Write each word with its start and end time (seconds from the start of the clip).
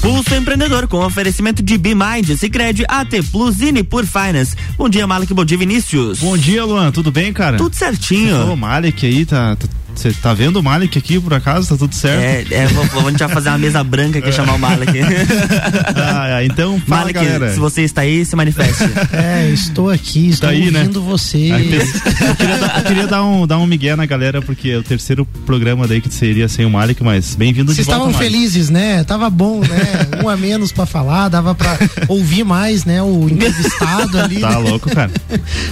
Pulso 0.00 0.34
Empreendedor 0.34 0.86
com 0.86 1.04
oferecimento 1.04 1.62
de 1.62 1.76
B-Mind, 1.76 2.36
Cicred, 2.38 2.84
AT 2.88 3.10
Plus 3.30 3.60
e 3.60 3.82
por 3.82 4.04
Finance. 4.06 4.54
Bom 4.76 4.88
dia, 4.88 5.06
Malek, 5.06 5.32
bom 5.34 5.44
dia, 5.44 5.58
Vinícius. 5.58 6.20
Bom 6.20 6.36
dia, 6.36 6.64
Luan, 6.64 6.90
tudo 6.92 7.10
bem, 7.10 7.32
cara? 7.32 7.56
Tudo 7.56 7.74
certinho. 7.74 8.52
O 8.52 8.56
Malek 8.56 9.06
aí, 9.06 9.24
tá, 9.26 9.56
tá 9.56 9.66
você 10.00 10.12
tá 10.12 10.34
vendo 10.34 10.56
o 10.58 10.62
Malik 10.62 10.98
aqui 10.98 11.18
por 11.18 11.32
acaso? 11.32 11.68
Tá 11.68 11.76
tudo 11.76 11.94
certo? 11.94 12.52
É, 12.52 12.64
é 12.64 12.68
gente 12.68 13.18
vai 13.18 13.28
fazer 13.28 13.48
uma 13.48 13.58
mesa 13.58 13.82
branca 13.82 14.18
aqui 14.18 14.30
chamar 14.30 14.54
o 14.54 14.58
Malik. 14.58 14.92
ah, 15.96 16.44
então 16.44 16.78
fala, 16.80 17.00
Malik, 17.02 17.14
galera. 17.14 17.52
se 17.52 17.58
você 17.58 17.82
está 17.82 18.02
aí, 18.02 18.24
se 18.24 18.36
manifeste. 18.36 18.84
É, 19.16 19.48
estou 19.50 19.90
aqui, 19.90 20.28
estou 20.28 20.48
tá 20.48 20.54
aí, 20.54 20.70
né? 20.70 20.80
ouvindo 20.80 21.00
né? 21.00 21.06
você. 21.06 21.50
Eu 21.50 22.34
queria, 22.36 22.58
dar, 22.58 22.78
eu 22.78 22.84
queria 22.84 23.06
dar, 23.06 23.24
um, 23.24 23.46
dar 23.46 23.58
um 23.58 23.66
migué 23.66 23.96
na 23.96 24.04
galera, 24.04 24.42
porque 24.42 24.70
é 24.70 24.76
o 24.76 24.82
terceiro 24.82 25.24
programa 25.46 25.86
daí 25.86 26.00
que 26.00 26.12
seria 26.12 26.48
sem 26.48 26.66
o 26.66 26.70
Malik, 26.70 27.02
mas 27.02 27.34
bem-vindo 27.34 27.72
de 27.72 27.82
volta, 27.82 27.98
Vocês 27.98 28.12
estavam 28.12 28.12
felizes, 28.12 28.68
né? 28.68 29.04
Tava 29.04 29.30
bom, 29.30 29.60
né? 29.60 30.22
Um 30.22 30.28
a 30.28 30.36
menos 30.36 30.70
pra 30.70 30.84
falar, 30.84 31.28
dava 31.28 31.54
pra 31.54 31.78
ouvir 32.08 32.44
mais, 32.44 32.84
né? 32.84 33.02
O 33.02 33.28
entrevistado 33.28 34.18
ali. 34.18 34.40
Tá 34.40 34.50
né? 34.50 34.56
louco, 34.56 34.90
cara. 34.90 35.10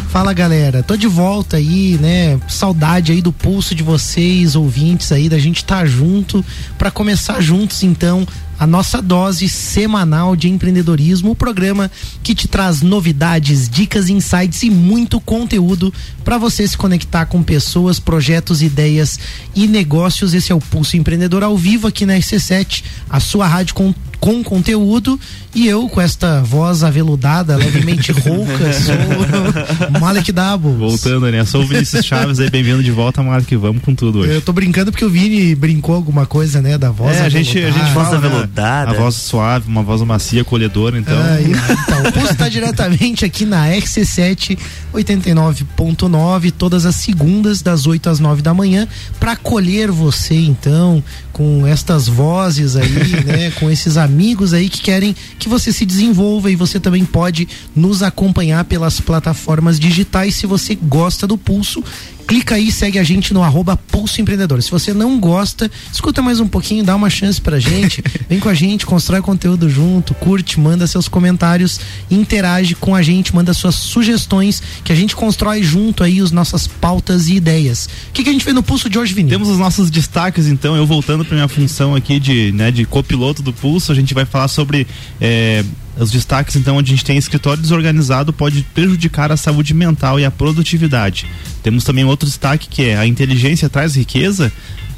Fala, 0.09 0.33
galera. 0.33 0.83
Tô 0.83 0.97
de 0.97 1.07
volta 1.07 1.57
aí, 1.57 1.99
né? 2.01 2.39
Saudade 2.49 3.13
aí 3.13 3.21
do 3.21 3.33
pulso 3.33 3.75
de 3.75 3.83
vocês 3.83 4.14
vocês, 4.15 4.55
ouvintes 4.55 5.11
aí, 5.11 5.29
da 5.29 5.39
gente 5.39 5.57
estar 5.57 5.81
tá 5.81 5.87
junto. 5.87 6.45
Para 6.79 6.91
começar 6.91 7.41
juntos 7.41 7.83
então 7.83 8.27
a 8.59 8.67
nossa 8.67 9.03
dose 9.03 9.49
semanal 9.49 10.37
de 10.37 10.49
empreendedorismo, 10.49 11.33
o 11.33 11.37
programa 11.37 11.91
que 12.23 12.35
te 12.35 12.49
traz 12.49 12.83
novidades, 12.83 13.69
dicas, 13.69 14.09
insights 14.09 14.63
e 14.63 14.71
muito 14.71 15.21
conteúdo 15.21 15.93
para 16.25 16.39
você 16.39 16.67
se 16.67 16.77
conectar 16.77 17.27
com 17.27 17.43
pessoas, 17.43 17.99
projetos, 17.99 18.63
ideias 18.63 19.19
e 19.55 19.67
negócios. 19.67 20.35
Esse 20.35 20.53
é 20.53 20.55
o 20.55 20.61
Pulso 20.61 20.97
Empreendedor 20.97 21.43
ao 21.43 21.57
vivo 21.57 21.87
aqui 21.87 22.07
na 22.07 22.15
RC7, 22.15 22.83
a 23.09 23.21
sua 23.21 23.47
rádio 23.47 23.75
com 23.75 23.95
com 24.25 24.43
conteúdo 24.43 25.21
e 25.55 25.69
eu 25.69 25.87
com 25.87 26.01
esta 26.01 26.41
voz 26.41 26.83
aveludada, 26.83 27.57
levemente 27.57 28.11
rouca, 28.11 28.73
sou 28.73 30.01
Malek 30.01 30.33
Dabo. 30.33 30.73
Voltando, 30.73 31.31
né? 31.31 31.45
Sou 31.45 31.61
o 31.61 31.67
Vinícius 31.67 32.07
Chaves 32.07 32.41
aí, 32.41 32.49
bem-vindo 32.49 32.83
de 32.83 32.91
volta, 32.91 33.23
Malek, 33.23 33.55
vamos 33.57 33.83
com 33.83 33.95
tudo 33.95 34.21
hoje. 34.21 34.33
Eu 34.33 34.41
tô 34.41 34.51
brincando 34.51 34.91
porque 34.91 35.05
o 35.05 35.11
Vini 35.11 35.55
brincou 35.55 35.95
alguma 35.95 36.25
coisa, 36.25 36.63
né, 36.63 36.79
da 36.79 36.91
voz 36.91 37.19
é, 37.19 37.21
a 37.21 37.29
gente, 37.29 37.59
a 37.59 37.71
gente 37.71 37.93
voz 37.93 38.15
aveludada. 38.15 38.44
Né? 38.87 38.97
A 38.97 39.01
voz 39.01 39.15
suave, 39.15 39.69
uma 39.69 39.83
voz 39.83 40.01
macia, 40.03 40.43
acolhedora, 40.43 40.99
então. 40.99 41.17
Ah, 41.17 41.41
então, 41.41 42.09
o 42.09 42.13
pulso 42.13 42.35
tá 42.37 42.49
diretamente 42.49 43.25
aqui 43.25 43.45
na 43.45 43.67
XC7 43.69 44.59
89.9, 44.93 46.53
todas 46.53 46.87
as 46.87 46.95
segundas, 46.97 47.63
das 47.63 47.87
8 47.87 48.09
às 48.09 48.21
9 48.21 48.43
da 48.43 48.55
manhã, 48.55 48.87
para 49.19 49.33
acolher 49.33 49.91
você, 49.91 50.35
então, 50.35 51.03
com 51.33 51.67
estas 51.67 52.07
vozes 52.07 52.77
aí, 52.77 52.89
né, 53.27 53.51
com 53.53 53.71
esses 53.71 53.97
amigos 53.97 54.55
aí 54.55 54.69
que 54.69 54.81
querem 54.81 55.15
que 55.39 55.49
você 55.49 55.73
se 55.73 55.85
desenvolva 55.85 56.51
e 56.51 56.57
você 56.57 56.79
também 56.79 57.05
pode 57.05 57.49
nos 57.75 58.03
acompanhar 58.03 58.65
pelas 58.65 59.01
plataformas 59.01 59.81
digitais 59.81 60.37
se 60.37 60.47
você 60.47 60.75
gosta 60.75 61.27
do 61.27 61.37
Pulso 61.37 61.83
clica 62.27 62.55
aí, 62.57 62.73
segue 62.73 62.99
a 62.99 63.05
gente 63.05 63.33
no 63.33 63.43
arroba 63.43 63.77
Pulso 63.77 64.21
Empreendedor. 64.21 64.63
Se 64.63 64.71
você 64.71 64.93
não 64.93 65.19
gosta, 65.19 65.71
escuta 65.93 66.23
mais 66.23 66.41
um 66.41 66.49
pouquinho, 66.49 66.83
dá 66.83 66.97
uma 66.97 67.11
chance 67.11 67.41
pra 67.41 67.59
gente, 67.59 68.03
vem 68.29 68.41
com 68.41 68.49
a 68.49 68.55
gente, 68.55 68.87
constrói 68.87 69.21
conteúdo 69.21 69.69
junto, 69.69 70.15
curte, 70.15 70.59
manda 70.59 70.87
seus 70.87 71.09
comentários, 71.09 71.81
interage 72.11 72.75
com 72.75 72.95
a 72.95 73.03
gente, 73.03 73.35
manda 73.35 73.53
suas 73.53 73.75
sugestões, 73.75 74.63
que 74.83 74.93
a 74.93 74.97
gente 74.97 75.15
constrói 75.15 75.63
junto 75.63 76.03
aí 76.03 76.21
as 76.21 76.31
nossas 76.31 76.67
pautas 76.67 77.29
e 77.29 77.35
ideias. 77.35 77.89
O 78.09 78.13
que, 78.13 78.25
que 78.25 78.31
a 78.31 78.33
gente 78.33 78.45
vê 78.45 78.53
no 78.53 78.63
Pulso 78.63 78.89
de 78.89 78.99
hoje, 78.99 79.15
Vinícius? 79.15 79.39
Temos 79.39 79.53
os 79.53 79.59
nossos 79.59 79.91
destaques, 79.91 80.47
então, 80.47 80.77
eu 80.77 80.87
voltando 80.87 81.25
pra 81.25 81.35
minha 81.35 81.49
função 81.49 81.95
aqui 81.95 82.19
de, 82.19 82.53
né, 82.53 82.71
de 82.71 82.85
copiloto 82.85 83.43
do 83.43 83.53
Pulso, 83.53 83.93
a 83.93 83.95
gente 83.95 84.15
vai 84.15 84.25
falar 84.25 84.49
sobre 84.49 84.87
é, 85.21 85.65
os 85.97 86.11
destaques, 86.11 86.57
então, 86.57 86.77
onde 86.77 86.93
a 86.93 86.97
gente 86.97 87.05
tem 87.05 87.17
escritório 87.17 87.63
desorganizado 87.63 88.33
pode 88.33 88.63
prejudicar 88.75 89.31
a 89.31 89.37
saúde 89.37 89.73
mental 89.73 90.19
e 90.19 90.25
a 90.25 90.31
produtividade. 90.31 91.27
Temos 91.63 91.85
também 91.85 92.05
outro 92.05 92.27
destaque 92.27 92.69
que 92.69 92.83
é 92.83 92.97
a 92.97 93.07
inteligência 93.07 93.69
traz 93.69 93.97
riqueza 93.97 94.53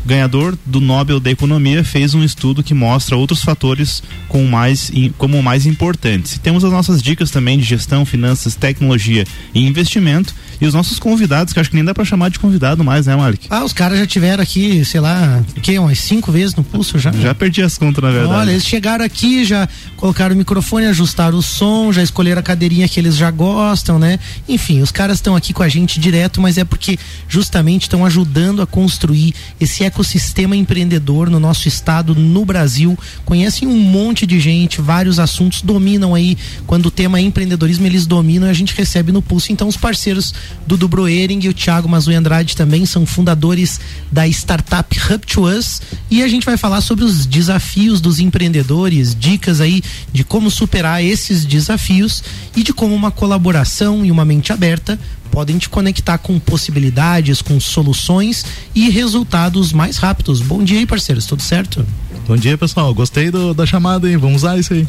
ganhador 0.06 0.56
do 0.64 0.80
Nobel 0.80 1.20
da 1.20 1.30
Economia, 1.30 1.84
fez 1.84 2.14
um 2.14 2.22
estudo 2.22 2.62
que 2.62 2.72
mostra 2.72 3.16
outros 3.16 3.42
fatores 3.42 4.02
com 4.28 4.44
mais, 4.46 4.90
como 5.18 5.42
mais 5.42 5.66
importantes. 5.66 6.36
E 6.36 6.40
temos 6.40 6.64
as 6.64 6.72
nossas 6.72 7.02
dicas 7.02 7.30
também 7.30 7.58
de 7.58 7.64
gestão, 7.64 8.06
finanças, 8.06 8.54
tecnologia 8.54 9.26
e 9.54 9.66
investimento. 9.66 10.34
E 10.58 10.66
os 10.66 10.72
nossos 10.72 10.98
convidados, 10.98 11.52
que 11.52 11.60
acho 11.60 11.68
que 11.68 11.76
nem 11.76 11.84
dá 11.84 11.92
para 11.92 12.04
chamar 12.04 12.30
de 12.30 12.38
convidado 12.38 12.82
mais, 12.82 13.06
né, 13.06 13.14
Malik? 13.14 13.46
Ah, 13.50 13.62
os 13.62 13.74
caras 13.74 13.98
já 13.98 14.06
tiveram 14.06 14.42
aqui, 14.42 14.82
sei 14.86 15.00
lá, 15.00 15.44
que 15.60 15.78
umas 15.78 15.98
cinco 15.98 16.32
vezes 16.32 16.54
no 16.54 16.64
pulso 16.64 16.98
já. 16.98 17.12
Já 17.12 17.34
perdi 17.34 17.60
as 17.60 17.76
contas, 17.76 18.02
na 18.02 18.10
verdade. 18.10 18.34
Olha, 18.34 18.50
eles 18.52 18.64
chegaram 18.64 19.04
aqui, 19.04 19.44
já 19.44 19.68
colocaram 19.96 20.34
o 20.34 20.38
microfone, 20.38 20.86
ajustaram 20.86 21.36
o 21.36 21.42
som, 21.42 21.92
já 21.92 22.02
escolheram 22.02 22.40
a 22.40 22.42
cadeirinha 22.42 22.88
que 22.88 22.98
eles 22.98 23.16
já 23.16 23.30
gostam, 23.30 23.98
né? 23.98 24.18
Enfim, 24.48 24.80
os 24.80 24.90
caras 24.90 25.18
estão 25.18 25.36
aqui 25.36 25.52
com 25.52 25.62
a 25.62 25.68
gente 25.68 26.00
direto, 26.00 26.40
mas 26.40 26.56
é 26.56 26.64
porque 26.64 26.98
justamente 27.28 27.82
estão 27.82 28.02
ajudando 28.06 28.62
a 28.62 28.66
construir 28.66 29.34
esse 29.60 29.84
ecossistema 29.84 29.95
ecossistema 29.96 30.54
empreendedor 30.54 31.30
no 31.30 31.40
nosso 31.40 31.66
estado, 31.66 32.14
no 32.14 32.44
Brasil. 32.44 32.98
Conhecem 33.24 33.66
um 33.66 33.78
monte 33.78 34.26
de 34.26 34.38
gente, 34.38 34.82
vários 34.82 35.18
assuntos 35.18 35.62
dominam 35.62 36.14
aí. 36.14 36.36
Quando 36.66 36.86
o 36.86 36.90
tema 36.90 37.18
é 37.18 37.22
empreendedorismo, 37.22 37.86
eles 37.86 38.06
dominam 38.06 38.46
e 38.46 38.50
a 38.50 38.54
gente 38.54 38.74
recebe 38.74 39.10
no 39.10 39.22
pulso. 39.22 39.52
Então, 39.52 39.66
os 39.66 39.76
parceiros 39.76 40.34
do 40.66 40.76
Dubro 40.76 41.08
Ering 41.08 41.40
e 41.42 41.48
o 41.48 41.54
Thiago 41.54 41.88
Mazui 41.88 42.14
Andrade 42.14 42.54
também 42.54 42.84
são 42.84 43.06
fundadores 43.06 43.80
da 44.12 44.28
startup 44.28 44.94
Hub 45.10 45.26
to 45.26 45.48
Us. 45.48 45.80
E 46.10 46.22
a 46.22 46.28
gente 46.28 46.44
vai 46.44 46.58
falar 46.58 46.82
sobre 46.82 47.04
os 47.04 47.24
desafios 47.24 47.98
dos 47.98 48.20
empreendedores, 48.20 49.14
dicas 49.14 49.62
aí 49.62 49.82
de 50.12 50.24
como 50.24 50.50
superar 50.50 51.02
esses 51.02 51.44
desafios 51.46 52.22
e 52.54 52.62
de 52.62 52.74
como 52.74 52.94
uma 52.94 53.10
colaboração 53.10 54.04
e 54.04 54.10
uma 54.10 54.26
mente 54.26 54.52
aberta 54.52 54.98
podem 55.36 55.58
te 55.58 55.68
conectar 55.68 56.16
com 56.16 56.38
possibilidades, 56.38 57.42
com 57.42 57.60
soluções 57.60 58.42
e 58.74 58.88
resultados 58.88 59.70
mais 59.70 59.98
rápidos. 59.98 60.40
Bom 60.40 60.64
dia 60.64 60.78
aí, 60.78 60.86
parceiros, 60.86 61.26
tudo 61.26 61.42
certo? 61.42 61.86
Bom 62.26 62.38
dia, 62.38 62.56
pessoal. 62.56 62.94
Gostei 62.94 63.30
do, 63.30 63.52
da 63.52 63.66
chamada, 63.66 64.10
hein? 64.10 64.16
Vamos 64.16 64.36
usar 64.36 64.58
isso 64.58 64.72
aí. 64.72 64.86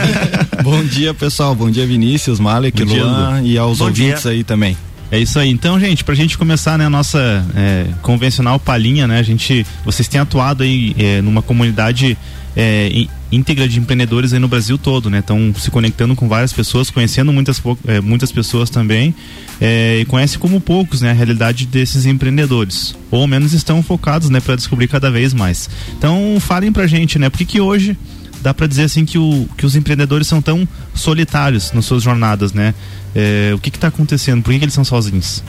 Bom 0.64 0.82
dia, 0.84 1.12
pessoal. 1.12 1.54
Bom 1.54 1.70
dia, 1.70 1.86
Vinícius, 1.86 2.40
Malek, 2.40 2.82
Bom 2.82 2.94
Luan 2.94 3.42
dia, 3.42 3.52
e 3.52 3.58
aos 3.58 3.76
Bom 3.76 3.84
ouvintes 3.84 4.22
dia. 4.22 4.30
aí 4.30 4.42
também. 4.42 4.74
É 5.10 5.18
isso 5.18 5.38
aí. 5.38 5.50
Então, 5.50 5.78
gente, 5.78 6.02
pra 6.02 6.14
gente 6.14 6.38
começar, 6.38 6.78
né, 6.78 6.86
a 6.86 6.90
nossa 6.90 7.46
é, 7.54 7.86
convencional 8.00 8.58
palhinha, 8.58 9.06
né? 9.06 9.18
A 9.18 9.22
gente, 9.22 9.66
vocês 9.84 10.08
têm 10.08 10.18
atuado 10.18 10.62
aí 10.62 10.96
é, 10.98 11.20
numa 11.20 11.42
comunidade 11.42 12.16
é, 12.56 13.06
íntegra 13.32 13.68
de 13.68 13.78
empreendedores 13.78 14.32
aí 14.32 14.38
no 14.38 14.48
Brasil 14.48 14.78
todo, 14.78 15.10
né? 15.10 15.18
Estão 15.18 15.54
se 15.58 15.70
conectando 15.70 16.14
com 16.14 16.28
várias 16.28 16.52
pessoas, 16.52 16.90
conhecendo 16.90 17.32
muitas, 17.32 17.60
é, 17.86 18.00
muitas 18.00 18.30
pessoas 18.30 18.70
também 18.70 19.14
é, 19.60 20.00
e 20.00 20.04
conhece 20.04 20.38
como 20.38 20.60
poucos, 20.60 21.00
né? 21.00 21.10
A 21.10 21.14
realidade 21.14 21.66
desses 21.66 22.06
empreendedores, 22.06 22.96
ou 23.10 23.22
ao 23.22 23.26
menos 23.26 23.52
estão 23.52 23.82
focados, 23.82 24.30
né? 24.30 24.40
Para 24.40 24.56
descobrir 24.56 24.88
cada 24.88 25.10
vez 25.10 25.34
mais. 25.34 25.68
Então, 25.98 26.36
falem 26.40 26.72
pra 26.72 26.86
gente, 26.86 27.18
né? 27.18 27.28
Por 27.28 27.38
que 27.38 27.44
que 27.44 27.60
hoje 27.60 27.96
dá 28.40 28.52
para 28.52 28.66
dizer 28.66 28.82
assim 28.82 29.04
que, 29.04 29.18
o, 29.18 29.48
que 29.56 29.64
os 29.64 29.74
empreendedores 29.74 30.26
são 30.26 30.42
tão 30.42 30.68
solitários 30.94 31.72
nas 31.72 31.84
suas 31.84 32.02
jornadas, 32.02 32.52
né? 32.52 32.74
É, 33.14 33.52
o 33.54 33.58
que 33.58 33.68
está 33.68 33.88
acontecendo? 33.88 34.42
Por 34.42 34.52
que, 34.52 34.58
que 34.58 34.64
eles 34.64 34.74
são 34.74 34.84
sozinhos? 34.84 35.42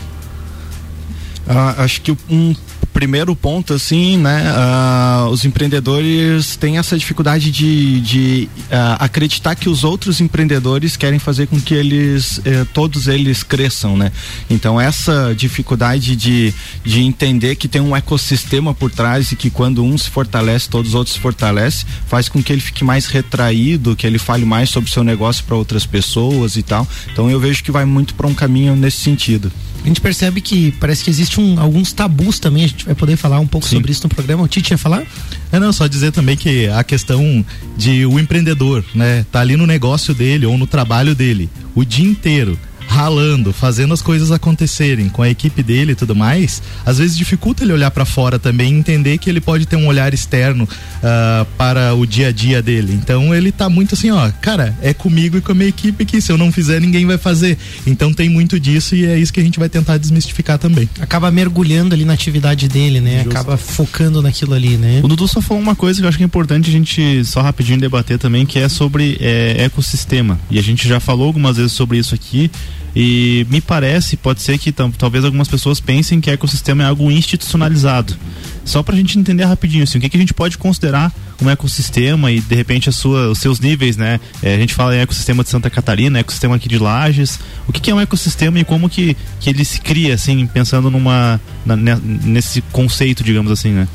Ah, 1.48 1.76
acho 1.84 2.02
que 2.02 2.12
um 2.30 2.56
primeiro 2.96 3.36
ponto, 3.36 3.74
assim, 3.74 4.18
né? 4.18 4.54
Uh, 4.54 5.28
os 5.28 5.44
empreendedores 5.44 6.56
têm 6.56 6.78
essa 6.78 6.98
dificuldade 6.98 7.52
de, 7.52 8.00
de 8.00 8.50
uh, 8.72 8.96
acreditar 9.00 9.54
que 9.54 9.68
os 9.68 9.84
outros 9.84 10.22
empreendedores 10.22 10.96
querem 10.96 11.20
fazer 11.20 11.48
com 11.48 11.60
que 11.60 11.74
eles, 11.74 12.38
uh, 12.38 12.66
todos 12.74 13.10
eles 13.10 13.44
cresçam, 13.44 13.98
né? 13.98 14.14
Então, 14.50 14.80
essa 14.80 15.36
dificuldade 15.36 16.16
de, 16.16 16.54
de 16.86 17.02
entender 17.02 17.58
que 17.58 17.68
tem 17.68 17.82
um 17.82 17.94
ecossistema 17.94 18.74
por 18.74 18.90
trás 18.90 19.30
e 19.34 19.36
que 19.36 19.50
quando 19.50 19.84
um 19.84 19.98
se 19.98 20.10
fortalece, 20.10 20.70
todos 20.70 20.92
os 20.92 20.96
outros 20.96 21.16
se 21.16 21.20
fortalecem, 21.20 21.86
faz 22.08 22.30
com 22.30 22.42
que 22.42 22.54
ele 22.54 22.62
fique 22.62 22.86
mais 22.86 23.08
retraído, 23.08 23.94
que 23.98 24.08
ele 24.08 24.18
fale 24.18 24.46
mais 24.46 24.70
sobre 24.70 24.90
o 24.90 24.94
seu 24.94 25.04
negócio 25.04 25.44
para 25.44 25.58
outras 25.58 25.86
pessoas 25.86 26.56
e 26.56 26.64
tal. 26.64 26.88
Então, 27.12 27.30
eu 27.30 27.42
vejo 27.42 27.62
que 27.62 27.74
vai 27.74 27.84
muito 27.84 28.16
para 28.16 28.26
um 28.26 28.34
caminho 28.34 28.74
nesse 28.74 28.98
sentido 29.00 29.52
a 29.86 29.88
gente 29.88 30.02
percebe 30.02 30.42
que 30.42 30.72
parece 30.80 31.04
que 31.04 31.12
existem 31.12 31.44
um, 31.44 31.60
alguns 31.60 31.94
tabus 31.94 32.40
também. 32.40 32.64
A 32.64 32.68
gente 32.68 32.86
vai 32.86 32.96
poder 32.96 33.16
falar 33.16 33.40
um 33.40 33.46
pouco 33.46 33.68
Sim. 33.68 33.76
sobre 33.76 33.92
isso 33.92 34.02
no 34.04 34.10
programa. 34.10 34.42
O 34.42 34.48
Tite 34.48 34.72
ia 34.72 34.80
falar? 34.80 35.04
É, 35.52 35.60
não, 35.60 35.72
só 35.72 35.86
dizer 35.86 36.12
também 36.12 36.36
que 36.36 36.68
a 36.70 36.84
questão 36.84 37.46
de 37.78 38.04
o 38.04 38.20
empreendedor, 38.20 38.84
né, 38.96 39.24
tá 39.32 39.42
ali 39.42 39.56
no 39.56 39.68
negócio 39.68 40.12
dele 40.16 40.48
ou 40.48 40.58
no 40.58 40.66
trabalho 40.66 41.14
dele 41.14 41.48
o 41.76 41.86
dia 41.86 42.04
inteiro 42.04 42.58
ralando, 42.88 43.52
fazendo 43.52 43.94
as 43.94 44.02
coisas 44.02 44.32
acontecerem 44.32 45.10
com 45.10 45.22
a 45.22 45.30
equipe 45.30 45.62
dele 45.62 45.94
e 45.94 45.96
tudo 45.96 46.16
mais, 46.16 46.62
às 46.86 46.98
vezes 46.98 47.18
dificulta 47.18 47.64
ele 47.64 47.74
olhar 47.74 47.92
para 47.92 48.06
fora 48.06 48.40
também 48.40 48.74
e 48.74 48.78
entender 48.78 49.18
que 49.18 49.30
ele 49.30 49.42
pode 49.42 49.66
ter 49.66 49.76
um 49.76 49.88
olhar 49.88 50.14
externo 50.14 50.64
uh, 50.64 51.46
para 51.58 51.94
o 51.94 52.06
dia 52.06 52.28
a 52.28 52.32
dia 52.32 52.62
dele. 52.62 52.94
Então 52.94 53.34
ele 53.34 53.52
tá 53.52 53.70
muito 53.70 53.96
assim, 53.96 54.12
ó, 54.12 54.32
cara, 54.42 54.78
é 54.82 54.94
comigo 54.94 55.38
e 55.38 55.42
com 55.42 55.52
a 55.52 55.56
minha 55.56 55.70
equipe 55.70 56.06
que 56.06 56.22
se 56.22 56.32
eu 56.32 56.38
não 56.38 56.52
fizer, 56.52 56.80
ninguém 56.80 57.06
vai 57.06 57.18
fazer. 57.18 57.58
Então 57.86 58.14
tem 58.14 58.30
muito 58.30 58.60
disso 58.60 58.96
e 58.96 59.06
é 59.06 59.18
isso 59.18 59.34
que 59.34 59.40
a 59.40 59.44
gente 59.44 59.60
vai 59.60 59.70
tentar 59.70 59.98
desmistificar 59.98 60.58
também. 60.58 60.90
Acaba 61.00 61.30
mergulhando 61.32 61.94
ali 61.94 62.06
na 62.06 62.14
atividade 62.14 62.68
dele, 62.68 63.00
né? 63.02 63.24
Justo. 63.24 63.30
Acaba 63.30 63.58
focando 63.58 64.22
naquilo 64.22 64.54
ali, 64.54 64.78
né? 64.78 65.02
O 65.04 65.08
Dudu 65.08 65.28
só 65.28 65.42
falou 65.42 65.62
uma 65.62 65.76
coisa 65.76 66.00
que 66.00 66.06
eu 66.06 66.10
acho 66.10 66.18
que 66.18 66.24
é 66.24 66.26
importante 66.26 66.70
a 66.70 66.74
gente 66.74 67.24
só 67.26 67.42
rapidinho 67.42 67.80
debater 67.80 68.18
também, 68.18 68.46
que 68.46 68.60
é 68.60 68.70
sobre 68.70 69.18
é, 69.20 69.64
ecossistema. 69.64 70.40
E 70.50 70.60
a 70.60 70.64
gente 70.64 70.88
já 70.88 71.00
falou 71.00 71.28
algumas 71.28 71.58
vezes 71.58 71.72
sobre 71.72 71.98
isso 71.98 72.16
aqui. 72.16 72.50
E 72.96 73.46
me 73.50 73.60
parece, 73.60 74.16
pode 74.16 74.42
ser 74.42 74.58
que 74.58 74.72
talvez 74.72 75.26
algumas 75.26 75.50
pessoas 75.50 75.82
pensem 75.82 76.22
que 76.22 76.32
ecossistema 76.32 76.84
é 76.84 76.86
algo 76.88 77.12
institucionalizado. 77.12 78.16
Só 78.64 78.82
para 78.82 78.96
a 78.96 78.98
gente 78.98 79.20
entender 79.20 79.44
rapidinho, 79.44 79.84
assim, 79.84 79.98
o 79.98 80.02
que, 80.02 80.08
que 80.08 80.16
a 80.16 80.20
gente 80.20 80.34
pode 80.34 80.58
considerar 80.58 81.14
um 81.42 81.50
ecossistema 81.50 82.32
e 82.32 82.40
de 82.40 82.56
repente 82.56 82.88
a 82.88 82.92
sua, 82.92 83.30
os 83.30 83.40
seus 83.40 83.60
níveis, 83.60 83.98
né? 83.98 84.20
É, 84.42 84.56
a 84.56 84.58
gente 84.58 84.74
fala 84.74 84.96
em 84.96 85.00
ecossistema 85.00 85.44
de 85.44 85.50
Santa 85.50 85.70
Catarina, 85.70 86.20
ecossistema 86.20 86.56
aqui 86.56 86.70
de 86.70 86.80
Lages. 86.80 87.38
O 87.68 87.74
que, 87.74 87.82
que, 87.82 87.92
é 87.92 87.96
um 87.96 88.00
ecossistema 88.00 88.60
e 88.60 88.64
como 88.64 88.90
que, 88.90 89.16
que 89.42 89.50
ele 89.50 89.66
se 89.66 89.82
cria, 89.82 90.14
assim, 90.14 90.48
pensando 90.48 90.90
numa 90.90 91.40
na, 91.66 91.76
nesse 91.76 92.62
conceito, 92.72 93.24
digamos 93.24 93.52
assim, 93.52 93.72
né? 93.72 93.88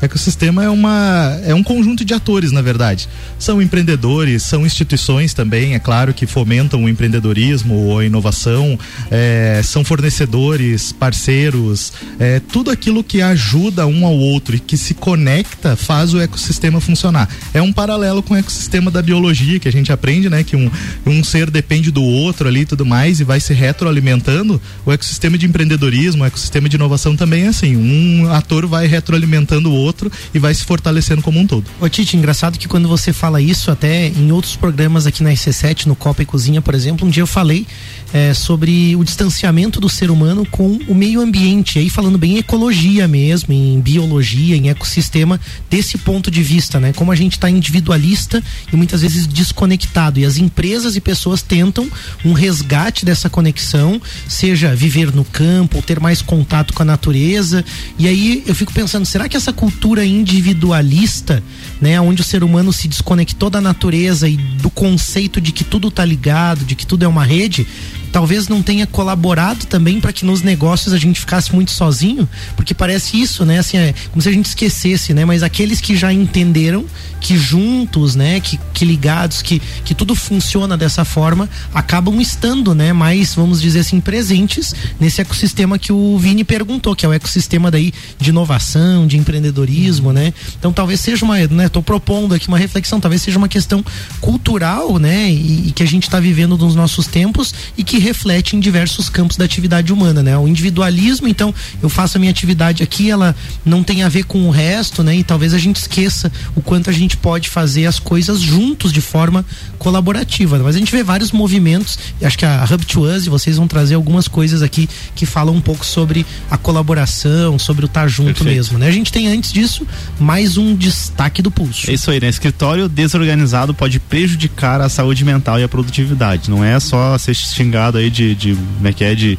Ecossistema 0.00 0.62
é, 0.62 0.68
uma, 0.68 1.40
é 1.44 1.54
um 1.54 1.62
conjunto 1.62 2.04
de 2.04 2.14
atores, 2.14 2.52
na 2.52 2.62
verdade. 2.62 3.08
São 3.38 3.60
empreendedores, 3.60 4.42
são 4.44 4.64
instituições 4.64 5.34
também, 5.34 5.74
é 5.74 5.78
claro, 5.78 6.14
que 6.14 6.26
fomentam 6.26 6.84
o 6.84 6.88
empreendedorismo 6.88 7.74
ou 7.74 7.98
a 7.98 8.04
inovação, 8.04 8.78
é, 9.10 9.60
são 9.64 9.84
fornecedores, 9.84 10.92
parceiros, 10.92 11.92
é, 12.18 12.40
tudo 12.40 12.70
aquilo 12.70 13.02
que 13.02 13.20
ajuda 13.20 13.86
um 13.86 14.06
ao 14.06 14.14
outro 14.14 14.54
e 14.54 14.60
que 14.60 14.76
se 14.76 14.94
conecta 14.94 15.76
faz 15.76 16.14
o 16.14 16.20
ecossistema 16.20 16.80
funcionar. 16.80 17.28
É 17.52 17.60
um 17.60 17.72
paralelo 17.72 18.22
com 18.22 18.34
o 18.34 18.36
ecossistema 18.36 18.90
da 18.90 19.02
biologia 19.02 19.58
que 19.58 19.68
a 19.68 19.72
gente 19.72 19.92
aprende, 19.92 20.30
né? 20.30 20.44
Que 20.44 20.54
um, 20.54 20.70
um 21.06 21.24
ser 21.24 21.50
depende 21.50 21.90
do 21.90 22.02
outro 22.02 22.46
ali 22.46 22.60
e 22.60 22.66
tudo 22.66 22.86
mais 22.86 23.18
e 23.20 23.24
vai 23.24 23.40
se 23.40 23.52
retroalimentando. 23.52 24.60
O 24.86 24.92
ecossistema 24.92 25.36
de 25.36 25.46
empreendedorismo, 25.46 26.22
o 26.22 26.26
ecossistema 26.26 26.68
de 26.68 26.76
inovação 26.76 27.16
também 27.16 27.44
é 27.44 27.48
assim. 27.48 27.76
Um 27.76 28.32
ator 28.32 28.66
vai 28.66 28.86
retroalimentando 28.86 29.70
o 29.70 29.74
outro 29.74 29.87
outro 29.88 30.12
e 30.32 30.38
vai 30.38 30.54
se 30.54 30.64
fortalecendo 30.64 31.22
como 31.22 31.40
um 31.40 31.46
todo. 31.46 31.64
Ô 31.80 31.88
Tite, 31.88 32.16
engraçado 32.16 32.58
que 32.58 32.68
quando 32.68 32.86
você 32.86 33.12
fala 33.12 33.40
isso, 33.40 33.70
até 33.70 34.06
em 34.06 34.30
outros 34.30 34.54
programas 34.54 35.06
aqui 35.06 35.22
na 35.22 35.30
RC7, 35.30 35.86
no 35.86 35.96
Copa 35.96 36.22
e 36.22 36.26
Cozinha, 36.26 36.62
por 36.62 36.74
exemplo, 36.74 37.06
um 37.06 37.10
dia 37.10 37.22
eu 37.22 37.26
falei 37.26 37.66
é, 38.12 38.32
sobre 38.32 38.94
o 38.96 39.04
distanciamento 39.04 39.80
do 39.80 39.88
ser 39.88 40.10
humano 40.10 40.46
com 40.46 40.78
o 40.88 40.94
meio 40.94 41.20
ambiente, 41.20 41.78
aí 41.78 41.90
falando 41.90 42.18
bem 42.18 42.34
em 42.34 42.38
ecologia 42.38 43.08
mesmo, 43.08 43.52
em 43.52 43.80
biologia, 43.80 44.56
em 44.56 44.70
ecossistema, 44.70 45.40
desse 45.70 45.98
ponto 45.98 46.30
de 46.30 46.42
vista, 46.42 46.78
né? 46.78 46.92
Como 46.92 47.12
a 47.12 47.16
gente 47.16 47.32
está 47.32 47.50
individualista 47.50 48.42
e 48.72 48.76
muitas 48.76 49.02
vezes 49.02 49.26
desconectado. 49.26 50.20
E 50.20 50.24
as 50.24 50.36
empresas 50.36 50.96
e 50.96 51.00
pessoas 51.00 51.42
tentam 51.42 51.88
um 52.24 52.32
resgate 52.32 53.04
dessa 53.04 53.28
conexão, 53.28 54.00
seja 54.28 54.74
viver 54.74 55.14
no 55.14 55.24
campo, 55.24 55.82
ter 55.82 56.00
mais 56.00 56.22
contato 56.22 56.72
com 56.72 56.82
a 56.82 56.86
natureza. 56.86 57.64
E 57.98 58.06
aí 58.06 58.42
eu 58.46 58.54
fico 58.54 58.72
pensando, 58.72 59.04
será 59.04 59.28
que 59.28 59.36
essa 59.36 59.52
cultura 59.52 59.78
cultura 59.78 60.04
individualista, 60.04 61.42
né, 61.80 62.00
onde 62.00 62.20
o 62.20 62.24
ser 62.24 62.42
humano 62.42 62.72
se 62.72 62.88
desconectou 62.88 63.48
da 63.48 63.60
natureza 63.60 64.28
e 64.28 64.36
do 64.36 64.68
conceito 64.68 65.40
de 65.40 65.52
que 65.52 65.64
tudo 65.64 65.90
tá 65.90 66.04
ligado, 66.04 66.64
de 66.64 66.74
que 66.74 66.86
tudo 66.86 67.04
é 67.04 67.08
uma 67.08 67.24
rede, 67.24 67.66
talvez 68.12 68.48
não 68.48 68.62
tenha 68.62 68.86
colaborado 68.86 69.66
também 69.66 70.00
para 70.00 70.12
que 70.12 70.24
nos 70.24 70.42
negócios 70.42 70.92
a 70.92 70.98
gente 70.98 71.20
ficasse 71.20 71.54
muito 71.54 71.70
sozinho, 71.70 72.28
porque 72.56 72.74
parece 72.74 73.20
isso, 73.20 73.44
né? 73.44 73.58
Assim, 73.58 73.76
é 73.76 73.94
como 74.10 74.22
se 74.22 74.28
a 74.28 74.32
gente 74.32 74.46
esquecesse, 74.46 75.14
né? 75.14 75.24
Mas 75.24 75.42
aqueles 75.42 75.80
que 75.80 75.96
já 75.96 76.12
entenderam 76.12 76.84
que 77.20 77.36
juntos, 77.36 78.14
né, 78.14 78.40
que, 78.40 78.58
que 78.72 78.84
ligados, 78.84 79.42
que, 79.42 79.60
que 79.84 79.94
tudo 79.94 80.14
funciona 80.14 80.76
dessa 80.76 81.04
forma, 81.04 81.48
acabam 81.74 82.20
estando, 82.20 82.74
né, 82.74 82.92
mais, 82.92 83.34
vamos 83.34 83.60
dizer 83.60 83.80
assim, 83.80 84.00
presentes 84.00 84.74
nesse 85.00 85.20
ecossistema 85.20 85.78
que 85.78 85.92
o 85.92 86.16
Vini 86.18 86.44
perguntou, 86.44 86.94
que 86.94 87.04
é 87.04 87.08
o 87.08 87.12
ecossistema 87.12 87.70
daí 87.70 87.92
de 88.18 88.30
inovação, 88.30 89.06
de 89.06 89.16
empreendedorismo, 89.16 90.12
né? 90.12 90.32
Então 90.58 90.72
talvez 90.72 91.00
seja 91.00 91.24
uma, 91.24 91.38
né, 91.48 91.68
tô 91.68 91.82
propondo 91.82 92.34
aqui 92.34 92.48
uma 92.48 92.58
reflexão, 92.58 93.00
talvez 93.00 93.22
seja 93.22 93.38
uma 93.38 93.48
questão 93.48 93.84
cultural, 94.20 94.98
né, 94.98 95.30
e, 95.30 95.68
e 95.68 95.72
que 95.72 95.82
a 95.82 95.86
gente 95.86 96.04
está 96.04 96.20
vivendo 96.20 96.56
nos 96.56 96.74
nossos 96.74 97.06
tempos 97.06 97.52
e 97.76 97.84
que 97.84 97.97
reflete 97.98 98.56
em 98.56 98.60
diversos 98.60 99.08
campos 99.08 99.36
da 99.36 99.44
atividade 99.44 99.92
humana, 99.92 100.22
né? 100.22 100.36
O 100.36 100.46
individualismo, 100.46 101.28
então, 101.28 101.54
eu 101.82 101.88
faço 101.88 102.16
a 102.16 102.20
minha 102.20 102.30
atividade 102.30 102.82
aqui, 102.82 103.10
ela 103.10 103.34
não 103.64 103.82
tem 103.82 104.02
a 104.02 104.08
ver 104.08 104.24
com 104.24 104.46
o 104.46 104.50
resto, 104.50 105.02
né? 105.02 105.16
E 105.16 105.24
talvez 105.24 105.54
a 105.54 105.58
gente 105.58 105.76
esqueça 105.76 106.30
o 106.54 106.60
quanto 106.60 106.90
a 106.90 106.92
gente 106.92 107.16
pode 107.16 107.48
fazer 107.48 107.86
as 107.86 107.98
coisas 107.98 108.40
juntos 108.40 108.92
de 108.92 109.00
forma 109.00 109.44
colaborativa. 109.78 110.58
Mas 110.58 110.76
a 110.76 110.78
gente 110.78 110.92
vê 110.92 111.02
vários 111.02 111.32
movimentos, 111.32 111.98
e 112.20 112.26
acho 112.26 112.38
que 112.38 112.44
a 112.44 112.66
Hub 112.70 112.84
to 112.84 113.02
Us, 113.02 113.26
e 113.26 113.30
vocês 113.30 113.56
vão 113.56 113.66
trazer 113.66 113.94
algumas 113.94 114.28
coisas 114.28 114.62
aqui 114.62 114.88
que 115.14 115.26
falam 115.26 115.54
um 115.54 115.60
pouco 115.60 115.84
sobre 115.84 116.26
a 116.50 116.56
colaboração, 116.56 117.58
sobre 117.58 117.84
o 117.84 117.86
estar 117.86 118.02
tá 118.02 118.08
junto 118.08 118.34
Perfeito. 118.34 118.54
mesmo. 118.54 118.78
Né? 118.78 118.88
A 118.88 118.92
gente 118.92 119.10
tem 119.10 119.28
antes 119.28 119.52
disso 119.52 119.86
mais 120.18 120.56
um 120.56 120.74
destaque 120.74 121.40
do 121.42 121.50
pulso. 121.50 121.90
É 121.90 121.94
isso 121.94 122.10
aí, 122.10 122.20
né? 122.20 122.28
Escritório 122.28 122.88
desorganizado 122.88 123.72
pode 123.72 123.98
prejudicar 123.98 124.80
a 124.80 124.88
saúde 124.88 125.24
mental 125.24 125.58
e 125.58 125.62
a 125.62 125.68
produtividade. 125.68 126.50
Não 126.50 126.62
é 126.62 126.78
só 126.78 127.16
ser 127.16 127.34
xingado 127.34 127.87
aí 127.96 128.10
de, 128.10 128.34
de 128.34 128.54
como 128.54 128.88
é 128.88 128.92
que 128.92 129.04
é, 129.04 129.14
de 129.14 129.38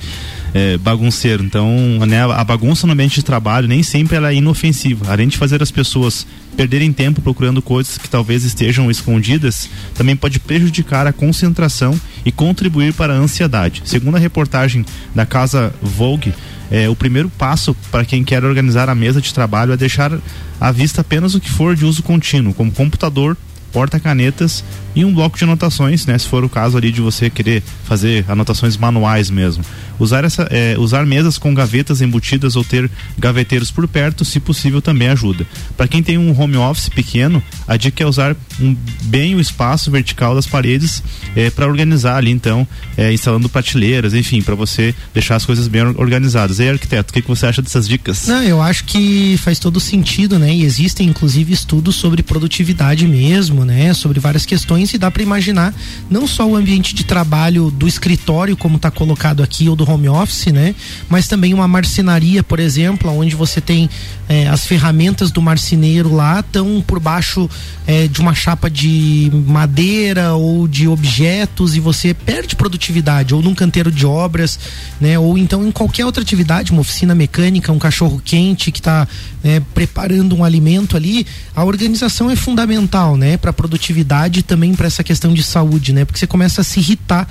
é, 0.54 0.78
bagunceiro. 0.78 1.44
Então, 1.44 1.70
né, 2.08 2.24
a 2.24 2.44
bagunça 2.44 2.88
no 2.88 2.94
ambiente 2.94 3.16
de 3.16 3.24
trabalho 3.24 3.68
nem 3.68 3.84
sempre 3.84 4.16
ela 4.16 4.32
é 4.32 4.36
inofensiva. 4.36 5.12
Além 5.12 5.28
de 5.28 5.38
fazer 5.38 5.62
as 5.62 5.72
pessoas 5.72 6.26
perderem 6.56 6.92
tempo 6.92 7.22
procurando 7.22 7.62
coisas 7.62 7.98
que 7.98 8.10
talvez 8.10 8.44
estejam 8.44 8.90
escondidas, 8.90 9.70
também 9.94 10.16
pode 10.16 10.40
prejudicar 10.40 11.08
a 11.08 11.14
concentração 11.14 12.00
e 12.26 12.32
contribuir 12.32 12.94
para 12.94 13.14
a 13.14 13.18
ansiedade. 13.18 13.82
Segundo 13.86 14.16
a 14.16 14.20
reportagem 14.20 14.86
da 15.14 15.26
casa 15.26 15.74
Vogue, 15.82 16.34
é, 16.72 16.88
o 16.88 16.96
primeiro 16.96 17.30
passo 17.30 17.76
para 17.92 18.06
quem 18.06 18.24
quer 18.24 18.44
organizar 18.44 18.90
a 18.90 18.96
mesa 18.96 19.22
de 19.22 19.34
trabalho 19.34 19.74
é 19.74 19.78
deixar 19.78 20.12
à 20.60 20.72
vista 20.72 21.02
apenas 21.02 21.34
o 21.34 21.40
que 21.40 21.50
for 21.50 21.76
de 21.76 21.86
uso 21.86 22.04
contínuo, 22.04 22.54
como 22.54 22.72
computador, 22.72 23.36
porta-canetas 23.72 24.64
e 24.96 25.06
um 25.06 25.14
bloco 25.14 25.38
de 25.38 25.44
anotações, 25.44 26.06
né? 26.06 26.18
Se 26.18 26.28
for 26.28 26.44
o 26.44 26.50
caso 26.50 26.78
ali 26.78 26.92
de 26.92 27.02
você 27.02 27.30
querer 27.30 27.64
fazer 27.84 28.26
anotações 28.28 28.76
manuais 28.78 29.30
mesmo. 29.30 29.64
Usar, 30.00 30.24
essa, 30.24 30.44
é, 30.50 30.78
usar 30.78 31.06
mesas 31.06 31.38
com 31.38 31.54
gavetas 31.54 32.02
embutidas 32.02 32.56
ou 32.56 32.64
ter 32.64 32.90
gaveteiros 33.18 33.70
por 33.70 33.88
perto, 33.88 34.24
se 34.24 34.40
possível, 34.40 34.82
também 34.82 35.10
ajuda. 35.10 35.46
Para 35.76 35.88
quem 35.88 36.02
tem 36.02 36.18
um 36.18 36.40
home 36.40 36.56
office 36.56 36.88
pequeno, 36.88 37.44
a 37.68 37.76
dica 37.76 38.04
é 38.04 38.08
usar 38.08 38.36
um, 38.62 38.76
bem 39.04 39.36
o 39.36 39.42
espaço 39.42 39.92
vertical 39.92 40.34
das 40.34 40.48
paredes 40.48 41.04
é, 41.36 41.50
para 41.50 41.68
organizar 41.68 42.16
ali, 42.16 42.32
então, 42.32 42.66
é, 42.98 43.12
instalando 43.12 43.50
prateleiras, 43.50 44.14
enfim, 44.14 44.42
para 44.42 44.56
você 44.56 44.96
deixar 45.14 45.36
as 45.36 45.46
coisas 45.46 45.68
bem 45.68 45.82
organizadas. 45.82 46.60
E 46.60 46.64
aí, 46.64 46.70
arquiteto, 46.70 47.12
o 47.12 47.14
que, 47.14 47.22
que 47.22 47.28
você 47.28 47.46
acha 47.46 47.62
dessas 47.62 47.88
dicas? 47.88 48.28
Não, 48.28 48.42
eu 48.42 48.62
acho 48.62 48.86
que 48.86 49.38
faz 49.38 49.60
todo 49.60 49.82
sentido, 49.82 50.40
né? 50.40 50.54
E 50.54 50.64
existem, 50.64 51.08
inclusive, 51.08 51.52
estudos 51.52 51.96
sobre 51.96 52.24
produtividade 52.24 53.06
mesmo, 53.06 53.59
né? 53.66 53.94
Sobre 53.94 54.20
várias 54.20 54.46
questões 54.46 54.94
e 54.94 54.98
dá 54.98 55.10
para 55.10 55.24
imaginar 55.24 55.74
não 56.10 56.28
só 56.28 56.48
o 56.48 56.56
ambiente 56.56 56.94
de 56.94 57.04
trabalho 57.04 57.72
do 57.72 57.88
escritório, 57.88 58.56
como 58.56 58.76
está 58.76 58.92
colocado 58.92 59.44
aqui, 59.44 59.70
ou 59.70 59.76
do 59.76 59.90
home 59.90 60.10
office, 60.10 60.48
né? 60.48 60.76
Mas 61.10 61.28
também 61.28 61.54
uma 61.54 61.68
marcenaria, 61.68 62.44
por 62.44 62.60
exemplo, 62.60 63.12
onde 63.12 63.36
você 63.36 63.62
tem 63.62 63.90
é, 64.28 64.48
as 64.48 64.66
ferramentas 64.66 65.32
do 65.32 65.42
marceneiro 65.42 66.14
lá 66.14 66.40
estão 66.40 66.84
por 66.86 67.00
baixo 67.00 67.50
é, 67.88 68.08
de 68.08 68.22
uma 68.22 68.36
chapa 68.36 68.70
de 68.70 69.32
madeira 69.48 70.36
ou 70.36 70.68
de 70.68 70.88
objetos 70.88 71.76
e 71.76 71.80
você 71.80 72.14
perde 72.14 72.56
produtividade 72.56 73.34
ou 73.34 73.42
num 73.42 73.56
canteiro 73.56 73.92
de 73.92 74.06
obras, 74.06 74.60
né? 75.02 75.18
Ou 75.18 75.38
então 75.38 75.66
em 75.66 75.72
qualquer 75.72 76.06
outra 76.06 76.22
atividade, 76.22 76.72
uma 76.72 76.82
oficina 76.82 77.16
mecânica, 77.16 77.72
um 77.72 77.80
cachorro 77.80 78.22
quente 78.24 78.72
que 78.72 78.80
está 78.80 79.08
é, 79.44 79.60
preparando 79.74 80.36
um 80.36 80.44
alimento 80.44 80.96
ali, 80.96 81.26
a 81.56 81.64
organização 81.64 82.30
é 82.30 82.36
fundamental, 82.36 83.18
né? 83.18 83.38
Para 83.50 83.54
produtividade 83.54 84.40
e 84.42 84.44
também 84.44 84.76
para 84.76 84.88
essa 84.88 85.04
questão 85.04 85.34
de 85.34 85.42
saúde, 85.42 85.92
né? 85.92 86.06
Porque 86.06 86.20
você 86.20 86.28
começa 86.28 86.62
a 86.62 86.64
se 86.64 86.80
irritar 86.80 87.28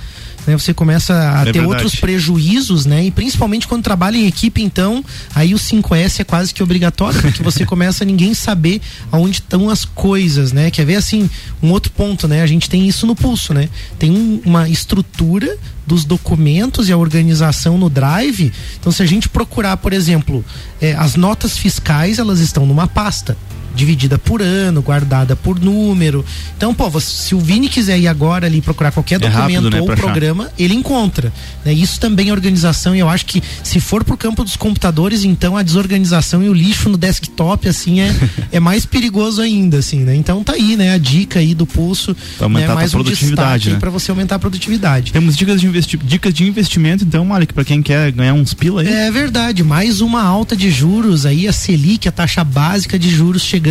né? 0.49 0.57
Você 0.57 0.73
começa 0.73 1.13
a 1.13 1.41
é 1.41 1.45
ter 1.45 1.53
verdade. 1.53 1.67
outros 1.67 1.95
prejuízos, 1.95 2.85
né? 2.85 3.05
E 3.05 3.11
principalmente 3.11 3.67
quando 3.67 3.83
trabalha 3.83 4.17
em 4.17 4.25
equipe, 4.25 4.61
então, 4.61 5.03
aí 5.33 5.53
o 5.53 5.57
5S 5.57 6.21
é 6.21 6.23
quase 6.23 6.53
que 6.53 6.63
obrigatório, 6.63 7.21
porque 7.21 7.43
você 7.43 7.65
começa 7.67 8.03
a 8.03 8.05
ninguém 8.05 8.33
saber 8.33 8.81
aonde 9.11 9.35
estão 9.35 9.69
as 9.69 9.85
coisas, 9.85 10.51
né? 10.51 10.71
Quer 10.71 10.85
ver 10.85 10.95
assim, 10.95 11.29
um 11.61 11.71
outro 11.71 11.91
ponto, 11.91 12.27
né? 12.27 12.41
A 12.41 12.47
gente 12.47 12.69
tem 12.69 12.87
isso 12.87 13.05
no 13.05 13.15
pulso, 13.15 13.53
né? 13.53 13.69
Tem 13.97 14.11
um, 14.11 14.41
uma 14.45 14.67
estrutura 14.67 15.57
dos 15.85 16.05
documentos 16.05 16.89
e 16.89 16.91
a 16.91 16.97
organização 16.97 17.77
no 17.77 17.89
Drive. 17.89 18.51
Então, 18.79 18.91
se 18.91 19.01
a 19.01 19.05
gente 19.05 19.27
procurar, 19.27 19.77
por 19.77 19.91
exemplo, 19.91 20.45
eh, 20.79 20.93
as 20.93 21.15
notas 21.15 21.57
fiscais, 21.57 22.19
elas 22.19 22.39
estão 22.39 22.65
numa 22.65 22.87
pasta 22.87 23.35
dividida 23.79 24.17
por 24.17 24.41
ano, 24.41 24.81
guardada 24.81 25.35
por 25.35 25.57
número. 25.59 26.25
Então, 26.57 26.73
pô, 26.73 26.99
se 26.99 27.33
o 27.33 27.39
Vini 27.39 27.69
quiser 27.69 27.97
ir 27.97 28.07
agora 28.07 28.45
ali 28.45 28.61
procurar 28.61 28.91
qualquer 28.91 29.15
É 29.15 29.19
documento 29.19 29.41
rápido, 29.41 29.69
né, 29.69 29.79
ou 29.79 29.85
pra 29.85 29.93
achar. 29.95 30.03
programa, 30.03 30.51
ele 30.59 30.73
encontra. 30.73 31.31
né? 31.63 31.71
Isso 31.73 31.99
também 31.99 32.29
é 32.29 32.31
organização 32.33 32.93
e 32.95 32.99
eu 32.99 33.07
acho 33.07 33.25
que 33.25 33.41
se 33.63 33.79
for 33.79 34.03
pro 34.03 34.17
campo 34.17 34.43
dos 34.43 34.57
computadores, 34.57 35.23
então 35.23 35.55
a 35.55 35.63
desorganização 35.63 36.43
e 36.43 36.49
o 36.49 36.53
lixo 36.53 36.89
no 36.89 36.97
desktop, 36.97 37.67
assim, 37.69 38.01
é, 38.01 38.13
é 38.51 38.59
mais 38.59 38.85
perigoso 38.85 39.41
ainda, 39.41 39.77
assim, 39.77 39.99
né? 39.99 40.13
Então 40.15 40.43
tá 40.43 40.53
aí, 40.53 40.75
né? 40.75 40.93
A 40.93 40.97
dica 40.97 41.39
aí 41.39 41.53
do 41.55 41.65
pulso, 41.65 42.13
Pra 42.37 42.45
aumentar 42.47 42.67
né? 42.67 42.73
a 42.73 42.75
mais 42.75 42.93
um 42.93 42.97
produtividade, 42.97 43.69
aí 43.69 43.73
né? 43.75 43.79
pra 43.79 43.89
você 43.89 44.11
aumentar 44.11 44.35
a 44.35 44.39
produtividade. 44.39 45.13
Temos 45.13 45.37
dicas 45.37 45.61
de, 45.61 45.67
investi 45.67 45.97
dicas 45.97 46.33
de 46.33 46.43
investimento, 46.45 47.03
então, 47.05 47.23
Malik, 47.23 47.53
pra 47.53 47.63
quem 47.63 47.81
quer 47.81 48.11
ganhar 48.11 48.33
uns 48.33 48.53
pila 48.53 48.81
aí. 48.81 48.87
É 48.89 49.09
verdade, 49.09 49.63
mais 49.63 50.01
uma 50.01 50.21
alta 50.21 50.55
de 50.57 50.69
juros 50.69 51.25
aí, 51.25 51.47
a 51.47 51.53
Selic, 51.53 52.07
a 52.09 52.11
taxa 52.11 52.43
básica 52.43 52.97
de 52.99 53.09
juros 53.09 53.41
chegando 53.43 53.68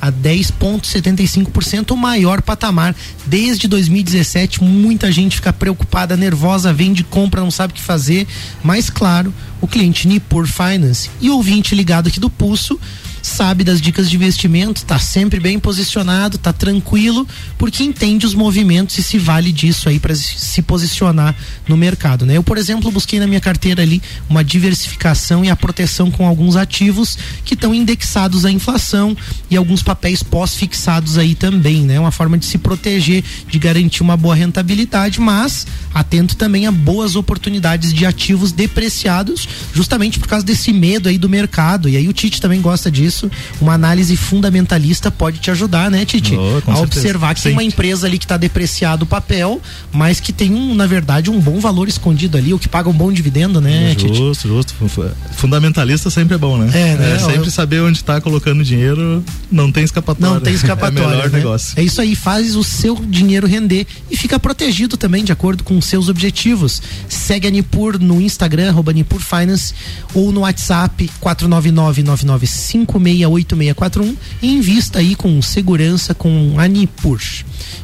a 0.00 0.10
10,75%, 0.10 1.90
o 1.90 1.96
maior 1.96 2.42
patamar 2.42 2.94
desde 3.26 3.68
2017. 3.68 4.62
Muita 4.62 5.10
gente 5.10 5.36
fica 5.36 5.52
preocupada, 5.52 6.16
nervosa, 6.16 6.72
vende, 6.72 7.04
compra, 7.04 7.40
não 7.40 7.50
sabe 7.50 7.72
o 7.72 7.76
que 7.76 7.82
fazer. 7.82 8.26
Mas, 8.62 8.88
claro, 8.88 9.32
o 9.60 9.66
cliente 9.66 10.06
Nipur 10.06 10.46
Finance 10.46 11.10
e 11.20 11.30
ouvinte 11.30 11.74
ligado 11.74 12.08
aqui 12.08 12.20
do 12.20 12.30
Pulso 12.30 12.78
sabe 13.24 13.64
das 13.64 13.80
dicas 13.80 14.10
de 14.10 14.16
investimento, 14.16 14.82
está 14.82 14.98
sempre 14.98 15.40
bem 15.40 15.58
posicionado, 15.58 16.36
está 16.36 16.52
tranquilo, 16.52 17.26
porque 17.56 17.82
entende 17.82 18.26
os 18.26 18.34
movimentos 18.34 18.98
e 18.98 19.02
se 19.02 19.18
vale 19.18 19.50
disso 19.50 19.88
aí 19.88 19.98
para 19.98 20.14
se 20.14 20.60
posicionar 20.60 21.34
no 21.66 21.74
mercado, 21.74 22.26
né? 22.26 22.36
Eu, 22.36 22.42
por 22.42 22.58
exemplo, 22.58 22.90
busquei 22.90 23.18
na 23.18 23.26
minha 23.26 23.40
carteira 23.40 23.82
ali 23.82 24.02
uma 24.28 24.44
diversificação 24.44 25.42
e 25.42 25.48
a 25.48 25.56
proteção 25.56 26.10
com 26.10 26.26
alguns 26.26 26.54
ativos 26.54 27.16
que 27.44 27.54
estão 27.54 27.74
indexados 27.74 28.44
à 28.44 28.50
inflação 28.50 29.16
e 29.50 29.56
alguns 29.56 29.82
papéis 29.82 30.22
pós-fixados 30.22 31.16
aí 31.16 31.34
também, 31.34 31.82
né? 31.82 31.98
Uma 31.98 32.10
forma 32.10 32.36
de 32.36 32.44
se 32.44 32.58
proteger, 32.58 33.24
de 33.48 33.58
garantir 33.58 34.02
uma 34.02 34.18
boa 34.18 34.34
rentabilidade, 34.34 35.18
mas 35.18 35.66
atento 35.94 36.36
também 36.36 36.66
a 36.66 36.72
boas 36.72 37.16
oportunidades 37.16 37.94
de 37.94 38.04
ativos 38.04 38.52
depreciados, 38.52 39.48
justamente 39.72 40.18
por 40.18 40.28
causa 40.28 40.44
desse 40.44 40.74
medo 40.74 41.08
aí 41.08 41.16
do 41.16 41.28
mercado. 41.28 41.88
E 41.88 41.96
aí 41.96 42.06
o 42.06 42.12
Tite 42.12 42.40
também 42.40 42.60
gosta 42.60 42.90
disso. 42.90 43.13
Uma 43.60 43.74
análise 43.74 44.16
fundamentalista 44.16 45.10
pode 45.10 45.38
te 45.38 45.50
ajudar, 45.50 45.90
né, 45.90 46.04
Tite? 46.04 46.34
Oh, 46.36 46.56
a 46.58 46.60
certeza. 46.60 46.80
observar 46.82 47.34
que 47.34 47.42
tem 47.42 47.52
uma 47.52 47.62
empresa 47.64 48.06
ali 48.06 48.18
que 48.18 48.24
está 48.24 48.36
depreciado 48.36 49.04
o 49.04 49.06
papel, 49.06 49.60
mas 49.92 50.20
que 50.20 50.32
tem, 50.32 50.52
um, 50.54 50.74
na 50.74 50.86
verdade, 50.86 51.30
um 51.30 51.40
bom 51.40 51.58
valor 51.60 51.88
escondido 51.88 52.36
ali, 52.38 52.52
ou 52.52 52.58
que 52.58 52.68
paga 52.68 52.88
um 52.88 52.92
bom 52.92 53.12
dividendo, 53.12 53.60
né? 53.60 53.94
Justo, 53.98 54.48
justo. 54.48 54.74
Fu- 54.74 54.88
fu- 54.88 55.10
Fundamentalista 55.32 56.10
sempre 56.10 56.34
é 56.34 56.38
bom, 56.38 56.56
né? 56.56 56.70
É, 56.74 56.96
né? 56.96 57.18
sempre 57.18 57.46
Eu- 57.46 57.50
saber 57.50 57.80
onde 57.82 57.98
está 57.98 58.20
colocando 58.20 58.64
dinheiro, 58.64 59.22
não 59.50 59.70
tem 59.70 59.84
escapatória. 59.84 60.34
Não 60.34 60.40
tem 60.40 60.54
escapatória. 60.54 61.02
É 61.04 61.06
o 61.06 61.10
melhor 61.10 61.30
né? 61.30 61.38
negócio. 61.38 61.78
É 61.78 61.82
isso 61.82 62.00
aí, 62.00 62.14
faz 62.14 62.56
o 62.56 62.64
seu 62.64 62.94
dinheiro 62.96 63.46
render 63.46 63.86
e 64.10 64.16
fica 64.16 64.38
protegido 64.38 64.96
também 64.96 65.24
de 65.24 65.32
acordo 65.32 65.62
com 65.64 65.76
os 65.76 65.84
seus 65.84 66.08
objetivos. 66.08 66.80
Segue 67.08 67.46
a 67.46 67.50
Nipur 67.50 67.98
no 68.00 68.20
Instagram, 68.20 68.68
arroba 68.70 68.92
Nipur 68.92 69.20
Finance, 69.20 69.74
ou 70.14 70.32
no 70.32 70.40
WhatsApp 70.40 71.10
499-99568641 73.04 74.14
e 74.42 74.48
invista 74.48 74.98
aí 74.98 75.14
com 75.14 75.40
segurança 75.42 76.14
com 76.14 76.54
a 76.58 76.66
Nipur. 76.66 77.20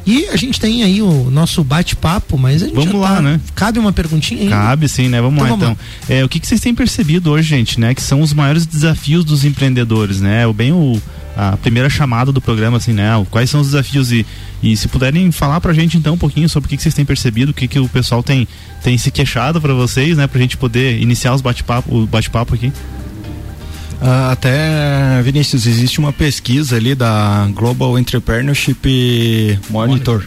E 0.06 0.26
a 0.26 0.36
gente 0.36 0.58
tem 0.58 0.82
aí 0.82 1.00
o 1.02 1.30
nosso 1.30 1.62
bate-papo, 1.62 2.36
mas 2.38 2.62
a 2.62 2.66
gente 2.66 2.74
Vamos 2.74 3.00
lá, 3.00 3.16
tá- 3.16 3.22
né? 3.22 3.40
Cabe 3.54 3.78
uma 3.78 3.92
perguntinha 3.92 4.42
aí? 4.42 4.48
Cabe 4.48 4.88
sim, 4.88 5.08
né? 5.08 5.20
Vamos 5.20 5.36
Então 5.42 5.50
lá 5.50 5.56
vamos 5.56 5.76
então. 6.06 6.16
É, 6.16 6.24
o 6.24 6.28
que, 6.28 6.40
que 6.40 6.46
vocês 6.46 6.60
têm 6.60 6.74
percebido 6.74 7.30
hoje, 7.30 7.48
gente, 7.48 7.78
né? 7.78 7.94
Que 7.94 8.02
são 8.02 8.20
os 8.20 8.32
maiores 8.32 8.66
desafios 8.66 9.24
dos 9.24 9.44
empreendedores, 9.44 10.20
né? 10.20 10.46
O 10.46 10.52
bem 10.52 10.72
o 10.72 11.00
a 11.36 11.56
primeira 11.56 11.88
chamada 11.88 12.32
do 12.32 12.40
programa, 12.40 12.76
assim, 12.76 12.92
né? 12.92 13.08
Quais 13.30 13.48
são 13.48 13.60
os 13.60 13.68
desafios 13.68 14.12
e, 14.12 14.26
e 14.62 14.76
se 14.76 14.88
puderem 14.88 15.30
falar 15.30 15.60
pra 15.60 15.72
gente 15.72 15.96
então 15.96 16.14
um 16.14 16.18
pouquinho 16.18 16.48
sobre 16.48 16.66
o 16.66 16.68
que, 16.68 16.76
que 16.76 16.82
vocês 16.82 16.94
têm 16.94 17.04
percebido, 17.04 17.50
o 17.50 17.54
que, 17.54 17.68
que 17.68 17.78
o 17.78 17.88
pessoal 17.88 18.22
tem, 18.22 18.46
tem 18.82 18.98
se 18.98 19.10
queixado 19.10 19.60
pra 19.60 19.72
vocês, 19.72 20.16
né? 20.16 20.26
Pra 20.26 20.40
gente 20.40 20.56
poder 20.56 21.00
iniciar 21.00 21.32
os 21.34 21.40
bate-papo, 21.40 21.94
o 21.96 22.06
bate-papo 22.06 22.54
aqui. 22.54 22.72
Ah, 24.00 24.32
até, 24.32 25.20
Vinícius, 25.22 25.66
existe 25.66 25.98
uma 25.98 26.12
pesquisa 26.12 26.76
ali 26.76 26.94
da 26.94 27.46
Global 27.54 27.98
Entrepreneurship 27.98 29.58
Monitor, 29.68 30.24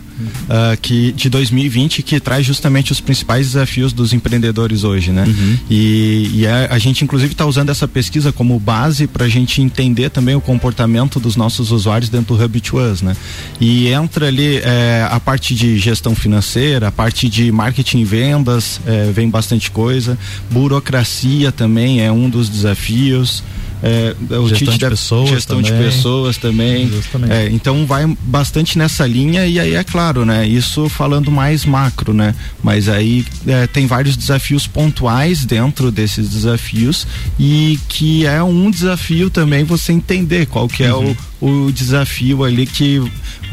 ah, 0.47 0.77
que, 0.79 1.11
de 1.13 1.27
2020 1.27 2.03
que 2.03 2.19
traz 2.19 2.45
justamente 2.45 2.91
os 2.91 3.01
principais 3.01 3.47
desafios 3.47 3.91
dos 3.91 4.13
empreendedores 4.13 4.83
hoje, 4.83 5.11
né? 5.11 5.25
E, 5.69 6.29
e 6.35 6.47
a, 6.47 6.67
a 6.71 6.77
gente, 6.77 7.03
inclusive, 7.03 7.31
está 7.31 7.45
usando 7.47 7.69
essa 7.69 7.87
pesquisa 7.87 8.31
como 8.31 8.59
base 8.59 9.07
para 9.07 9.25
a 9.25 9.29
gente 9.29 9.59
entender 9.59 10.09
também 10.11 10.35
o 10.35 10.41
comportamento 10.41 11.19
dos 11.19 11.35
nossos 11.35 11.71
usuários 11.71 12.09
dentro 12.09 12.35
do 12.35 12.43
Hub 12.43 12.61
to 12.61 12.77
Us, 12.77 13.01
né? 13.01 13.15
E 13.59 13.87
entra 13.87 14.27
ali 14.27 14.57
eh, 14.57 15.07
a 15.09 15.19
parte 15.19 15.55
de 15.55 15.79
gestão 15.79 16.13
financeira, 16.15 16.89
a 16.89 16.91
parte 16.91 17.27
de 17.27 17.51
marketing 17.51 17.99
e 17.99 18.05
vendas, 18.05 18.79
eh, 18.85 19.11
vem 19.11 19.29
bastante 19.29 19.71
coisa, 19.71 20.17
burocracia 20.51 21.51
também 21.51 22.01
é 22.01 22.11
um 22.11 22.29
dos 22.29 22.49
desafios. 22.49 23.43
É, 23.85 24.15
o 24.37 24.47
Gestão 24.47 24.73
de 24.73 24.79
deve- 24.79 24.91
pessoas 24.91 25.29
gestão 25.29 25.61
de 25.61 25.69
também. 25.69 25.85
pessoas 25.91 26.37
também. 26.37 26.87
É, 27.29 27.49
então 27.51 27.85
vai 27.85 28.05
bastante 28.23 28.77
nessa 28.77 29.05
linha 29.05 29.45
e 29.45 29.59
aí 29.59 29.75
é 29.75 29.83
claro, 29.83 30.23
né? 30.25 30.47
Isso 30.47 30.87
falando 30.87 31.29
mais 31.29 31.65
macro, 31.65 32.13
né? 32.13 32.33
Mas 32.63 32.87
aí 32.87 33.25
é, 33.45 33.67
tem 33.67 33.85
vários 33.85 34.15
desafios 34.15 34.65
pontuais 34.65 35.43
dentro 35.43 35.91
desses 35.91 36.29
desafios 36.29 37.05
e 37.37 37.77
que 37.89 38.25
é 38.25 38.41
um 38.41 38.71
desafio 38.71 39.29
também 39.29 39.65
você 39.65 39.91
entender 39.91 40.45
qual 40.45 40.67
que 40.69 40.81
é 40.83 40.93
o, 40.93 41.13
o 41.43 41.71
desafio 41.71 42.43
ali 42.43 42.65
que 42.65 43.01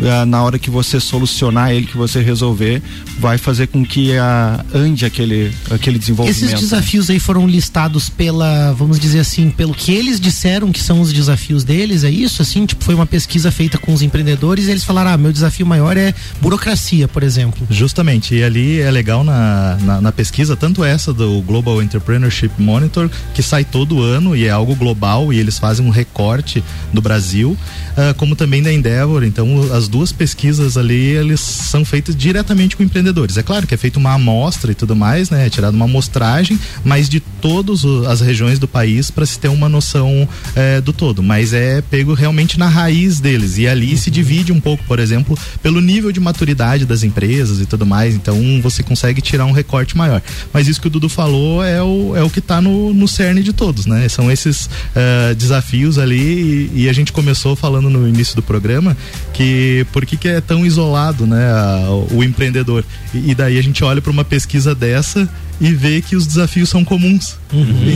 ah, 0.02 0.25
na 0.25 0.42
hora 0.42 0.59
que 0.59 0.70
você 0.70 1.00
solucionar 1.00 1.73
ele, 1.73 1.87
que 1.87 1.97
você 1.97 2.23
resolver, 2.23 2.80
vai 3.18 3.37
fazer 3.37 3.66
com 3.66 3.85
que 3.85 4.16
ah, 4.16 4.64
ande 4.73 5.04
aquele, 5.04 5.52
aquele 5.70 5.99
desenvolvimento. 5.99 6.44
Esses 6.44 6.61
desafios 6.61 7.11
aí 7.11 7.18
foram 7.18 7.47
listados 7.47 8.09
pela, 8.09 8.73
vamos 8.73 8.99
dizer 8.99 9.20
assim, 9.20 9.50
pelo 9.50 9.75
que 9.75 9.92
eles 9.92 10.20
disseram 10.20 10.70
que 10.73 10.80
são 10.80 11.00
os 11.00 11.12
desafios 11.12 11.64
deles, 11.64 12.04
é 12.04 12.11
isso? 12.11 12.40
Assim, 12.40 12.64
tipo, 12.64 12.85
foi 12.85 12.94
uma 12.94 13.06
pesquisa 13.06 13.50
feita 13.50 13.76
com 13.76 13.92
os 13.92 14.02
empreendedores 14.02 14.66
e 14.66 14.70
eles 14.70 14.85
falaram, 14.85 15.11
ah, 15.11 15.16
meu 15.16 15.32
desafio 15.32 15.66
maior 15.66 15.97
é 15.97 16.14
burocracia, 16.40 17.09
por 17.09 17.23
exemplo. 17.23 17.66
Justamente, 17.68 18.37
e 18.37 18.44
ali 18.44 18.80
é 18.80 18.90
legal 18.90 19.25
na, 19.25 19.76
na, 19.82 20.00
na 20.00 20.12
pesquisa, 20.12 20.56
tanto 20.56 20.85
essa 20.85 21.12
do 21.12 21.42
Global 21.42 21.82
Entrepreneurship 21.82 22.52
Monitor, 22.56 23.11
que 23.35 23.42
sai 23.42 23.64
todo 23.64 24.00
ano 24.00 24.37
e 24.37 24.47
é 24.47 24.50
algo 24.50 24.75
global 24.76 25.32
e 25.32 25.38
eles 25.38 25.59
fazem 25.59 25.85
um 25.85 25.90
recorte 25.90 26.62
do 26.92 27.02
Brasil, 27.02 27.56
ah, 27.96 28.14
como 28.16 28.37
também 28.37 28.62
da 28.62 28.72
Endeavor. 28.72 29.25
Então, 29.25 29.72
as 29.72 29.88
duas 29.88 30.12
pesquisas 30.12 30.76
ali, 30.76 30.94
eles 30.94 31.40
são 31.40 31.84
feitas 31.84 32.14
diretamente 32.14 32.76
com 32.76 32.82
empreendedores. 32.82 33.37
É 33.37 33.42
claro 33.42 33.66
que 33.66 33.75
é 33.75 33.76
feita 33.76 33.99
uma 33.99 34.14
amostra 34.14 34.72
e 34.72 34.75
tudo 34.75 34.94
mais, 34.94 35.30
né? 35.30 35.46
É 35.46 35.50
tirada 35.50 35.76
uma 35.76 35.84
amostragem, 35.84 36.58
mas 36.84 37.08
de 37.08 37.20
todas 37.20 37.84
as 38.08 38.20
regiões 38.20 38.58
do 38.58 38.68
país 38.68 39.10
para 39.10 39.26
se 39.26 39.38
ter 39.38 39.49
uma 39.49 39.68
noção 39.68 40.28
eh, 40.54 40.80
do 40.80 40.92
todo. 40.92 41.22
Mas 41.22 41.52
é 41.52 41.80
pego 41.82 42.14
realmente 42.14 42.58
na 42.58 42.68
raiz 42.68 43.20
deles. 43.20 43.58
E 43.58 43.66
ali 43.66 43.96
se 43.96 44.10
divide 44.10 44.52
um 44.52 44.60
pouco, 44.60 44.84
por 44.84 44.99
exemplo, 44.99 45.38
pelo 45.62 45.80
nível 45.80 46.12
de 46.12 46.20
maturidade 46.20 46.84
das 46.84 47.02
empresas 47.02 47.60
e 47.60 47.66
tudo 47.66 47.87
mais. 47.87 48.14
Então 48.14 48.37
você 48.62 48.82
consegue 48.82 49.20
tirar 49.20 49.46
um 49.46 49.52
recorte 49.52 49.96
maior. 49.96 50.22
Mas 50.52 50.68
isso 50.68 50.80
que 50.80 50.87
o 50.87 50.90
Dudu 50.90 51.08
falou 51.08 51.62
é 51.62 51.82
o, 51.82 52.16
é 52.16 52.22
o 52.22 52.30
que 52.30 52.38
está 52.38 52.60
no, 52.60 52.92
no 52.92 53.08
cerne 53.08 53.42
de 53.42 53.52
todos, 53.52 53.87
né? 53.87 54.08
São 54.08 54.30
esses 54.30 54.68
eh, 54.94 55.34
desafios 55.34 55.99
ali 55.99 56.70
e, 56.75 56.82
e 56.82 56.88
a 56.88 56.92
gente 56.92 57.12
começou 57.12 57.56
falando 57.56 57.70
no 57.79 58.09
início 58.09 58.35
do 58.35 58.43
programa 58.43 58.97
que 59.35 59.87
por 59.93 60.07
que, 60.07 60.17
que 60.17 60.29
é 60.29 60.41
tão 60.41 60.65
isolado, 60.65 61.27
né, 61.27 61.50
a- 61.53 61.91
o 62.11 62.25
empreendedor. 62.25 62.83
E, 63.12 63.33
e 63.33 63.35
daí 63.35 63.59
a 63.59 63.62
gente 63.62 63.85
olha 63.85 64.00
para 64.00 64.11
uma 64.11 64.25
pesquisa 64.25 64.75
dessa 64.75 65.29
e 65.61 65.73
vê 65.75 66.00
que 66.00 66.17
os 66.17 66.26
desafios 66.26 66.69
são 66.69 66.85
comuns. 66.85 67.37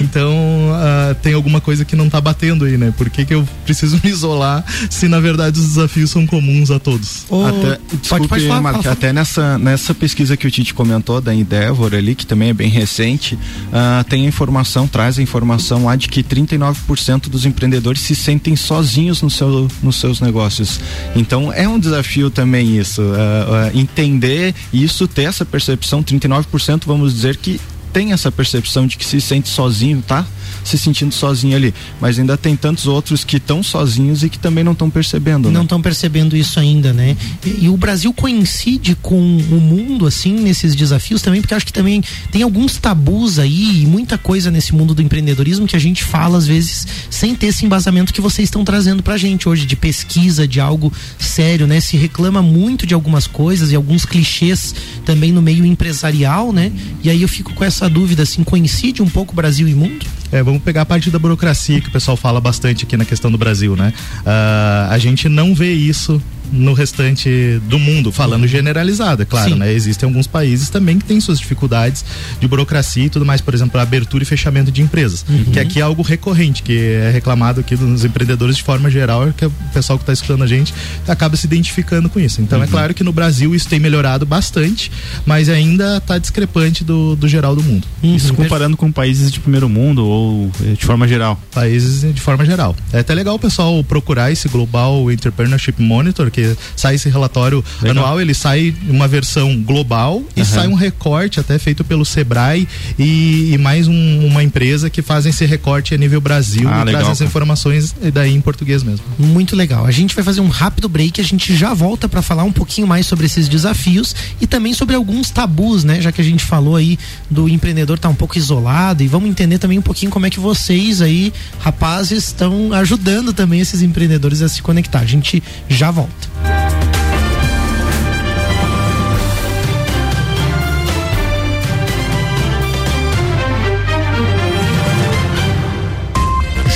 Então 0.00 0.34
ah, 0.74 1.14
tem 1.22 1.32
alguma 1.32 1.60
coisa 1.60 1.84
que 1.84 1.94
não 1.96 2.08
tá 2.08 2.20
batendo 2.20 2.64
aí, 2.64 2.76
né? 2.76 2.92
Por 2.96 3.08
que, 3.08 3.24
que 3.24 3.34
eu 3.34 3.46
preciso 3.64 4.00
me 4.04 4.10
isolar 4.10 4.64
se 4.90 5.08
na 5.08 5.20
verdade 5.20 5.58
os 5.58 5.68
desafios 5.68 6.10
são 6.10 6.26
comuns 6.26 6.70
a 6.70 6.78
todos? 6.78 7.24
Ô, 7.28 7.44
Até, 7.44 7.78
desculpe, 8.00 8.28
pode 8.28 8.48
fala, 8.48 8.72
fala. 8.72 8.92
até 8.92 9.12
nessa, 9.12 9.58
nessa 9.58 9.94
pesquisa 9.94 10.36
que 10.36 10.46
o 10.46 10.50
Tite 10.50 10.74
comentou 10.74 11.20
da 11.20 11.34
Endeavor 11.34 11.94
ali, 11.94 12.14
que 12.14 12.26
também 12.26 12.50
é 12.50 12.52
bem 12.52 12.68
recente, 12.68 13.38
ah, 13.72 14.04
tem 14.08 14.24
a 14.24 14.28
informação, 14.28 14.86
traz 14.86 15.18
a 15.18 15.22
informação 15.22 15.84
lá 15.84 15.96
de 15.96 16.08
que 16.08 16.22
39% 16.22 17.28
dos 17.28 17.46
empreendedores 17.46 18.00
se 18.00 18.14
sentem 18.14 18.56
sozinhos 18.56 19.22
no 19.22 19.30
seu, 19.30 19.68
nos 19.82 19.96
seus 19.96 20.20
negócios. 20.20 20.80
Então 21.14 21.52
é 21.52 21.68
um 21.68 21.78
desafio 21.78 22.28
também 22.28 22.76
isso, 22.76 23.02
ah, 23.02 23.70
entender 23.72 24.54
isso, 24.72 25.06
ter 25.06 25.22
essa 25.22 25.44
percepção, 25.44 26.02
39% 26.02 26.82
vamos 26.86 27.14
dizer 27.14 27.36
que 27.36 27.53
tem 27.94 28.12
essa 28.12 28.30
percepção 28.30 28.88
de 28.88 28.98
que 28.98 29.04
se 29.04 29.20
sente 29.20 29.48
sozinho, 29.48 30.02
tá? 30.02 30.26
Se 30.62 30.78
sentindo 30.78 31.12
sozinho 31.14 31.56
ali. 31.56 31.74
Mas 32.00 32.18
ainda 32.18 32.36
tem 32.36 32.56
tantos 32.56 32.86
outros 32.86 33.24
que 33.24 33.36
estão 33.36 33.62
sozinhos 33.62 34.22
e 34.22 34.28
que 34.28 34.38
também 34.38 34.62
não 34.62 34.72
estão 34.72 34.90
percebendo. 34.90 35.50
Não 35.50 35.60
né? 35.60 35.62
estão 35.62 35.80
percebendo 35.80 36.36
isso 36.36 36.60
ainda, 36.60 36.92
né? 36.92 37.16
E, 37.44 37.64
e, 37.64 37.68
o 37.68 37.76
Brasil 37.76 38.12
coincide 38.12 38.94
com 38.94 39.16
o 39.16 39.60
mundo, 39.60 40.06
assim, 40.06 40.32
nesses 40.32 40.74
desafios 40.74 41.22
também, 41.22 41.40
porque 41.40 41.54
acho 41.54 41.66
que 41.66 41.72
também 41.72 42.02
tem 42.30 42.42
alguns 42.42 42.76
tabus 42.76 43.38
aí 43.38 43.82
e 43.82 43.86
muita 43.86 44.16
coisa 44.18 44.50
nesse 44.50 44.74
mundo 44.74 44.94
do 44.94 45.02
empreendedorismo 45.02 45.66
que 45.66 45.76
a 45.76 45.80
gente 45.80 46.04
fala, 46.04 46.38
às 46.38 46.46
vezes, 46.46 46.86
sem 47.10 47.34
ter 47.34 47.46
esse 47.46 47.64
embasamento 47.64 48.12
que 48.12 48.20
vocês 48.20 48.46
estão 48.46 48.64
trazendo 48.64 49.02
pra 49.02 49.16
gente 49.16 49.48
hoje, 49.48 49.66
de 49.66 49.76
pesquisa, 49.76 50.46
de 50.46 50.60
algo 50.60 50.92
sério, 51.18 51.66
né? 51.66 51.80
Se 51.80 51.96
reclama 51.96 52.42
muito 52.42 52.86
de 52.86 52.94
algumas 52.94 53.26
coisas 53.26 53.72
e 53.72 53.74
alguns 53.74 54.04
clichês 54.04 54.74
também 55.04 55.32
no 55.32 55.42
meio 55.42 55.64
empresarial, 55.64 56.52
né? 56.52 56.72
E 57.02 57.10
aí 57.10 57.22
eu 57.22 57.28
fico 57.28 57.52
com 57.54 57.64
essa 57.64 57.88
dúvida, 57.88 58.22
assim, 58.22 58.42
coincide 58.44 59.02
um 59.02 59.08
pouco 59.08 59.34
Brasil 59.34 59.68
e 59.68 59.74
mundo? 59.74 60.06
É, 60.34 60.42
vamos 60.42 60.64
pegar 60.64 60.82
a 60.82 60.84
parte 60.84 61.12
da 61.12 61.18
burocracia 61.20 61.80
que 61.80 61.86
o 61.86 61.92
pessoal 61.92 62.16
fala 62.16 62.40
bastante 62.40 62.82
aqui 62.82 62.96
na 62.96 63.04
questão 63.04 63.30
do 63.30 63.38
Brasil, 63.38 63.76
né? 63.76 63.92
Uh, 64.26 64.90
a 64.90 64.98
gente 64.98 65.28
não 65.28 65.54
vê 65.54 65.72
isso 65.72 66.20
no 66.52 66.72
restante 66.72 67.60
do 67.68 67.78
mundo, 67.78 68.12
falando 68.12 68.46
generalizado, 68.46 69.22
é 69.22 69.24
claro, 69.24 69.50
Sim. 69.50 69.58
né? 69.58 69.72
Existem 69.72 70.06
alguns 70.06 70.26
países 70.26 70.68
também 70.68 70.98
que 70.98 71.04
têm 71.04 71.20
suas 71.20 71.38
dificuldades 71.38 72.04
de 72.40 72.46
burocracia 72.46 73.04
e 73.04 73.10
tudo 73.10 73.24
mais, 73.24 73.40
por 73.40 73.54
exemplo, 73.54 73.78
a 73.78 73.82
abertura 73.82 74.22
e 74.22 74.26
fechamento 74.26 74.70
de 74.70 74.82
empresas, 74.82 75.24
uhum. 75.28 75.44
que 75.52 75.58
aqui 75.58 75.80
é 75.80 75.82
algo 75.82 76.02
recorrente, 76.02 76.62
que 76.62 76.78
é 76.78 77.10
reclamado 77.10 77.60
aqui 77.60 77.76
dos 77.76 78.04
empreendedores 78.04 78.56
de 78.56 78.62
forma 78.62 78.90
geral, 78.90 79.32
que 79.36 79.46
o 79.46 79.52
pessoal 79.72 79.98
que 79.98 80.02
está 80.02 80.12
escutando 80.12 80.42
a 80.44 80.46
gente 80.46 80.74
acaba 81.08 81.36
se 81.36 81.46
identificando 81.46 82.08
com 82.08 82.20
isso. 82.20 82.40
Então 82.40 82.58
é 82.58 82.62
uhum. 82.62 82.68
é 82.68 82.70
claro 82.70 82.94
que 82.94 83.04
no 83.04 83.12
Brasil 83.12 83.54
isso 83.54 83.68
tem 83.68 83.80
melhorado 83.80 84.26
bastante, 84.26 84.90
mas 85.26 85.48
ainda 85.48 85.96
está 85.98 86.18
discrepante 86.18 86.84
do, 86.84 87.16
do 87.16 87.28
geral 87.28 87.54
do 87.56 87.62
mundo. 87.62 87.86
Uhum. 88.02 88.16
Isso 88.16 88.34
comparando 88.34 88.76
com 88.76 88.90
países 88.90 89.30
de 89.30 89.40
primeiro 89.40 89.68
mundo 89.68 90.06
ou 90.06 90.50
eh, 90.62 90.74
de 90.78 90.84
forma 90.84 91.06
geral? 91.06 91.40
Países 91.52 92.02
de 92.14 92.20
forma 92.20 92.44
geral. 92.44 92.76
É 92.92 93.00
até 93.00 93.14
legal 93.14 93.34
o 93.34 93.38
pessoal 93.38 93.82
procurar 93.84 94.30
esse 94.30 94.48
Global 94.48 95.10
Entrepreneurship 95.10 95.74
Monitor, 95.78 96.30
que 96.34 96.56
sai 96.74 96.96
esse 96.96 97.08
relatório 97.08 97.64
Legal. 97.80 98.04
anual, 98.04 98.20
ele 98.20 98.34
sai 98.34 98.74
uma 98.88 99.06
versão 99.06 99.56
global 99.62 100.20
e 100.36 100.40
uhum. 100.40 100.44
sai 100.44 100.66
um 100.66 100.74
recorte 100.74 101.38
até 101.38 101.56
feito 101.58 101.84
pelo 101.84 102.04
Sebrae 102.04 102.66
e, 102.98 103.52
e 103.52 103.58
mais 103.58 103.86
um, 103.86 104.26
uma 104.26 104.42
empresa 104.42 104.90
que 104.90 105.00
fazem 105.00 105.30
esse 105.30 105.46
recorte 105.46 105.94
a 105.94 105.96
nível 105.96 106.20
Brasil 106.20 106.68
ah, 106.68 106.80
e 106.80 106.84
legal, 106.86 107.02
traz 107.02 107.08
as 107.08 107.20
informações 107.20 107.94
daí 108.12 108.34
em 108.34 108.40
português 108.40 108.82
mesmo. 108.82 109.04
Muito 109.16 109.54
legal. 109.54 109.86
A 109.86 109.92
gente 109.92 110.12
vai 110.14 110.24
fazer 110.24 110.40
um 110.40 110.48
rápido 110.48 110.88
break, 110.88 111.20
a 111.20 111.24
gente 111.24 111.56
já 111.56 111.72
volta 111.72 112.08
para 112.08 112.20
falar 112.20 112.42
um 112.42 112.52
pouquinho 112.52 112.86
mais 112.86 113.06
sobre 113.06 113.26
esses 113.26 113.48
desafios 113.48 114.14
e 114.40 114.46
também 114.46 114.74
sobre 114.74 114.96
alguns 114.96 115.30
tabus, 115.30 115.84
né? 115.84 116.00
Já 116.00 116.10
que 116.10 116.20
a 116.20 116.24
gente 116.24 116.44
falou 116.44 116.74
aí 116.74 116.98
do 117.30 117.48
empreendedor 117.48 117.96
estar 117.96 118.08
tá 118.08 118.12
um 118.12 118.16
pouco 118.16 118.36
isolado 118.36 119.04
e 119.04 119.06
vamos 119.06 119.30
entender 119.30 119.58
também 119.58 119.78
um 119.78 119.82
pouquinho 119.82 120.10
como 120.10 120.26
é 120.26 120.30
que 120.30 120.40
vocês 120.40 121.00
aí, 121.00 121.32
rapazes, 121.60 122.24
estão 122.24 122.72
ajudando 122.72 123.32
também 123.32 123.60
esses 123.60 123.82
empreendedores 123.82 124.42
a 124.42 124.48
se 124.48 124.60
conectar. 124.60 125.00
A 125.00 125.06
gente 125.06 125.40
já 125.68 125.92
volta. 125.92 126.23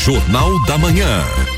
Jornal 0.09 0.65
da 0.65 0.79
Manhã. 0.79 1.58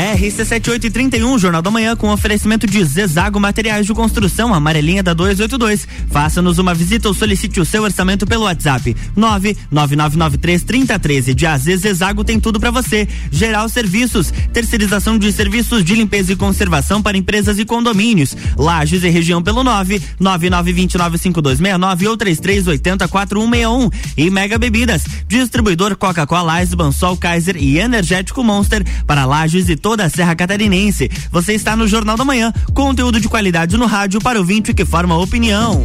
RC7831, 0.00 1.38
Jornal 1.38 1.60
da 1.60 1.70
Manhã, 1.70 1.94
com 1.94 2.10
oferecimento 2.10 2.66
de 2.66 2.82
Zezago 2.82 3.38
Materiais 3.38 3.84
de 3.84 3.92
Construção, 3.92 4.54
amarelinha 4.54 5.02
da 5.02 5.12
282. 5.12 5.86
Faça-nos 6.10 6.58
uma 6.58 6.72
visita 6.72 7.06
ou 7.06 7.12
solicite 7.12 7.60
o 7.60 7.66
seu 7.66 7.82
orçamento 7.82 8.26
pelo 8.26 8.44
WhatsApp 8.44 8.96
999933013. 9.14 11.34
De 11.34 11.44
AZ 11.44 11.64
Zezago 11.64 12.24
tem 12.24 12.40
tudo 12.40 12.58
para 12.58 12.70
você. 12.70 13.06
Geral 13.30 13.68
Serviços, 13.68 14.32
terceirização 14.54 15.18
de 15.18 15.30
serviços 15.32 15.84
de 15.84 15.94
limpeza 15.94 16.32
e 16.32 16.36
conservação 16.36 17.02
para 17.02 17.18
empresas 17.18 17.58
e 17.58 17.66
condomínios. 17.66 18.34
Lages 18.56 19.04
e 19.04 19.10
região 19.10 19.42
pelo 19.42 19.62
999295269 19.62 22.08
ou 22.08 22.16
33804161. 22.16 23.92
E 24.16 24.30
Mega 24.30 24.56
Bebidas, 24.56 25.04
distribuidor 25.28 25.94
Coca-Cola, 25.94 26.54
Bansol, 26.74 27.18
Kaiser 27.18 27.58
e 27.58 27.78
Energético 27.78 28.42
Monster 28.42 28.82
para 29.06 29.26
Lages 29.26 29.68
e 29.68 29.76
toda 29.90 30.04
a 30.04 30.08
Serra 30.08 30.36
Catarinense. 30.36 31.10
Você 31.32 31.52
está 31.52 31.74
no 31.74 31.88
Jornal 31.88 32.16
da 32.16 32.24
Manhã, 32.24 32.52
conteúdo 32.72 33.18
de 33.18 33.28
qualidade 33.28 33.76
no 33.76 33.86
rádio 33.86 34.20
para 34.20 34.40
o 34.40 34.44
vinte 34.44 34.72
que 34.72 34.84
forma 34.84 35.18
opinião. 35.18 35.84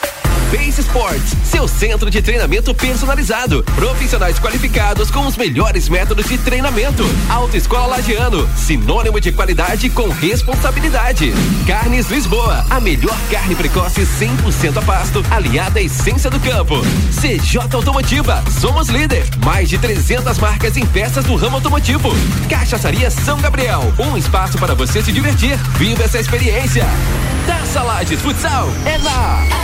Base 0.51 0.81
Sports, 0.81 1.33
seu 1.45 1.65
centro 1.65 2.11
de 2.11 2.21
treinamento 2.21 2.75
personalizado. 2.75 3.63
Profissionais 3.73 4.37
qualificados 4.37 5.09
com 5.09 5.25
os 5.25 5.37
melhores 5.37 5.87
métodos 5.87 6.25
de 6.25 6.37
treinamento. 6.37 7.03
Autoescola 7.29 7.87
Lagiano, 7.87 8.49
sinônimo 8.57 9.21
de 9.21 9.31
qualidade 9.31 9.89
com 9.89 10.09
responsabilidade. 10.09 11.33
Carnes 11.65 12.09
Lisboa, 12.09 12.65
a 12.69 12.81
melhor 12.81 13.17
carne 13.31 13.55
precoce 13.55 14.01
100% 14.01 14.77
a 14.77 14.81
pasto, 14.81 15.23
aliada 15.31 15.79
à 15.79 15.81
essência 15.81 16.29
do 16.29 16.39
campo. 16.39 16.81
CJ 17.21 17.73
Automotiva, 17.73 18.43
somos 18.59 18.89
líder. 18.89 19.23
Mais 19.45 19.69
de 19.69 19.77
300 19.77 20.37
marcas 20.37 20.75
em 20.75 20.85
peças 20.85 21.23
do 21.23 21.35
ramo 21.35 21.55
automotivo. 21.55 22.09
Cachaçaria 22.49 23.09
São 23.09 23.39
Gabriel, 23.39 23.93
um 23.97 24.17
espaço 24.17 24.57
para 24.57 24.75
você 24.75 25.01
se 25.01 25.13
divertir. 25.13 25.55
Viva 25.77 26.03
essa 26.03 26.19
experiência. 26.19 26.85
Taça 27.47 27.81
Lages 27.81 28.21
Futsal 28.21 28.67
é 28.85 28.97
na 28.97 29.61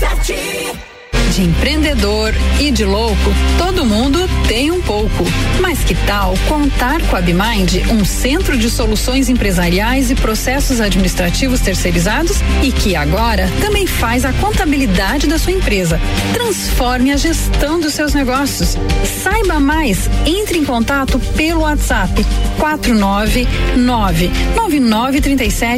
RC7 0.00 0.93
de 1.32 1.42
empreendedor 1.42 2.34
e 2.60 2.70
de 2.70 2.84
louco, 2.84 3.16
todo 3.58 3.84
mundo 3.84 4.28
tem 4.46 4.70
um 4.70 4.80
pouco. 4.80 5.24
Mas 5.60 5.80
que 5.80 5.94
tal 6.06 6.34
contar 6.48 7.02
com 7.02 7.16
a 7.16 7.20
Bimind, 7.20 7.82
um 7.90 8.04
centro 8.04 8.56
de 8.56 8.70
soluções 8.70 9.28
empresariais 9.28 10.10
e 10.10 10.14
processos 10.14 10.80
administrativos 10.80 11.60
terceirizados 11.60 12.38
e 12.62 12.70
que 12.70 12.94
agora 12.96 13.50
também 13.60 13.86
faz 13.86 14.24
a 14.24 14.32
contabilidade 14.34 15.26
da 15.26 15.38
sua 15.38 15.52
empresa. 15.52 16.00
Transforme 16.32 17.12
a 17.12 17.16
gestão 17.16 17.80
dos 17.80 17.94
seus 17.94 18.14
negócios. 18.14 18.76
Saiba 19.22 19.60
mais, 19.60 20.08
entre 20.26 20.58
em 20.58 20.64
contato 20.64 21.18
pelo 21.36 21.62
WhatsApp 21.62 22.24
499 22.58 23.48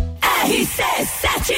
RC7 0.41 1.53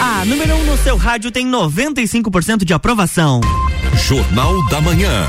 A 0.01 0.25
número 0.25 0.55
1 0.55 0.59
um 0.61 0.65
no 0.65 0.79
seu 0.79 0.97
rádio 0.97 1.31
tem 1.31 1.47
95% 1.47 2.65
de 2.65 2.73
aprovação. 2.73 3.41
Jornal 4.07 4.67
da 4.69 4.81
Manhã. 4.81 5.27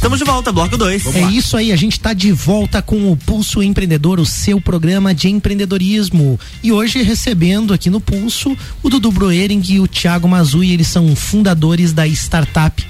Estamos 0.00 0.18
de 0.18 0.24
volta, 0.24 0.50
bloco 0.50 0.78
2. 0.78 1.14
É 1.14 1.20
isso 1.30 1.58
aí, 1.58 1.70
a 1.70 1.76
gente 1.76 1.92
está 1.92 2.14
de 2.14 2.32
volta 2.32 2.80
com 2.80 3.12
o 3.12 3.16
Pulso 3.18 3.62
Empreendedor, 3.62 4.18
o 4.18 4.24
seu 4.24 4.58
programa 4.58 5.14
de 5.14 5.28
empreendedorismo. 5.28 6.40
E 6.62 6.72
hoje 6.72 7.02
recebendo 7.02 7.74
aqui 7.74 7.90
no 7.90 8.00
Pulso 8.00 8.56
o 8.82 8.88
Dudu 8.88 9.12
Broering 9.12 9.62
e 9.68 9.78
o 9.78 9.86
Thiago 9.86 10.26
Mazui, 10.26 10.72
eles 10.72 10.86
são 10.86 11.14
fundadores 11.14 11.92
da 11.92 12.06
startup 12.06 12.82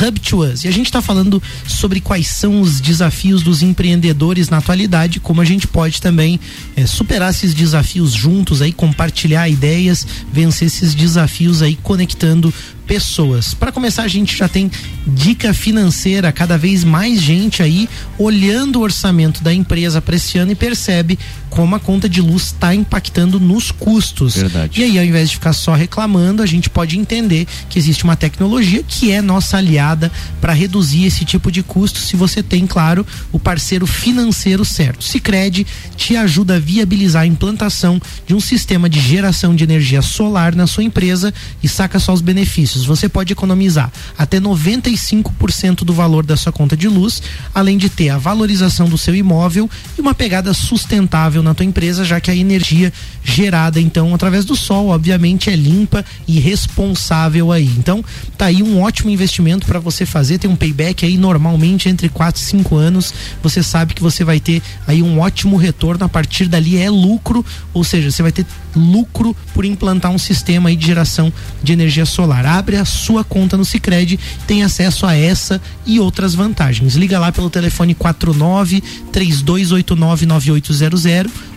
Hub 0.00 0.20
to 0.20 0.42
Us. 0.42 0.64
E 0.64 0.68
a 0.68 0.70
gente 0.70 0.86
está 0.86 1.02
falando 1.02 1.42
sobre 1.66 2.00
quais 2.00 2.28
são 2.28 2.60
os 2.60 2.80
desafios 2.80 3.42
dos 3.42 3.62
empreendedores 3.62 4.48
na 4.48 4.58
atualidade, 4.58 5.20
como 5.20 5.40
a 5.40 5.44
gente 5.44 5.66
pode 5.66 6.00
também 6.00 6.40
é, 6.74 6.86
superar 6.86 7.30
esses 7.30 7.54
desafios 7.54 8.12
juntos 8.12 8.62
aí, 8.62 8.72
compartilhar 8.72 9.48
ideias, 9.48 10.06
vencer 10.32 10.68
esses 10.68 10.94
desafios 10.94 11.62
aí, 11.62 11.76
conectando 11.82 12.52
pessoas. 12.86 13.54
Para 13.54 13.72
começar, 13.72 14.02
a 14.02 14.08
gente 14.08 14.36
já 14.36 14.48
tem 14.48 14.70
dica 15.06 15.52
financeira, 15.52 16.32
cada 16.32 16.56
vez 16.56 16.84
mais 16.84 17.20
gente 17.20 17.62
aí 17.62 17.88
olhando 18.18 18.78
o 18.78 18.82
orçamento 18.82 19.42
da 19.42 19.52
empresa 19.52 20.00
para 20.00 20.16
esse 20.16 20.38
ano 20.38 20.52
e 20.52 20.54
percebe 20.54 21.18
como 21.54 21.74
a 21.74 21.80
conta 21.80 22.08
de 22.08 22.20
luz 22.20 22.46
está 22.46 22.74
impactando 22.74 23.38
nos 23.40 23.70
custos. 23.70 24.36
Verdade. 24.36 24.80
E 24.80 24.84
aí, 24.84 24.98
ao 24.98 25.04
invés 25.04 25.30
de 25.30 25.36
ficar 25.36 25.52
só 25.52 25.74
reclamando, 25.74 26.42
a 26.42 26.46
gente 26.46 26.68
pode 26.68 26.98
entender 26.98 27.46
que 27.68 27.78
existe 27.78 28.04
uma 28.04 28.16
tecnologia 28.16 28.82
que 28.86 29.10
é 29.10 29.22
nossa 29.22 29.56
aliada 29.56 30.10
para 30.40 30.52
reduzir 30.52 31.04
esse 31.04 31.24
tipo 31.24 31.50
de 31.50 31.62
custo, 31.62 31.98
se 31.98 32.16
você 32.16 32.42
tem, 32.42 32.66
claro, 32.66 33.06
o 33.32 33.38
parceiro 33.38 33.86
financeiro 33.86 34.64
certo. 34.64 35.04
Sicredi 35.04 35.66
te 35.96 36.16
ajuda 36.16 36.56
a 36.56 36.58
viabilizar 36.58 37.22
a 37.22 37.26
implantação 37.26 38.00
de 38.26 38.34
um 38.34 38.40
sistema 38.40 38.88
de 38.88 39.00
geração 39.00 39.54
de 39.54 39.64
energia 39.64 40.02
solar 40.02 40.54
na 40.54 40.66
sua 40.66 40.82
empresa 40.82 41.32
e 41.62 41.68
saca 41.68 41.98
só 41.98 42.12
os 42.12 42.20
benefícios 42.20 42.84
você 42.84 43.08
pode 43.08 43.32
economizar 43.32 43.92
até 44.16 44.40
95% 44.40 45.84
do 45.84 45.92
valor 45.92 46.24
da 46.24 46.36
sua 46.36 46.52
conta 46.52 46.76
de 46.76 46.88
luz, 46.88 47.22
além 47.54 47.76
de 47.76 47.88
ter 47.88 48.10
a 48.10 48.18
valorização 48.18 48.88
do 48.88 48.98
seu 48.98 49.14
imóvel 49.14 49.68
e 49.96 50.00
uma 50.00 50.14
pegada 50.14 50.52
sustentável 50.54 51.42
na 51.44 51.54
tua 51.54 51.66
empresa, 51.66 52.04
já 52.04 52.20
que 52.20 52.30
a 52.30 52.36
energia 52.36 52.92
gerada 53.22 53.80
então 53.80 54.14
através 54.14 54.44
do 54.44 54.56
sol, 54.56 54.88
obviamente, 54.88 55.50
é 55.50 55.56
limpa 55.56 56.04
e 56.26 56.40
responsável 56.40 57.52
aí. 57.52 57.70
Então, 57.78 58.04
tá 58.36 58.46
aí 58.46 58.62
um 58.62 58.82
ótimo 58.82 59.10
investimento 59.10 59.66
para 59.66 59.78
você 59.78 60.04
fazer, 60.04 60.38
tem 60.38 60.50
um 60.50 60.56
payback 60.56 61.04
aí 61.04 61.16
normalmente 61.16 61.88
entre 61.88 62.08
4 62.08 62.40
e 62.40 62.44
5 62.44 62.76
anos. 62.76 63.14
Você 63.42 63.62
sabe 63.62 63.94
que 63.94 64.02
você 64.02 64.24
vai 64.24 64.40
ter 64.40 64.62
aí 64.86 65.02
um 65.02 65.20
ótimo 65.20 65.56
retorno 65.56 66.04
a 66.04 66.08
partir 66.08 66.46
dali 66.46 66.76
é 66.76 66.90
lucro, 66.90 67.44
ou 67.72 67.84
seja, 67.84 68.10
você 68.10 68.22
vai 68.22 68.32
ter 68.32 68.46
lucro 68.74 69.36
por 69.52 69.64
implantar 69.64 70.10
um 70.10 70.18
sistema 70.18 70.68
aí 70.68 70.76
de 70.76 70.86
geração 70.86 71.32
de 71.62 71.72
energia 71.72 72.04
solar. 72.04 72.44
Abre 72.46 72.76
a 72.76 72.84
sua 72.84 73.22
conta 73.24 73.56
no 73.56 73.64
Sicredi, 73.64 74.18
tem 74.46 74.62
acesso 74.62 75.06
a 75.06 75.14
essa 75.14 75.60
e 75.86 76.00
outras 76.00 76.34
vantagens. 76.34 76.94
Liga 76.94 77.18
lá 77.18 77.30
pelo 77.30 77.50
telefone 77.50 77.94
49 77.94 78.82
3289 79.12 80.26
9800 80.26 81.06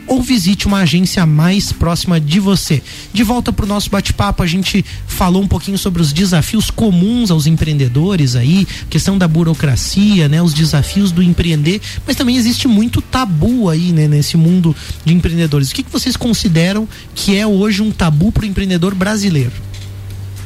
ou 0.07 0.21
visite 0.21 0.65
uma 0.65 0.79
agência 0.79 1.25
mais 1.25 1.71
próxima 1.71 2.19
de 2.19 2.39
você. 2.39 2.81
De 3.13 3.23
volta 3.23 3.51
para 3.51 3.65
o 3.65 3.67
nosso 3.67 3.89
bate-papo, 3.89 4.41
a 4.41 4.47
gente 4.47 4.83
falou 5.05 5.43
um 5.43 5.47
pouquinho 5.47 5.77
sobre 5.77 6.01
os 6.01 6.13
desafios 6.13 6.71
comuns 6.71 7.29
aos 7.29 7.45
empreendedores 7.45 8.35
aí, 8.35 8.65
questão 8.89 9.17
da 9.17 9.27
burocracia, 9.27 10.27
né, 10.29 10.41
os 10.41 10.53
desafios 10.53 11.11
do 11.11 11.21
empreender, 11.21 11.81
mas 12.05 12.15
também 12.15 12.37
existe 12.37 12.67
muito 12.67 13.01
tabu 13.01 13.69
aí, 13.69 13.91
né, 13.91 14.07
nesse 14.07 14.37
mundo 14.37 14.75
de 15.03 15.13
empreendedores. 15.13 15.69
O 15.69 15.75
que, 15.75 15.83
que 15.83 15.91
vocês 15.91 16.15
consideram 16.15 16.87
que 17.13 17.37
é 17.37 17.45
hoje 17.45 17.81
um 17.81 17.91
tabu 17.91 18.31
para 18.31 18.43
o 18.43 18.47
empreendedor 18.47 18.95
brasileiro? 18.95 19.51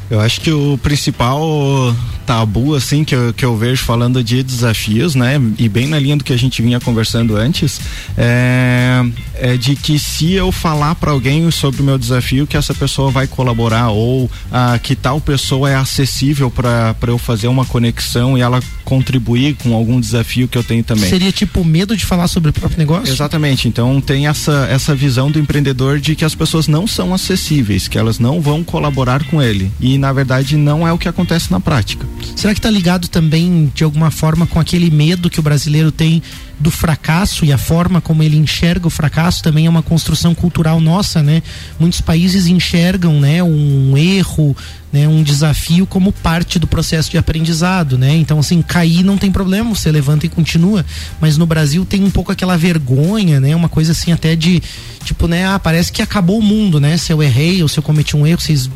Eu 0.09 0.19
acho 0.19 0.41
que 0.41 0.51
o 0.51 0.77
principal 0.79 1.95
tabu, 2.31 2.75
assim, 2.75 3.03
que 3.03 3.13
eu, 3.13 3.33
que 3.33 3.43
eu 3.43 3.57
vejo 3.57 3.83
falando 3.83 4.23
de 4.23 4.41
desafios, 4.41 5.15
né? 5.15 5.35
E 5.57 5.67
bem 5.67 5.85
na 5.85 5.99
linha 5.99 6.15
do 6.15 6.23
que 6.23 6.31
a 6.31 6.37
gente 6.37 6.61
vinha 6.61 6.79
conversando 6.79 7.35
antes, 7.35 7.81
é, 8.17 9.03
é 9.35 9.57
de 9.57 9.75
que 9.75 9.99
se 9.99 10.31
eu 10.31 10.49
falar 10.49 10.95
para 10.95 11.11
alguém 11.11 11.51
sobre 11.51 11.81
o 11.81 11.83
meu 11.83 11.97
desafio, 11.97 12.47
que 12.47 12.55
essa 12.55 12.73
pessoa 12.73 13.11
vai 13.11 13.27
colaborar 13.27 13.89
ou 13.89 14.31
ah, 14.49 14.79
que 14.81 14.95
tal 14.95 15.19
pessoa 15.19 15.69
é 15.69 15.75
acessível 15.75 16.49
para 16.49 16.95
eu 17.07 17.17
fazer 17.17 17.49
uma 17.49 17.65
conexão 17.65 18.37
e 18.37 18.41
ela 18.41 18.61
contribuir 18.85 19.55
com 19.55 19.73
algum 19.73 19.99
desafio 19.99 20.47
que 20.47 20.57
eu 20.57 20.63
tenho 20.63 20.85
também. 20.85 21.09
Seria 21.09 21.33
tipo 21.33 21.65
medo 21.65 21.97
de 21.97 22.05
falar 22.05 22.29
sobre 22.29 22.51
o 22.51 22.53
próprio 22.53 22.79
negócio? 22.79 23.11
Exatamente. 23.11 23.67
Então 23.67 23.99
tem 23.99 24.27
essa, 24.27 24.67
essa 24.71 24.95
visão 24.95 25.29
do 25.29 25.37
empreendedor 25.37 25.99
de 25.99 26.15
que 26.15 26.23
as 26.23 26.33
pessoas 26.33 26.69
não 26.69 26.87
são 26.87 27.13
acessíveis, 27.13 27.89
que 27.89 27.97
elas 27.97 28.19
não 28.19 28.39
vão 28.39 28.63
colaborar 28.63 29.21
com 29.25 29.41
ele. 29.41 29.69
E 29.81 29.97
na 29.97 30.13
verdade 30.13 30.55
não 30.55 30.87
é 30.87 30.93
o 30.93 30.97
que 30.97 31.09
acontece 31.09 31.51
na 31.51 31.59
prática. 31.59 32.07
Será 32.35 32.53
que 32.53 32.59
está 32.59 32.69
ligado 32.69 33.07
também 33.07 33.71
de 33.73 33.83
alguma 33.83 34.09
forma 34.09 34.47
com 34.47 34.59
aquele 34.59 34.89
medo 34.89 35.29
que 35.29 35.39
o 35.39 35.43
brasileiro 35.43 35.91
tem 35.91 36.21
do 36.59 36.69
fracasso 36.69 37.43
e 37.43 37.51
a 37.51 37.57
forma 37.57 37.99
como 37.99 38.21
ele 38.21 38.37
enxerga 38.37 38.87
o 38.87 38.89
fracasso 38.89 39.41
também 39.41 39.65
é 39.65 39.69
uma 39.69 39.81
construção 39.81 40.35
cultural 40.35 40.79
nossa, 40.79 41.23
né? 41.23 41.41
Muitos 41.79 42.01
países 42.01 42.45
enxergam, 42.45 43.19
né, 43.19 43.41
um 43.43 43.97
erro, 43.97 44.55
né, 44.93 45.07
um 45.07 45.23
desafio 45.23 45.87
como 45.87 46.11
parte 46.11 46.59
do 46.59 46.67
processo 46.67 47.09
de 47.09 47.17
aprendizado, 47.17 47.97
né? 47.97 48.15
Então 48.15 48.39
assim, 48.39 48.61
cair 48.61 49.03
não 49.03 49.17
tem 49.17 49.31
problema, 49.31 49.73
você 49.73 49.91
levanta 49.91 50.25
e 50.25 50.29
continua, 50.29 50.85
mas 51.19 51.37
no 51.37 51.45
Brasil 51.45 51.83
tem 51.83 52.03
um 52.03 52.11
pouco 52.11 52.31
aquela 52.31 52.57
vergonha, 52.57 53.39
né? 53.39 53.55
Uma 53.55 53.69
coisa 53.69 53.91
assim 53.91 54.11
até 54.11 54.35
de 54.35 54.61
tipo, 55.03 55.27
né, 55.27 55.47
ah, 55.47 55.59
parece 55.59 55.91
que 55.91 56.01
acabou 56.01 56.37
o 56.37 56.43
mundo, 56.43 56.79
né? 56.79 56.95
Se 56.97 57.11
eu 57.11 57.23
errei 57.23 57.63
ou 57.63 57.67
se 57.67 57.79
eu 57.79 57.83
cometi 57.83 58.15
um 58.15 58.25
erro, 58.25 58.39
vocês 58.39 58.69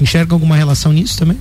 enxergam 0.00 0.34
alguma 0.34 0.56
relação 0.56 0.92
nisso 0.92 1.16
também? 1.16 1.38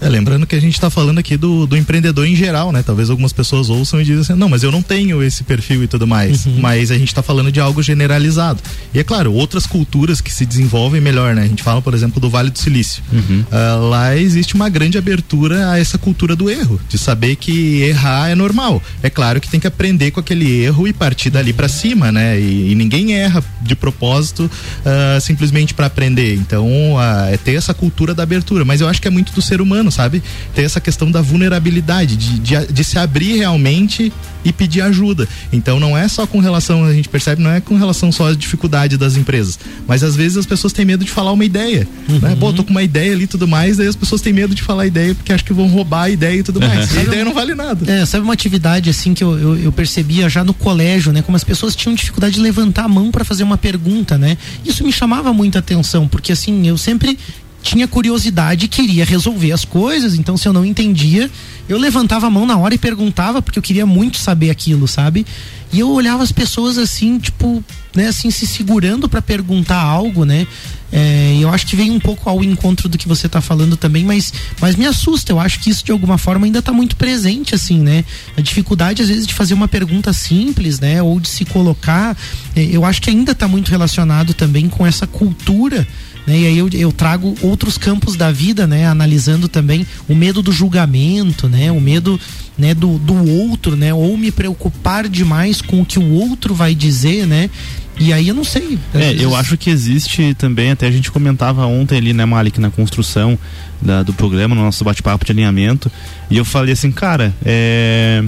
É, 0.00 0.08
lembrando 0.08 0.46
que 0.46 0.56
a 0.56 0.60
gente 0.60 0.74
está 0.74 0.88
falando 0.88 1.18
aqui 1.18 1.36
do, 1.36 1.66
do 1.66 1.76
empreendedor 1.76 2.26
em 2.26 2.34
geral, 2.34 2.72
né? 2.72 2.82
Talvez 2.82 3.10
algumas 3.10 3.32
pessoas 3.32 3.68
ouçam 3.68 4.00
e 4.00 4.04
dizem 4.04 4.22
assim, 4.22 4.34
não, 4.34 4.48
mas 4.48 4.62
eu 4.62 4.72
não 4.72 4.82
tenho 4.82 5.22
esse 5.22 5.44
perfil 5.44 5.84
e 5.84 5.86
tudo 5.86 6.06
mais. 6.06 6.46
Uhum. 6.46 6.58
Mas 6.60 6.90
a 6.90 6.96
gente 6.96 7.08
está 7.08 7.22
falando 7.22 7.52
de 7.52 7.60
algo 7.60 7.82
generalizado. 7.82 8.62
E 8.94 8.98
é 8.98 9.04
claro, 9.04 9.32
outras 9.32 9.66
culturas 9.66 10.20
que 10.20 10.32
se 10.32 10.46
desenvolvem 10.46 11.00
melhor, 11.00 11.34
né? 11.34 11.42
A 11.42 11.46
gente 11.46 11.62
fala, 11.62 11.82
por 11.82 11.92
exemplo, 11.92 12.18
do 12.20 12.30
Vale 12.30 12.50
do 12.50 12.58
Silício. 12.58 13.02
Uhum. 13.12 13.44
Uh, 13.50 13.88
lá 13.88 14.16
existe 14.16 14.54
uma 14.54 14.68
grande 14.68 14.96
abertura 14.96 15.70
a 15.70 15.78
essa 15.78 15.98
cultura 15.98 16.34
do 16.34 16.48
erro, 16.48 16.80
de 16.88 16.96
saber 16.96 17.36
que 17.36 17.82
errar 17.82 18.30
é 18.30 18.34
normal. 18.34 18.82
É 19.02 19.10
claro 19.10 19.40
que 19.40 19.50
tem 19.50 19.60
que 19.60 19.66
aprender 19.66 20.10
com 20.12 20.20
aquele 20.20 20.62
erro 20.62 20.88
e 20.88 20.92
partir 20.92 21.28
dali 21.28 21.52
para 21.52 21.68
cima, 21.68 22.10
né? 22.10 22.40
E, 22.40 22.72
e, 22.72 22.74
ninguém 22.74 23.14
erra 23.14 23.44
de 23.60 23.76
propósito 23.76 24.44
uh, 24.44 25.20
simplesmente 25.20 25.74
para 25.74 25.86
aprender. 25.86 26.34
Então, 26.36 26.66
uh, 26.94 27.28
é 27.30 27.36
ter 27.36 27.54
essa 27.54 27.74
cultura 27.74 28.14
da 28.14 28.22
abertura. 28.22 28.64
Mas 28.64 28.80
eu 28.80 28.88
acho 28.88 29.00
que 29.00 29.08
é 29.08 29.10
muito 29.10 29.32
do 29.32 29.42
ser 29.42 29.60
humano 29.60 29.89
humano, 29.90 29.92
sabe? 29.92 30.22
Tem 30.54 30.64
essa 30.64 30.80
questão 30.80 31.10
da 31.10 31.20
vulnerabilidade, 31.20 32.16
de, 32.16 32.38
de, 32.38 32.72
de, 32.72 32.84
se 32.84 32.98
abrir 32.98 33.36
realmente 33.36 34.12
e 34.44 34.52
pedir 34.52 34.80
ajuda. 34.80 35.28
Então 35.52 35.78
não 35.78 35.98
é 35.98 36.08
só 36.08 36.26
com 36.26 36.38
relação, 36.38 36.84
a 36.84 36.94
gente 36.94 37.08
percebe, 37.08 37.42
não 37.42 37.50
é 37.50 37.60
com 37.60 37.76
relação 37.76 38.10
só 38.10 38.28
às 38.28 38.36
dificuldades 38.36 38.96
das 38.96 39.16
empresas, 39.16 39.58
mas 39.86 40.02
às 40.02 40.16
vezes 40.16 40.38
as 40.38 40.46
pessoas 40.46 40.72
têm 40.72 40.84
medo 40.84 41.04
de 41.04 41.10
falar 41.10 41.32
uma 41.32 41.44
ideia. 41.44 41.86
Né? 42.08 42.14
Uhum. 42.14 42.18
Né? 42.20 42.36
Pô, 42.38 42.52
tô 42.52 42.64
com 42.64 42.70
uma 42.70 42.82
ideia 42.82 43.12
ali 43.12 43.24
e 43.24 43.26
tudo 43.26 43.46
mais, 43.46 43.76
daí 43.76 43.88
as 43.88 43.96
pessoas 43.96 44.22
têm 44.22 44.32
medo 44.32 44.54
de 44.54 44.62
falar 44.62 44.84
a 44.84 44.86
ideia 44.86 45.14
porque 45.14 45.32
acham 45.32 45.46
que 45.46 45.52
vão 45.52 45.66
roubar 45.66 46.04
a 46.04 46.10
ideia 46.10 46.38
e 46.38 46.42
tudo 46.42 46.60
mais. 46.60 46.90
Uhum. 46.92 47.00
a 47.00 47.02
ideia 47.02 47.24
não 47.24 47.34
vale 47.34 47.54
nada. 47.54 47.90
É, 47.90 48.06
sabe 48.06 48.24
uma 48.24 48.32
atividade 48.32 48.88
assim 48.88 49.12
que 49.12 49.22
eu, 49.22 49.38
eu, 49.38 49.58
eu, 49.58 49.72
percebia 49.72 50.28
já 50.28 50.44
no 50.44 50.54
colégio, 50.54 51.12
né? 51.12 51.22
Como 51.22 51.36
as 51.36 51.44
pessoas 51.44 51.76
tinham 51.76 51.94
dificuldade 51.94 52.34
de 52.34 52.40
levantar 52.40 52.84
a 52.84 52.88
mão 52.88 53.10
para 53.10 53.24
fazer 53.24 53.42
uma 53.42 53.58
pergunta, 53.58 54.16
né? 54.16 54.36
Isso 54.64 54.84
me 54.84 54.92
chamava 54.92 55.32
muita 55.32 55.58
atenção, 55.58 56.08
porque 56.08 56.32
assim, 56.32 56.66
eu 56.66 56.78
sempre 56.78 57.18
tinha 57.62 57.86
curiosidade 57.86 58.64
e 58.64 58.68
queria 58.68 59.04
resolver 59.04 59.52
as 59.52 59.64
coisas, 59.64 60.14
então 60.14 60.36
se 60.36 60.48
eu 60.48 60.52
não 60.52 60.64
entendia, 60.64 61.30
eu 61.68 61.78
levantava 61.78 62.26
a 62.26 62.30
mão 62.30 62.46
na 62.46 62.56
hora 62.56 62.74
e 62.74 62.78
perguntava, 62.78 63.40
porque 63.40 63.58
eu 63.58 63.62
queria 63.62 63.86
muito 63.86 64.18
saber 64.18 64.50
aquilo, 64.50 64.88
sabe? 64.88 65.26
E 65.72 65.78
eu 65.78 65.88
olhava 65.90 66.22
as 66.22 66.32
pessoas 66.32 66.78
assim, 66.78 67.18
tipo, 67.18 67.62
né, 67.94 68.08
assim, 68.08 68.30
se 68.30 68.46
segurando 68.46 69.08
para 69.08 69.22
perguntar 69.22 69.80
algo, 69.80 70.24
né? 70.24 70.46
É, 70.92 71.38
eu 71.40 71.48
acho 71.48 71.66
que 71.66 71.76
vem 71.76 71.92
um 71.92 72.00
pouco 72.00 72.28
ao 72.28 72.42
encontro 72.42 72.88
do 72.88 72.98
que 72.98 73.06
você 73.06 73.26
está 73.26 73.40
falando 73.40 73.76
também, 73.76 74.04
mas, 74.04 74.32
mas 74.60 74.74
me 74.74 74.84
assusta. 74.86 75.30
Eu 75.30 75.38
acho 75.38 75.60
que 75.60 75.70
isso 75.70 75.84
de 75.84 75.92
alguma 75.92 76.18
forma 76.18 76.46
ainda 76.46 76.58
está 76.58 76.72
muito 76.72 76.96
presente, 76.96 77.54
assim, 77.54 77.78
né? 77.78 78.04
A 78.36 78.40
dificuldade, 78.40 79.02
às 79.02 79.08
vezes, 79.08 79.26
de 79.26 79.34
fazer 79.34 79.54
uma 79.54 79.68
pergunta 79.68 80.12
simples, 80.12 80.80
né? 80.80 81.00
Ou 81.00 81.20
de 81.20 81.28
se 81.28 81.44
colocar, 81.44 82.16
é, 82.56 82.62
eu 82.62 82.84
acho 82.84 83.00
que 83.00 83.10
ainda 83.10 83.30
está 83.30 83.46
muito 83.46 83.70
relacionado 83.70 84.34
também 84.34 84.68
com 84.68 84.84
essa 84.84 85.06
cultura 85.06 85.86
né? 86.26 86.38
E 86.38 86.46
aí 86.46 86.58
eu, 86.58 86.68
eu 86.72 86.92
trago 86.92 87.34
outros 87.42 87.78
campos 87.78 88.16
da 88.16 88.30
vida, 88.30 88.66
né? 88.66 88.86
Analisando 88.86 89.48
também 89.48 89.86
o 90.08 90.14
medo 90.14 90.42
do 90.42 90.52
julgamento, 90.52 91.48
né? 91.48 91.70
O 91.72 91.80
medo 91.80 92.20
né, 92.56 92.74
do, 92.74 92.98
do 92.98 93.14
outro, 93.30 93.76
né? 93.76 93.92
Ou 93.92 94.16
me 94.16 94.30
preocupar 94.30 95.08
demais 95.08 95.60
com 95.62 95.80
o 95.80 95.86
que 95.86 95.98
o 95.98 96.12
outro 96.12 96.54
vai 96.54 96.74
dizer, 96.74 97.26
né? 97.26 97.50
E 97.98 98.14
aí 98.14 98.28
eu 98.28 98.34
não 98.34 98.44
sei. 98.44 98.78
É, 98.94 99.14
eu 99.18 99.36
acho 99.36 99.58
que 99.58 99.68
existe 99.68 100.32
também, 100.34 100.70
até 100.70 100.86
a 100.86 100.90
gente 100.90 101.10
comentava 101.10 101.66
ontem 101.66 101.98
ali, 101.98 102.14
né, 102.14 102.24
Malik, 102.24 102.58
na 102.58 102.70
construção 102.70 103.38
da, 103.80 104.02
do 104.02 104.14
programa, 104.14 104.54
no 104.54 104.62
nosso 104.62 104.82
bate-papo 104.82 105.24
de 105.24 105.32
alinhamento, 105.32 105.92
e 106.30 106.38
eu 106.38 106.44
falei 106.44 106.72
assim, 106.72 106.90
cara, 106.90 107.34
é. 107.44 108.24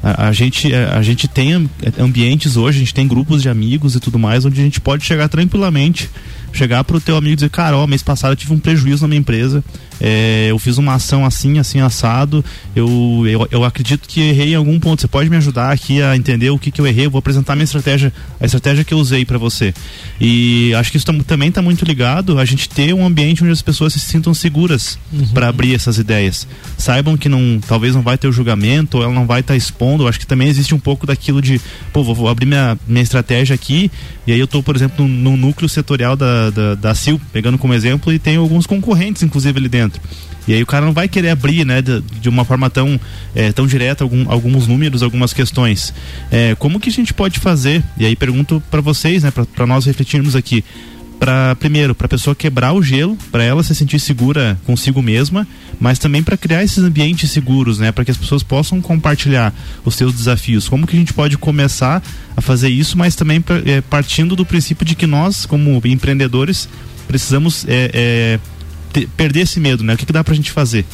A, 0.00 0.28
a, 0.28 0.32
gente, 0.32 0.72
a, 0.72 0.98
a 0.98 1.02
gente 1.02 1.26
tem 1.26 1.68
ambientes 1.98 2.56
hoje, 2.56 2.76
a 2.76 2.80
gente 2.80 2.94
tem 2.94 3.08
grupos 3.08 3.42
de 3.42 3.48
amigos 3.48 3.96
e 3.96 4.00
tudo 4.00 4.16
mais, 4.16 4.44
onde 4.44 4.60
a 4.60 4.64
gente 4.64 4.80
pode 4.80 5.04
chegar 5.04 5.28
tranquilamente 5.28 6.08
chegar 6.52 6.84
pro 6.84 7.00
teu 7.00 7.16
amigo 7.16 7.32
e 7.32 7.36
dizer, 7.36 7.50
cara, 7.50 7.76
ó, 7.76 7.86
mês 7.86 8.02
passado 8.02 8.32
eu 8.32 8.36
tive 8.36 8.52
um 8.52 8.58
prejuízo 8.58 9.02
na 9.02 9.08
minha 9.08 9.20
empresa, 9.20 9.62
é, 10.00 10.46
eu 10.50 10.58
fiz 10.58 10.78
uma 10.78 10.94
ação 10.94 11.24
assim, 11.24 11.58
assim, 11.58 11.80
assado, 11.80 12.44
eu, 12.74 13.24
eu, 13.26 13.48
eu, 13.50 13.64
acredito 13.64 14.06
que 14.08 14.20
errei 14.20 14.52
em 14.52 14.54
algum 14.54 14.78
ponto, 14.78 15.00
você 15.00 15.08
pode 15.08 15.28
me 15.28 15.36
ajudar 15.36 15.72
aqui 15.72 16.00
a 16.00 16.16
entender 16.16 16.50
o 16.50 16.58
que, 16.58 16.70
que 16.70 16.80
eu 16.80 16.86
errei, 16.86 17.06
eu 17.06 17.10
vou 17.10 17.18
apresentar 17.18 17.56
minha 17.56 17.64
estratégia, 17.64 18.12
a 18.40 18.44
estratégia 18.44 18.84
que 18.84 18.94
eu 18.94 18.98
usei 18.98 19.24
para 19.24 19.38
você. 19.38 19.74
E 20.20 20.72
acho 20.74 20.90
que 20.90 20.96
isso 20.96 21.06
também 21.24 21.48
está 21.48 21.60
muito 21.60 21.84
ligado 21.84 22.38
a 22.38 22.44
gente 22.44 22.68
ter 22.68 22.92
um 22.94 23.04
ambiente 23.04 23.42
onde 23.42 23.52
as 23.52 23.62
pessoas 23.62 23.92
se 23.92 23.98
sintam 23.98 24.32
seguras 24.32 24.98
uhum. 25.12 25.28
para 25.28 25.48
abrir 25.48 25.74
essas 25.74 25.98
ideias. 25.98 26.46
Saibam 26.76 27.16
que 27.16 27.28
não, 27.28 27.60
talvez 27.66 27.94
não 27.94 28.02
vai 28.02 28.16
ter 28.16 28.28
o 28.28 28.32
julgamento, 28.32 29.02
ela 29.02 29.12
não 29.12 29.26
vai 29.26 29.40
estar 29.40 29.54
tá 29.54 29.56
expondo, 29.56 30.06
acho 30.06 30.20
que 30.20 30.26
também 30.26 30.48
existe 30.48 30.74
um 30.74 30.80
pouco 30.80 31.06
daquilo 31.06 31.42
de, 31.42 31.60
pô, 31.92 32.04
vou, 32.04 32.14
vou 32.14 32.28
abrir 32.28 32.46
minha, 32.46 32.78
minha 32.86 33.02
estratégia 33.02 33.54
aqui, 33.54 33.90
e 34.26 34.32
aí 34.32 34.38
eu 34.38 34.44
estou, 34.44 34.62
por 34.62 34.76
exemplo, 34.76 35.08
no 35.08 35.36
núcleo 35.36 35.68
setorial 35.68 36.14
da, 36.14 36.37
da, 36.50 36.74
da 36.74 36.94
CIL, 36.94 37.20
pegando 37.32 37.58
como 37.58 37.74
exemplo, 37.74 38.12
e 38.12 38.18
tem 38.18 38.36
alguns 38.36 38.66
concorrentes, 38.66 39.22
inclusive, 39.22 39.58
ali 39.58 39.68
dentro. 39.68 40.00
E 40.48 40.54
aí 40.54 40.62
o 40.62 40.66
cara 40.66 40.86
não 40.86 40.94
vai 40.94 41.06
querer 41.06 41.28
abrir, 41.28 41.66
né, 41.66 41.82
de, 41.82 42.00
de 42.00 42.28
uma 42.28 42.42
forma 42.42 42.70
tão, 42.70 42.98
é, 43.34 43.52
tão 43.52 43.66
direta 43.66 44.02
algum, 44.02 44.30
alguns 44.30 44.66
números, 44.66 45.02
algumas 45.02 45.34
questões. 45.34 45.92
É, 46.30 46.54
como 46.54 46.80
que 46.80 46.88
a 46.88 46.92
gente 46.92 47.12
pode 47.12 47.38
fazer? 47.38 47.84
E 47.98 48.06
aí 48.06 48.16
pergunto 48.16 48.62
para 48.70 48.80
vocês, 48.80 49.22
né, 49.22 49.30
para 49.30 49.66
nós 49.66 49.84
refletirmos 49.84 50.34
aqui. 50.34 50.64
Para 51.18 51.56
primeiro, 51.56 51.94
para 51.94 52.06
a 52.06 52.08
pessoa 52.08 52.34
quebrar 52.34 52.72
o 52.72 52.82
gelo, 52.82 53.16
para 53.32 53.42
ela 53.42 53.62
se 53.62 53.74
sentir 53.74 53.98
segura 53.98 54.58
consigo 54.64 55.02
mesma, 55.02 55.46
mas 55.80 55.98
também 55.98 56.22
para 56.22 56.36
criar 56.36 56.62
esses 56.62 56.78
ambientes 56.78 57.30
seguros, 57.30 57.78
né, 57.80 57.90
para 57.90 58.04
que 58.04 58.10
as 58.10 58.16
pessoas 58.16 58.42
possam 58.42 58.80
compartilhar 58.80 59.52
os 59.84 59.96
seus 59.96 60.14
desafios. 60.14 60.68
Como 60.68 60.86
que 60.86 60.94
a 60.96 60.98
gente 60.98 61.12
pode 61.12 61.36
começar 61.36 62.02
a 62.36 62.40
fazer 62.40 62.68
isso, 62.68 62.96
mas 62.96 63.16
também 63.16 63.40
pra, 63.40 63.56
é, 63.66 63.80
partindo 63.80 64.36
do 64.36 64.46
princípio 64.46 64.86
de 64.86 64.94
que 64.94 65.06
nós, 65.06 65.44
como 65.44 65.80
empreendedores, 65.84 66.68
precisamos 67.08 67.64
é, 67.66 67.90
é, 67.92 68.40
ter, 68.92 69.08
perder 69.16 69.40
esse 69.40 69.58
medo, 69.58 69.82
né? 69.82 69.94
O 69.94 69.96
que, 69.96 70.06
que 70.06 70.12
dá 70.12 70.22
pra 70.22 70.34
gente 70.34 70.52
fazer? 70.52 70.84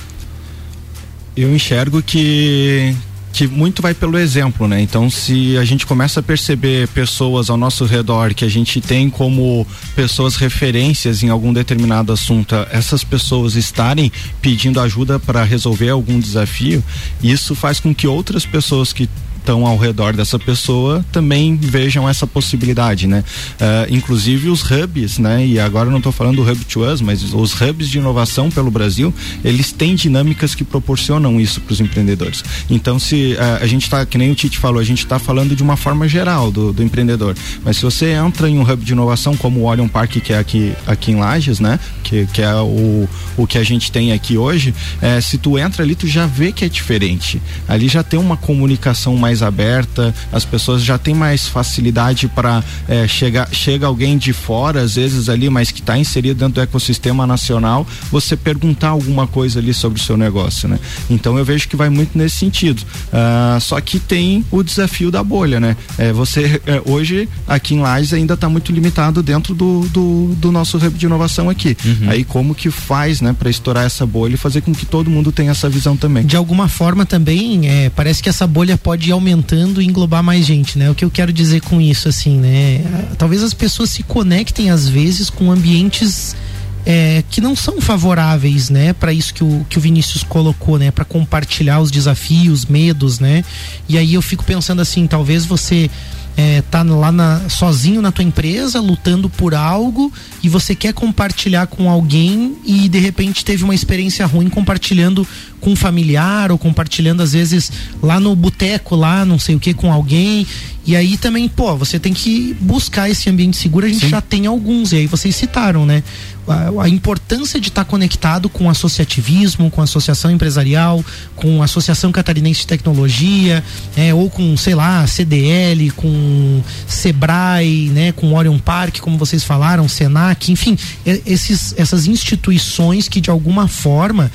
Eu 1.37 1.55
enxergo 1.55 2.01
que 2.01 2.95
que 3.35 3.49
muito 3.49 3.83
vai 3.83 3.93
pelo 3.93 4.17
exemplo, 4.17 4.69
né? 4.69 4.81
Então, 4.81 5.11
se 5.11 5.59
a 5.59 5.65
gente 5.65 5.85
começa 5.85 6.21
a 6.21 6.23
perceber 6.23 6.87
pessoas 6.89 7.51
ao 7.51 7.57
nosso 7.57 7.85
redor 7.85 8.33
que 8.33 8.45
a 8.45 8.49
gente 8.49 8.81
tem 8.81 9.11
como 9.11 9.67
pessoas 9.97 10.37
referências 10.37 11.25
em 11.25 11.31
algum 11.31 11.53
determinado 11.53 12.13
assunto, 12.13 12.55
essas 12.71 13.03
pessoas 13.03 13.57
estarem 13.57 14.13
pedindo 14.41 14.79
ajuda 14.81 15.19
para 15.19 15.43
resolver 15.43 15.91
algum 15.91 16.21
desafio, 16.21 16.83
isso 17.21 17.57
faz 17.57 17.81
com 17.81 17.93
que 17.93 18.07
outras 18.07 18.47
pessoas 18.47 18.93
que 18.93 19.09
estão 19.45 19.67
ao 19.67 19.77
redor 19.77 20.17
dessa 20.17 20.39
pessoa 20.39 21.05
também 21.13 21.55
vejam 21.55 22.09
essa 22.09 22.27
possibilidade, 22.27 23.07
né? 23.07 23.23
Uh, 23.61 23.95
inclusive 23.95 24.49
os 24.49 24.63
hubs, 24.63 25.19
né? 25.19 25.47
E 25.47 25.61
agora 25.61 25.91
não 25.91 25.99
estou 25.99 26.11
falando 26.11 26.37
do 26.37 26.51
Hub 26.51 26.65
to 26.65 26.81
Us, 26.81 27.03
mas 27.03 27.23
os 27.35 27.61
hubs 27.61 27.91
de 27.91 27.99
inovação 27.99 28.51
pelo 28.51 28.71
Brasil, 28.71 29.13
eles 29.45 29.71
têm 29.71 29.95
dinâmicas 29.95 30.55
que 30.55 30.65
proporcionam 30.65 31.39
isso 31.39 31.61
para 31.61 31.75
os 31.75 31.81
empreendedores. 31.81 32.43
Então, 32.71 32.99
se 32.99 33.35
uh, 33.35 33.63
a 33.63 33.67
gente 33.67 33.83
está, 33.83 34.07
que 34.07 34.17
nem 34.17 34.31
o 34.31 34.35
Tite 34.35 34.59
falou, 34.59 34.81
a 34.81 34.85
gente 34.85 35.05
está 35.05 35.19
falando 35.19 35.55
de 35.55 35.63
uma 35.63 35.77
forma 35.77 36.09
geral 36.09 36.51
do, 36.51 36.73
do, 36.73 36.83
empreendedor. 36.83 37.37
Mas 37.63 37.77
se 37.77 37.83
você 37.83 38.13
entra 38.13 38.49
em 38.49 38.59
um 38.59 38.63
hub 38.63 38.83
de 38.83 38.93
inovação 38.93 39.37
como 39.37 39.61
o 39.61 39.65
Orion 39.67 39.89
Park, 39.89 40.13
que 40.13 40.33
é 40.33 40.39
aqui, 40.39 40.73
aqui 40.87 41.13
em 41.13 41.17
Lages, 41.17 41.61
né? 41.61 41.79
Que, 42.03 42.27
que 42.27 42.41
é 42.41 42.55
o, 42.55 43.07
o 43.37 43.47
que 43.47 43.59
a 43.59 43.65
gente 43.65 43.93
tem 43.93 44.13
aqui 44.13 44.39
hoje, 44.39 44.75
é, 45.03 45.21
se 45.21 45.37
tu 45.37 45.59
entra 45.59 45.83
ali, 45.83 45.95
tu 45.95 46.07
já 46.07 46.27
vê 46.27 46.51
que 46.51 46.65
é 46.65 46.69
diferente. 46.69 47.43
Ali 47.69 47.89
já 47.89 48.03
tem 48.03 48.19
uma 48.19 48.37
comunicação 48.37 49.17
mais 49.17 49.34
mais 49.35 49.43
aberta, 49.43 50.15
as 50.33 50.45
pessoas 50.45 50.83
já 50.85 50.97
têm 50.97 51.15
mais 51.15 51.49
facilidade 51.49 52.29
para 52.29 52.63
é, 52.89 53.09
chegar 53.09 53.49
chega 53.51 53.87
alguém 53.87 54.17
de 54.17 54.33
fora 54.33 54.83
às 54.83 54.95
vezes 54.95 55.29
ali, 55.29 55.51
mas 55.51 55.71
que 55.71 55.81
está 55.81 55.99
inserido 55.99 56.39
dentro 56.39 56.55
do 56.55 56.61
ecossistema 56.61 57.27
nacional, 57.27 57.87
você 58.11 58.37
perguntar 58.37 58.91
alguma 58.91 59.27
coisa 59.27 59.59
ali 59.59 59.75
sobre 59.75 60.01
o 60.01 60.03
seu 60.03 60.17
negócio, 60.17 60.69
né? 60.69 60.79
Então 61.11 61.37
eu 61.37 61.45
vejo 61.45 61.69
que 61.69 61.77
vai 61.77 61.89
muito 61.89 62.17
nesse 62.17 62.37
sentido. 62.37 62.83
Uh, 62.83 63.61
só 63.61 63.81
que 63.81 63.99
tem 63.99 64.45
o 64.51 64.63
desafio 64.63 65.11
da 65.11 65.23
bolha, 65.23 65.59
né? 65.59 65.77
É, 65.99 66.13
você 66.13 66.61
é, 66.67 66.81
hoje 66.85 67.29
aqui 67.47 67.75
em 67.75 67.81
Lages 67.81 68.13
ainda 68.13 68.35
está 68.35 68.49
muito 68.49 68.71
limitado 68.71 69.23
dentro 69.23 69.55
do, 69.55 69.89
do, 69.89 70.35
do, 70.37 70.53
nosso 70.53 70.77
hub 70.77 70.97
de 70.97 71.07
inovação 71.07 71.51
aqui. 71.51 71.77
Uhum. 71.85 72.11
Aí 72.11 72.25
como 72.25 72.55
que 72.55 72.71
faz, 72.71 73.21
né, 73.21 73.35
para 73.37 73.51
estourar 73.51 73.85
essa 73.85 74.07
bolha 74.07 74.35
e 74.35 74.37
fazer 74.37 74.61
com 74.61 74.73
que 74.73 74.87
todo 74.87 75.11
mundo 75.11 75.33
tenha 75.33 75.51
essa 75.51 75.69
visão 75.69 75.97
também? 75.97 76.25
De 76.25 76.37
alguma 76.37 76.69
forma 76.69 77.05
também, 77.05 77.69
é, 77.69 77.91
parece 77.91 78.23
que 78.23 78.29
essa 78.29 78.47
bolha 78.47 78.77
pode 78.77 79.11
aumentar 79.11 79.24
aumentando 79.25 79.81
e 79.81 79.87
englobar 79.87 80.23
mais 80.23 80.45
gente, 80.45 80.79
né? 80.79 80.91
O 80.91 80.95
que 80.95 81.05
eu 81.05 81.11
quero 81.11 81.33
dizer 81.33 81.63
com 81.63 81.81
isso, 81.81 82.09
assim, 82.09 82.39
né? 82.39 82.85
Talvez 83.17 83.43
as 83.43 83.55
pessoas 83.55 83.89
se 83.89 84.03
conectem 84.03 84.71
às 84.71 84.87
vezes 84.87 85.31
com 85.31 85.51
ambientes 85.51 86.37
é, 86.85 87.25
que 87.31 87.41
não 87.41 87.57
são 87.57 87.81
favoráveis, 87.81 88.69
né, 88.69 88.93
para 88.93 89.11
isso 89.11 89.33
que 89.33 89.43
o, 89.43 89.65
que 89.71 89.79
o 89.79 89.81
Vinícius 89.81 90.23
colocou, 90.23 90.79
né, 90.79 90.91
para 90.91 91.03
compartilhar 91.03 91.81
os 91.81 91.91
desafios, 91.91 92.67
medos, 92.67 93.19
né? 93.19 93.43
E 93.89 93.97
aí 93.97 94.13
eu 94.13 94.21
fico 94.21 94.45
pensando 94.45 94.83
assim, 94.83 95.07
talvez 95.07 95.47
você 95.47 95.91
é, 96.37 96.63
tá 96.71 96.83
lá 96.83 97.13
na, 97.13 97.49
sozinho 97.49 98.03
na 98.03 98.11
tua 98.11 98.25
empresa, 98.25 98.81
lutando 98.81 99.31
por 99.31 99.55
algo 99.55 100.13
e 100.43 100.49
você 100.49 100.75
quer 100.75 100.93
compartilhar 100.93 101.67
com 101.69 101.89
alguém 101.89 102.57
e 102.65 102.89
de 102.89 102.99
repente 102.99 103.45
teve 103.45 103.65
uma 103.65 103.75
experiência 103.75 104.27
ruim 104.27 104.49
compartilhando 104.49 105.27
com 105.65 105.71
um 105.71 105.77
familiar 105.77 106.53
ou 106.53 106.59
compartilhando 106.59 107.23
às 107.23 107.33
vezes 107.33 107.73
lá 108.03 108.21
no 108.21 108.37
boteco, 108.37 108.95
lá 108.95 109.25
não 109.25 109.39
sei 109.39 109.57
o 109.57 109.59
que, 109.59 109.73
com 109.73 109.91
alguém. 109.91 110.47
E 110.87 110.95
aí 110.95 111.17
também, 111.17 111.49
pô, 111.49 111.75
você 111.75 111.99
tem 111.99 112.13
que 112.13 112.55
buscar 112.61 113.09
esse 113.09 113.31
ambiente 113.31 113.57
seguro, 113.57 113.87
a 113.87 113.89
gente 113.89 114.03
Sim. 114.03 114.11
já 114.11 114.21
tem 114.21 114.45
alguns, 114.45 114.93
e 114.93 114.97
aí 114.97 115.07
vocês 115.07 115.35
citaram, 115.35 115.87
né? 115.87 116.03
A, 116.47 116.83
a 116.83 116.89
importância 116.91 117.59
de 117.59 117.69
estar 117.69 117.87
conectado 117.87 118.51
com 118.51 118.69
associativismo, 118.69 119.71
com 119.71 119.81
associação 119.81 120.31
empresarial, 120.31 121.03
com 121.35 121.63
associação 121.63 122.13
catarinense 122.13 122.61
de 122.61 122.67
tecnologia, 122.67 123.65
é, 123.97 124.13
ou 124.13 124.29
com, 124.29 124.55
sei 124.59 124.75
lá, 124.75 125.07
CDL, 125.07 125.91
com 125.93 126.63
Sebrae, 126.87 127.89
né, 127.89 128.13
com 128.13 128.35
Orion 128.35 128.59
Park, 128.59 128.99
como 128.99 129.17
vocês 129.17 129.43
falaram, 129.43 129.89
Senac, 129.89 130.53
enfim, 130.53 130.77
esses, 131.07 131.75
essas 131.79 132.07
instituições 132.07 133.09
que 133.09 133.23
de 133.23 133.31
alguma 133.31 133.67
forma 133.67 134.31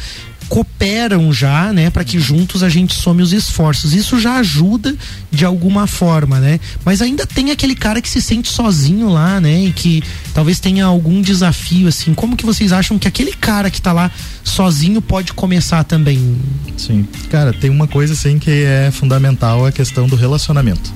cooperam 0.50 1.32
já, 1.32 1.72
né, 1.72 1.90
para 1.90 2.04
que 2.04 2.20
juntos 2.20 2.64
a 2.64 2.70
gente 2.70 2.96
some 2.96 3.22
os 3.22 3.32
esforços. 3.32 3.94
Isso 3.94 4.20
já 4.20 4.38
ajuda 4.38 4.96
de 5.32 5.46
alguma 5.46 5.86
forma, 5.86 6.40
né? 6.40 6.60
Mas 6.84 7.02
ainda 7.02 7.26
tem 7.26 7.52
aquele 7.52 7.76
cara 7.76 8.02
que 8.02 8.10
se 8.10 8.22
sente 8.22 8.50
sozinho 8.50 9.10
lá, 9.10 9.40
né, 9.40 9.66
e 9.66 9.72
que 9.72 10.04
talvez 10.34 10.60
tenha 10.60 10.86
algum 10.86 11.22
desafio 11.22 11.88
assim. 11.88 12.14
Como 12.14 12.36
que 12.36 12.46
vocês 12.46 12.74
acham 12.74 12.98
que 12.98 13.08
aquele 13.08 13.32
cara 13.32 13.70
que 13.70 13.82
tá 13.82 13.94
lá 13.94 14.12
sozinho 14.44 15.02
pode 15.02 15.34
começar 15.34 15.84
também? 15.84 16.36
Sim. 16.76 17.08
Cara, 17.30 17.54
tem 17.54 17.70
uma 17.70 17.88
coisa 17.88 18.14
assim 18.14 18.40
que 18.40 18.50
é 18.50 18.90
fundamental, 18.92 19.66
a 19.66 19.72
questão 19.72 20.08
do 20.08 20.16
relacionamento. 20.16 20.92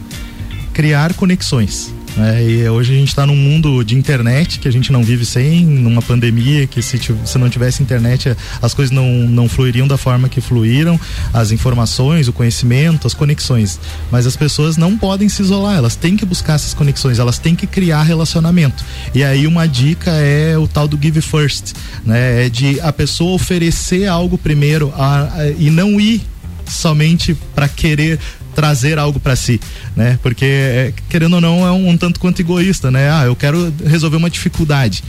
Criar 0.73 1.13
conexões 1.13 1.93
É, 2.17 2.43
e 2.43 2.69
hoje 2.69 2.93
a 2.93 2.95
gente 2.95 3.07
está 3.07 3.25
num 3.25 3.35
mundo 3.35 3.83
de 3.83 3.95
internet 3.95 4.59
que 4.59 4.67
a 4.67 4.71
gente 4.71 4.91
não 4.91 5.03
vive 5.03 5.25
sem, 5.25 5.65
numa 5.65 6.01
pandemia 6.01 6.67
que 6.67 6.81
se, 6.81 6.99
se 7.25 7.37
não 7.39 7.49
tivesse 7.49 7.81
internet 7.81 8.35
as 8.61 8.73
coisas 8.73 8.93
não, 8.93 9.07
não 9.27 9.49
fluiriam 9.49 9.87
da 9.87 9.97
forma 9.97 10.29
que 10.29 10.39
fluíram, 10.39 10.99
as 11.33 11.51
informações, 11.51 12.27
o 12.27 12.33
conhecimento, 12.33 13.07
as 13.07 13.15
conexões. 13.15 13.79
Mas 14.11 14.27
as 14.27 14.35
pessoas 14.35 14.77
não 14.77 14.95
podem 14.95 15.27
se 15.27 15.41
isolar, 15.41 15.77
elas 15.77 15.95
têm 15.95 16.15
que 16.15 16.25
buscar 16.25 16.53
essas 16.53 16.73
conexões, 16.73 17.17
elas 17.17 17.39
têm 17.39 17.55
que 17.55 17.65
criar 17.65 18.03
relacionamento. 18.03 18.83
E 19.13 19.23
aí 19.23 19.47
uma 19.47 19.67
dica 19.67 20.11
é 20.11 20.55
o 20.57 20.67
tal 20.67 20.87
do 20.87 20.99
give 21.01 21.21
first, 21.21 21.73
né? 22.05 22.45
É 22.45 22.49
de 22.49 22.79
a 22.81 22.93
pessoa 22.93 23.33
oferecer 23.33 24.07
algo 24.07 24.37
primeiro 24.37 24.93
a, 24.95 25.23
a, 25.23 25.49
e 25.57 25.69
não 25.69 25.99
ir 25.99 26.21
somente 26.67 27.35
para 27.53 27.67
querer 27.67 28.19
trazer 28.53 28.97
algo 28.97 29.19
para 29.19 29.35
si, 29.35 29.59
né? 29.95 30.19
Porque 30.21 30.45
é, 30.45 30.93
querendo 31.09 31.33
ou 31.33 31.41
não 31.41 31.65
é 31.65 31.71
um, 31.71 31.89
um, 31.89 31.97
tanto 31.97 32.19
quanto 32.19 32.39
egoísta, 32.39 32.89
né? 32.91 33.11
Ah, 33.11 33.23
eu 33.25 33.35
quero 33.35 33.73
resolver 33.85 34.17
uma 34.17 34.29
dificuldade. 34.29 35.03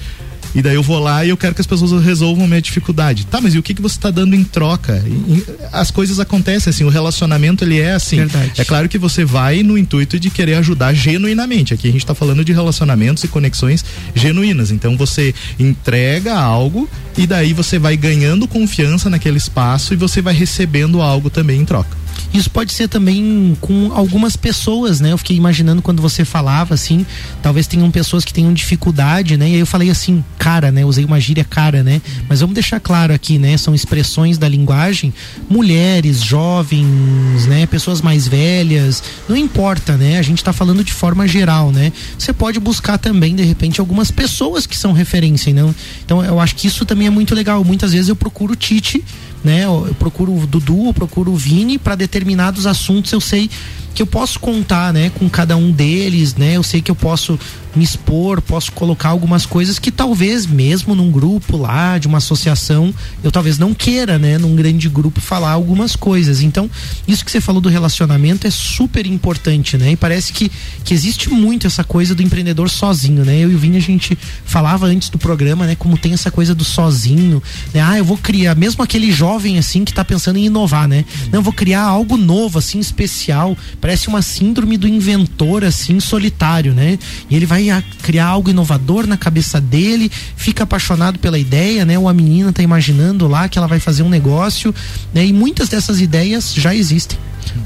E 0.54 0.62
daí 0.62 0.76
eu 0.76 0.82
vou 0.82 1.00
lá 1.00 1.24
e 1.24 1.30
eu 1.30 1.36
quero 1.36 1.52
que 1.52 1.60
as 1.60 1.66
pessoas 1.66 2.04
resolvam 2.04 2.44
a 2.44 2.48
minha 2.48 2.62
dificuldade. 2.62 3.26
Tá, 3.26 3.40
mas 3.40 3.54
e 3.54 3.58
o 3.58 3.62
que 3.62 3.74
que 3.74 3.82
você 3.82 3.96
está 3.96 4.10
dando 4.10 4.36
em 4.36 4.44
troca? 4.44 5.02
E, 5.04 5.44
as 5.72 5.90
coisas 5.90 6.20
acontecem 6.20 6.70
assim, 6.70 6.84
o 6.84 6.88
relacionamento 6.88 7.64
ele 7.64 7.80
é 7.80 7.92
assim. 7.92 8.18
Verdade. 8.18 8.52
É 8.56 8.64
claro 8.64 8.88
que 8.88 8.96
você 8.96 9.24
vai 9.24 9.64
no 9.64 9.76
intuito 9.76 10.18
de 10.18 10.30
querer 10.30 10.54
ajudar 10.54 10.94
genuinamente. 10.94 11.74
Aqui 11.74 11.88
a 11.88 11.90
gente 11.90 12.02
está 12.02 12.14
falando 12.14 12.44
de 12.44 12.52
relacionamentos 12.52 13.24
e 13.24 13.28
conexões 13.28 13.84
genuínas. 14.14 14.70
Então 14.70 14.96
você 14.96 15.34
entrega 15.58 16.38
algo 16.38 16.88
e 17.18 17.26
daí 17.26 17.52
você 17.52 17.76
vai 17.76 17.96
ganhando 17.96 18.46
confiança 18.46 19.10
naquele 19.10 19.38
espaço 19.38 19.92
e 19.92 19.96
você 19.96 20.22
vai 20.22 20.34
recebendo 20.34 21.02
algo 21.02 21.30
também 21.30 21.60
em 21.60 21.64
troca. 21.64 22.03
Isso 22.34 22.50
pode 22.50 22.72
ser 22.72 22.88
também 22.88 23.56
com 23.60 23.92
algumas 23.94 24.36
pessoas, 24.36 24.98
né? 24.98 25.12
Eu 25.12 25.18
fiquei 25.18 25.36
imaginando 25.36 25.80
quando 25.80 26.02
você 26.02 26.24
falava 26.24 26.74
assim, 26.74 27.06
talvez 27.40 27.68
tenham 27.68 27.88
pessoas 27.92 28.24
que 28.24 28.34
tenham 28.34 28.52
dificuldade, 28.52 29.36
né? 29.36 29.48
E 29.48 29.54
aí 29.54 29.60
eu 29.60 29.66
falei 29.66 29.88
assim, 29.88 30.24
cara, 30.36 30.72
né? 30.72 30.84
Usei 30.84 31.04
uma 31.04 31.20
gíria 31.20 31.44
cara, 31.44 31.84
né? 31.84 32.02
Mas 32.28 32.40
vamos 32.40 32.54
deixar 32.54 32.80
claro 32.80 33.14
aqui, 33.14 33.38
né? 33.38 33.56
São 33.56 33.72
expressões 33.72 34.36
da 34.36 34.48
linguagem, 34.48 35.14
mulheres, 35.48 36.20
jovens, 36.20 37.46
né? 37.46 37.66
Pessoas 37.66 38.02
mais 38.02 38.26
velhas, 38.26 39.00
não 39.28 39.36
importa, 39.36 39.96
né? 39.96 40.18
A 40.18 40.22
gente 40.22 40.42
tá 40.42 40.52
falando 40.52 40.82
de 40.82 40.92
forma 40.92 41.28
geral, 41.28 41.70
né? 41.70 41.92
Você 42.18 42.32
pode 42.32 42.58
buscar 42.58 42.98
também, 42.98 43.36
de 43.36 43.44
repente, 43.44 43.78
algumas 43.78 44.10
pessoas 44.10 44.66
que 44.66 44.76
são 44.76 44.92
referência, 44.92 45.54
não? 45.54 45.72
Então 46.04 46.24
eu 46.24 46.40
acho 46.40 46.56
que 46.56 46.66
isso 46.66 46.84
também 46.84 47.06
é 47.06 47.10
muito 47.10 47.32
legal. 47.32 47.62
Muitas 47.62 47.92
vezes 47.92 48.08
eu 48.08 48.16
procuro 48.16 48.56
Tite 48.56 49.04
né? 49.44 49.64
Eu 49.64 49.94
procuro 49.98 50.34
o 50.34 50.46
Dudu, 50.46 50.86
eu 50.86 50.94
procuro 50.94 51.30
o 51.30 51.36
Vini 51.36 51.78
para 51.78 51.94
determinados 51.94 52.66
assuntos 52.66 53.12
eu 53.12 53.20
sei 53.20 53.50
que 53.94 54.02
eu 54.02 54.06
posso 54.06 54.40
contar, 54.40 54.92
né, 54.92 55.10
com 55.10 55.28
cada 55.28 55.56
um 55.56 55.70
deles, 55.70 56.34
né? 56.34 56.56
Eu 56.56 56.62
sei 56.62 56.82
que 56.82 56.90
eu 56.90 56.96
posso 56.96 57.38
me 57.76 57.84
expor, 57.84 58.40
posso 58.40 58.70
colocar 58.72 59.08
algumas 59.08 59.44
coisas 59.44 59.78
que 59.78 59.90
talvez 59.90 60.46
mesmo 60.46 60.94
num 60.94 61.10
grupo 61.10 61.56
lá 61.56 61.98
de 61.98 62.06
uma 62.06 62.18
associação 62.18 62.94
eu 63.22 63.32
talvez 63.32 63.58
não 63.58 63.74
queira, 63.74 64.18
né, 64.18 64.38
num 64.38 64.54
grande 64.54 64.88
grupo 64.88 65.20
falar 65.20 65.50
algumas 65.50 65.96
coisas. 65.96 66.40
Então, 66.40 66.70
isso 67.06 67.24
que 67.24 67.30
você 67.30 67.40
falou 67.40 67.60
do 67.60 67.68
relacionamento 67.68 68.46
é 68.46 68.50
super 68.50 69.06
importante, 69.06 69.76
né? 69.76 69.92
E 69.92 69.96
parece 69.96 70.32
que, 70.32 70.50
que 70.84 70.94
existe 70.94 71.30
muito 71.30 71.66
essa 71.66 71.82
coisa 71.82 72.14
do 72.14 72.22
empreendedor 72.22 72.70
sozinho, 72.70 73.24
né? 73.24 73.38
Eu 73.38 73.50
e 73.50 73.54
o 73.54 73.58
Vini 73.58 73.76
a 73.76 73.80
gente 73.80 74.16
falava 74.44 74.86
antes 74.86 75.08
do 75.08 75.18
programa, 75.18 75.66
né, 75.66 75.74
como 75.74 75.98
tem 75.98 76.12
essa 76.12 76.30
coisa 76.30 76.54
do 76.54 76.64
sozinho, 76.64 77.42
né? 77.72 77.80
Ah, 77.80 77.98
eu 77.98 78.04
vou 78.04 78.16
criar, 78.16 78.54
mesmo 78.54 78.82
aquele 78.82 79.10
jovem 79.10 79.58
assim 79.58 79.84
que 79.84 79.92
tá 79.92 80.04
pensando 80.04 80.38
em 80.38 80.46
inovar, 80.46 80.86
né? 80.86 81.04
Não, 81.30 81.40
eu 81.40 81.42
vou 81.42 81.52
criar 81.52 81.82
algo 81.82 82.16
novo 82.16 82.58
assim, 82.58 82.78
especial, 82.78 83.56
parece 83.84 84.08
uma 84.08 84.22
síndrome 84.22 84.78
do 84.78 84.88
inventor 84.88 85.62
assim, 85.62 86.00
solitário, 86.00 86.72
né? 86.72 86.98
E 87.28 87.36
ele 87.36 87.44
vai 87.44 87.66
criar 88.02 88.28
algo 88.28 88.48
inovador 88.48 89.06
na 89.06 89.18
cabeça 89.18 89.60
dele, 89.60 90.10
fica 90.36 90.64
apaixonado 90.64 91.18
pela 91.18 91.38
ideia, 91.38 91.84
né? 91.84 91.98
Ou 91.98 92.08
a 92.08 92.14
menina 92.14 92.48
está 92.48 92.62
imaginando 92.62 93.28
lá 93.28 93.46
que 93.46 93.58
ela 93.58 93.66
vai 93.66 93.78
fazer 93.78 94.02
um 94.02 94.08
negócio, 94.08 94.74
né? 95.12 95.26
E 95.26 95.34
muitas 95.34 95.68
dessas 95.68 96.00
ideias 96.00 96.54
já 96.54 96.74
existem. 96.74 97.18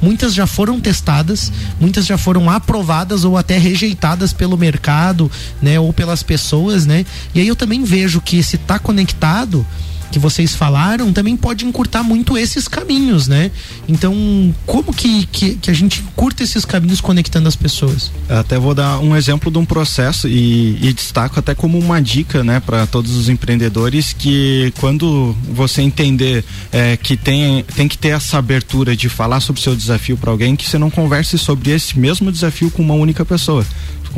Muitas 0.02 0.35
já 0.35 0.44
foram 0.44 0.81
testadas, 0.81 1.52
muitas 1.81 2.04
já 2.04 2.18
foram 2.18 2.50
aprovadas 2.50 3.22
ou 3.22 3.38
até 3.38 3.57
rejeitadas 3.57 4.33
pelo 4.33 4.59
mercado, 4.59 5.31
né, 5.62 5.78
ou 5.78 5.92
pelas 5.92 6.24
pessoas, 6.24 6.85
né? 6.85 7.07
E 7.33 7.40
aí 7.40 7.46
eu 7.46 7.54
também 7.54 7.85
vejo 7.85 8.20
que 8.20 8.42
se 8.42 8.57
está 8.57 8.76
conectado, 8.76 9.64
que 10.11 10.18
vocês 10.18 10.55
falaram 10.55 11.12
também 11.12 11.37
pode 11.37 11.64
encurtar 11.64 12.03
muito 12.03 12.37
esses 12.37 12.66
caminhos, 12.66 13.29
né? 13.29 13.51
Então, 13.88 14.55
como 14.66 14.92
que, 14.92 15.27
que, 15.27 15.55
que, 15.57 15.71
a 15.71 15.75
gente 15.75 16.03
curta 16.16 16.42
esses 16.42 16.64
caminhos 16.64 17.01
conectando 17.01 17.49
as 17.49 17.57
pessoas? 17.57 18.11
Até 18.29 18.59
vou 18.59 18.75
dar 18.75 18.99
um 18.99 19.16
exemplo 19.16 19.51
de 19.51 19.59
um 19.59 19.64
processo 19.64 20.29
e, 20.29 20.79
e 20.81 20.92
destaco 20.92 21.38
até 21.38 21.55
como 21.55 21.79
uma 21.79 22.01
dica, 22.01 22.42
né, 22.42 22.61
para 22.61 22.87
todos 22.87 23.14
os 23.16 23.29
empreendedores 23.29 24.12
que 24.12 24.73
quando 24.81 25.35
você 25.53 25.83
entender 25.83 26.44
é, 26.73 26.97
que 26.97 27.16
tem, 27.16 27.64
tem 27.75 27.88
que 27.88 27.99
ter 27.99 28.09
essa 28.09 28.38
abertura 28.38 28.97
de 28.97 29.09
falar 29.09 29.40
sobre 29.40 29.61
seu 29.61 29.75
desafio 29.75 30.16
para 30.16 30.31
alguém, 30.31 30.57
que 30.57 30.68
você 30.68 30.79
não 30.79 30.90
converse 30.90 31.38
sobre 31.38 31.71
esse 31.71 31.99
mesmo 31.99 32.33
desafio 32.33 32.71
com 32.71 32.83
uma 32.83 32.94
única 32.94 33.25
pessoa 33.25 33.64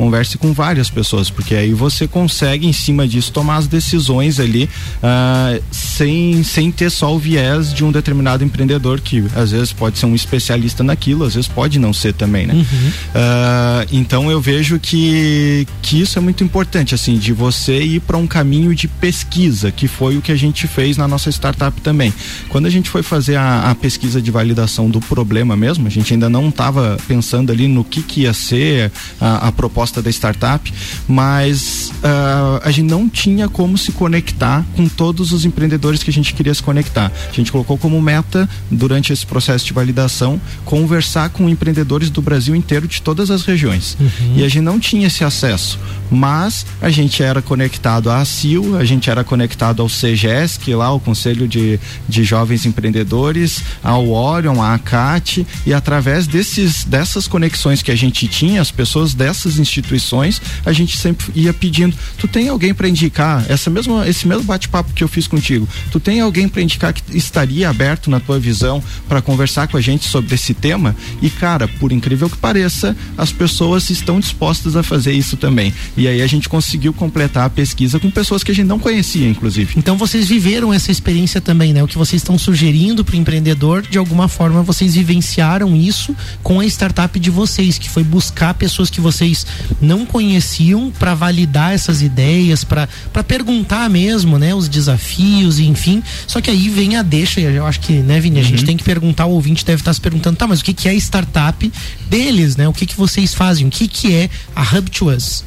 converse 0.01 0.35
com 0.35 0.51
várias 0.51 0.89
pessoas, 0.89 1.29
porque 1.29 1.53
aí 1.53 1.75
você 1.75 2.07
consegue, 2.07 2.65
em 2.65 2.73
cima 2.73 3.07
disso, 3.07 3.31
tomar 3.31 3.57
as 3.57 3.67
decisões 3.67 4.39
ali 4.39 4.67
uh, 4.97 5.63
sem, 5.71 6.41
sem 6.41 6.71
ter 6.71 6.89
só 6.89 7.13
o 7.13 7.19
viés 7.19 7.71
de 7.71 7.85
um 7.85 7.91
determinado 7.91 8.43
empreendedor, 8.43 8.99
que 8.99 9.23
às 9.35 9.51
vezes 9.51 9.71
pode 9.71 9.99
ser 9.99 10.07
um 10.07 10.15
especialista 10.15 10.83
naquilo, 10.83 11.23
às 11.23 11.35
vezes 11.35 11.47
pode 11.47 11.77
não 11.77 11.93
ser 11.93 12.15
também, 12.15 12.47
né? 12.47 12.55
Uhum. 12.55 12.63
Uh, 12.63 13.87
então 13.91 14.31
eu 14.31 14.41
vejo 14.41 14.79
que, 14.79 15.67
que 15.83 16.01
isso 16.01 16.17
é 16.17 16.21
muito 16.21 16.43
importante, 16.43 16.95
assim, 16.95 17.19
de 17.19 17.31
você 17.31 17.79
ir 17.79 17.99
para 17.99 18.17
um 18.17 18.25
caminho 18.25 18.73
de 18.73 18.87
pesquisa, 18.87 19.71
que 19.71 19.87
foi 19.87 20.17
o 20.17 20.21
que 20.21 20.31
a 20.31 20.35
gente 20.35 20.65
fez 20.65 20.97
na 20.97 21.07
nossa 21.07 21.29
startup 21.29 21.79
também. 21.81 22.11
Quando 22.49 22.65
a 22.65 22.71
gente 22.71 22.89
foi 22.89 23.03
fazer 23.03 23.35
a, 23.35 23.69
a 23.69 23.75
pesquisa 23.75 24.19
de 24.19 24.31
validação 24.31 24.89
do 24.89 24.99
problema 24.99 25.55
mesmo, 25.55 25.85
a 25.85 25.91
gente 25.91 26.11
ainda 26.11 26.27
não 26.27 26.49
estava 26.49 26.97
pensando 27.07 27.51
ali 27.51 27.67
no 27.67 27.83
que, 27.83 28.01
que 28.01 28.21
ia 28.21 28.33
ser 28.33 28.91
a, 29.19 29.49
a 29.49 29.51
proposta 29.51 29.90
proposta 29.91 30.01
da 30.01 30.09
startup, 30.09 30.73
mas 31.07 31.91
uh, 31.97 32.61
a 32.63 32.71
gente 32.71 32.89
não 32.89 33.09
tinha 33.09 33.49
como 33.49 33.77
se 33.77 33.91
conectar 33.91 34.65
com 34.75 34.87
todos 34.87 35.31
os 35.31 35.45
empreendedores 35.45 36.01
que 36.01 36.09
a 36.09 36.13
gente 36.13 36.33
queria 36.33 36.53
se 36.53 36.63
conectar. 36.63 37.11
A 37.29 37.33
gente 37.33 37.51
colocou 37.51 37.77
como 37.77 38.01
meta, 38.01 38.49
durante 38.69 39.11
esse 39.11 39.25
processo 39.25 39.65
de 39.65 39.73
validação, 39.73 40.39
conversar 40.63 41.29
com 41.29 41.49
empreendedores 41.49 42.09
do 42.09 42.21
Brasil 42.21 42.55
inteiro, 42.55 42.87
de 42.87 43.01
todas 43.01 43.29
as 43.29 43.43
regiões. 43.43 43.97
Uhum. 43.99 44.37
E 44.37 44.43
a 44.43 44.47
gente 44.47 44.63
não 44.63 44.79
tinha 44.79 45.07
esse 45.07 45.23
acesso, 45.23 45.77
mas 46.09 46.65
a 46.81 46.89
gente 46.89 47.21
era 47.21 47.41
conectado 47.41 48.09
à 48.09 48.23
CIL, 48.23 48.77
a 48.77 48.85
gente 48.85 49.09
era 49.09 49.23
conectado 49.23 49.81
ao 49.81 49.89
CGS, 49.89 50.59
que 50.59 50.73
lá 50.73 50.91
o 50.91 50.99
Conselho 50.99 51.47
de, 51.47 51.79
de 52.07 52.23
Jovens 52.23 52.65
Empreendedores, 52.65 53.63
ao 53.83 54.09
Orion, 54.09 54.61
à 54.61 54.73
ACAT, 54.75 55.45
e 55.65 55.73
através 55.73 56.27
desses, 56.27 56.83
dessas 56.85 57.27
conexões 57.27 57.81
que 57.81 57.91
a 57.91 57.95
gente 57.95 58.27
tinha, 58.27 58.61
as 58.61 58.71
pessoas 58.71 59.13
dessas 59.13 59.59
instituições 59.59 59.70
instituições, 59.71 60.41
a 60.65 60.73
gente 60.73 60.97
sempre 60.97 61.27
ia 61.35 61.53
pedindo, 61.53 61.95
tu 62.17 62.27
tem 62.27 62.49
alguém 62.49 62.73
para 62.73 62.87
indicar 62.87 63.45
essa 63.49 63.69
mesma 63.69 64.07
esse 64.07 64.27
mesmo 64.27 64.43
bate-papo 64.43 64.93
que 64.93 65.03
eu 65.03 65.07
fiz 65.07 65.27
contigo. 65.27 65.67
Tu 65.91 65.99
tem 65.99 66.19
alguém 66.19 66.47
para 66.47 66.61
indicar 66.61 66.93
que 66.93 67.17
estaria 67.17 67.69
aberto 67.69 68.09
na 68.09 68.19
tua 68.19 68.39
visão 68.39 68.83
para 69.07 69.21
conversar 69.21 69.67
com 69.67 69.77
a 69.77 69.81
gente 69.81 70.07
sobre 70.07 70.35
esse 70.35 70.53
tema? 70.53 70.95
E 71.21 71.29
cara, 71.29 71.67
por 71.67 71.91
incrível 71.91 72.29
que 72.29 72.37
pareça, 72.37 72.95
as 73.17 73.31
pessoas 73.31 73.89
estão 73.89 74.19
dispostas 74.19 74.75
a 74.75 74.83
fazer 74.83 75.13
isso 75.13 75.37
também. 75.37 75.73
E 75.95 76.07
aí 76.07 76.21
a 76.21 76.27
gente 76.27 76.49
conseguiu 76.49 76.93
completar 76.93 77.45
a 77.45 77.49
pesquisa 77.49 77.99
com 77.99 78.09
pessoas 78.09 78.43
que 78.43 78.51
a 78.51 78.55
gente 78.55 78.67
não 78.67 78.79
conhecia, 78.79 79.27
inclusive. 79.27 79.73
Então 79.77 79.97
vocês 79.97 80.27
viveram 80.27 80.73
essa 80.73 80.91
experiência 80.91 81.39
também, 81.39 81.73
né? 81.73 81.83
O 81.83 81.87
que 81.87 81.97
vocês 81.97 82.21
estão 82.21 82.37
sugerindo 82.37 83.03
para 83.03 83.15
o 83.15 83.17
empreendedor, 83.17 83.81
de 83.81 83.97
alguma 83.97 84.27
forma 84.27 84.61
vocês 84.63 84.95
vivenciaram 84.95 85.75
isso 85.75 86.15
com 86.43 86.59
a 86.59 86.65
startup 86.65 87.19
de 87.19 87.29
vocês, 87.29 87.77
que 87.77 87.89
foi 87.89 88.03
buscar 88.03 88.53
pessoas 88.53 88.89
que 88.89 89.01
vocês 89.01 89.45
não 89.81 90.05
conheciam 90.05 90.91
para 90.91 91.13
validar 91.13 91.73
essas 91.73 92.01
ideias, 92.01 92.63
para 92.63 92.87
perguntar 93.27 93.89
mesmo, 93.89 94.37
né, 94.37 94.53
os 94.53 94.67
desafios, 94.67 95.59
enfim. 95.59 96.03
Só 96.27 96.41
que 96.41 96.49
aí 96.49 96.69
vem 96.69 96.95
a 96.95 97.01
deixa, 97.01 97.39
eu 97.39 97.65
acho 97.65 97.79
que, 97.79 97.93
né, 97.93 98.19
Vini, 98.19 98.39
a 98.39 98.43
uhum. 98.43 98.47
gente 98.49 98.65
tem 98.65 98.77
que 98.77 98.83
perguntar, 98.83 99.25
o 99.25 99.31
ouvinte 99.31 99.65
deve 99.65 99.81
estar 99.81 99.93
se 99.93 100.01
perguntando, 100.01 100.37
tá, 100.37 100.47
mas 100.47 100.61
o 100.61 100.63
que 100.63 100.73
que 100.73 100.87
é 100.87 100.93
startup 100.95 101.71
deles, 102.09 102.55
né? 102.55 102.67
O 102.67 102.73
que 102.73 102.85
que 102.85 102.95
vocês 102.95 103.33
fazem? 103.33 103.67
O 103.67 103.69
que 103.69 103.87
que 103.87 104.13
é 104.13 104.29
a 104.55 104.61
Hub 104.61 104.89
to 104.89 105.09
Us? 105.09 105.43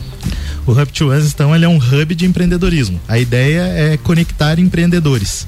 O 0.67 0.73
Hub 0.73 0.87
to 0.93 1.13
Us, 1.13 1.33
então, 1.33 1.55
ele 1.55 1.65
é 1.65 1.69
um 1.69 1.77
hub 1.77 2.15
de 2.15 2.25
empreendedorismo. 2.25 3.01
A 3.07 3.19
ideia 3.19 3.63
é 3.63 3.97
conectar 3.97 4.59
empreendedores. 4.59 5.47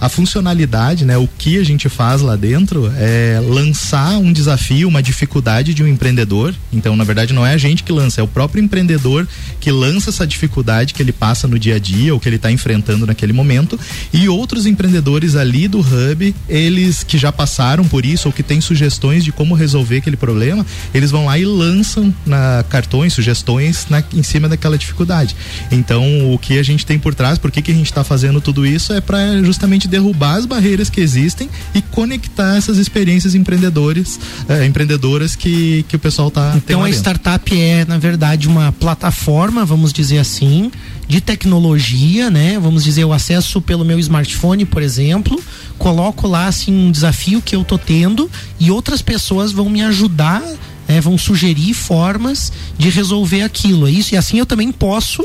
A 0.00 0.08
funcionalidade, 0.08 1.04
né, 1.04 1.16
o 1.16 1.26
que 1.26 1.58
a 1.58 1.64
gente 1.64 1.88
faz 1.88 2.20
lá 2.20 2.36
dentro 2.36 2.92
é 2.96 3.40
lançar 3.42 4.18
um 4.18 4.32
desafio, 4.32 4.88
uma 4.88 5.02
dificuldade 5.02 5.72
de 5.74 5.82
um 5.82 5.88
empreendedor. 5.88 6.54
Então, 6.72 6.96
na 6.96 7.04
verdade, 7.04 7.32
não 7.32 7.46
é 7.46 7.54
a 7.54 7.58
gente 7.58 7.82
que 7.82 7.92
lança, 7.92 8.20
é 8.20 8.24
o 8.24 8.28
próprio 8.28 8.62
empreendedor 8.62 9.26
que 9.60 9.70
lança 9.70 10.10
essa 10.10 10.26
dificuldade 10.26 10.94
que 10.94 11.02
ele 11.02 11.12
passa 11.12 11.48
no 11.48 11.58
dia 11.58 11.76
a 11.76 11.78
dia 11.78 12.12
ou 12.12 12.20
que 12.20 12.28
ele 12.28 12.36
está 12.36 12.50
enfrentando 12.50 13.06
naquele 13.06 13.32
momento. 13.32 13.78
E 14.12 14.28
outros 14.28 14.66
empreendedores 14.66 15.36
ali 15.36 15.68
do 15.68 15.80
Hub, 15.80 16.34
eles 16.48 17.02
que 17.02 17.16
já 17.16 17.32
passaram 17.32 17.84
por 17.84 18.04
isso 18.04 18.28
ou 18.28 18.32
que 18.32 18.42
têm 18.42 18.60
sugestões 18.60 19.24
de 19.24 19.32
como 19.32 19.54
resolver 19.54 19.98
aquele 19.98 20.16
problema, 20.16 20.66
eles 20.92 21.10
vão 21.10 21.26
lá 21.26 21.38
e 21.38 21.44
lançam 21.44 22.14
na 22.26 22.64
cartões, 22.68 23.12
sugestões 23.12 23.86
na, 23.88 24.02
em 24.12 24.22
cima 24.22 24.48
daquela 24.48 24.76
dificuldade. 24.76 25.36
Então, 25.70 26.32
o 26.32 26.38
que 26.38 26.58
a 26.58 26.62
gente 26.62 26.84
tem 26.84 26.98
por 26.98 27.14
trás, 27.14 27.38
por 27.38 27.50
que, 27.50 27.62
que 27.62 27.70
a 27.70 27.74
gente 27.74 27.86
está 27.86 28.04
fazendo 28.04 28.40
tudo 28.40 28.66
isso 28.66 28.92
é 28.92 29.00
para 29.00 29.42
justamente 29.42 29.83
derrubar 29.88 30.36
as 30.36 30.46
barreiras 30.46 30.90
que 30.90 31.00
existem 31.00 31.48
e 31.74 31.82
conectar 31.82 32.56
essas 32.56 32.78
experiências 32.78 33.34
empreendedores, 33.34 34.18
eh, 34.48 34.66
empreendedoras 34.66 35.36
que, 35.36 35.84
que 35.88 35.96
o 35.96 35.98
pessoal 35.98 36.28
está 36.28 36.54
Então 36.56 36.82
a 36.82 36.90
startup 36.90 37.58
é, 37.58 37.84
na 37.84 37.98
verdade, 37.98 38.48
uma 38.48 38.72
plataforma, 38.72 39.64
vamos 39.64 39.92
dizer 39.92 40.18
assim, 40.18 40.70
de 41.06 41.20
tecnologia, 41.20 42.30
né? 42.30 42.58
Vamos 42.58 42.84
dizer, 42.84 43.04
o 43.04 43.12
acesso 43.12 43.60
pelo 43.60 43.84
meu 43.84 43.98
smartphone, 43.98 44.64
por 44.64 44.82
exemplo, 44.82 45.40
coloco 45.78 46.26
lá 46.26 46.46
assim 46.46 46.72
um 46.72 46.90
desafio 46.90 47.42
que 47.42 47.54
eu 47.54 47.64
tô 47.64 47.78
tendo 47.78 48.30
e 48.58 48.70
outras 48.70 49.02
pessoas 49.02 49.52
vão 49.52 49.68
me 49.68 49.82
ajudar, 49.82 50.42
né? 50.88 51.00
vão 51.00 51.18
sugerir 51.18 51.74
formas 51.74 52.52
de 52.78 52.88
resolver 52.88 53.42
aquilo. 53.42 53.86
É 53.86 53.90
isso 53.90 54.14
e 54.14 54.16
assim 54.16 54.38
eu 54.38 54.46
também 54.46 54.72
posso 54.72 55.24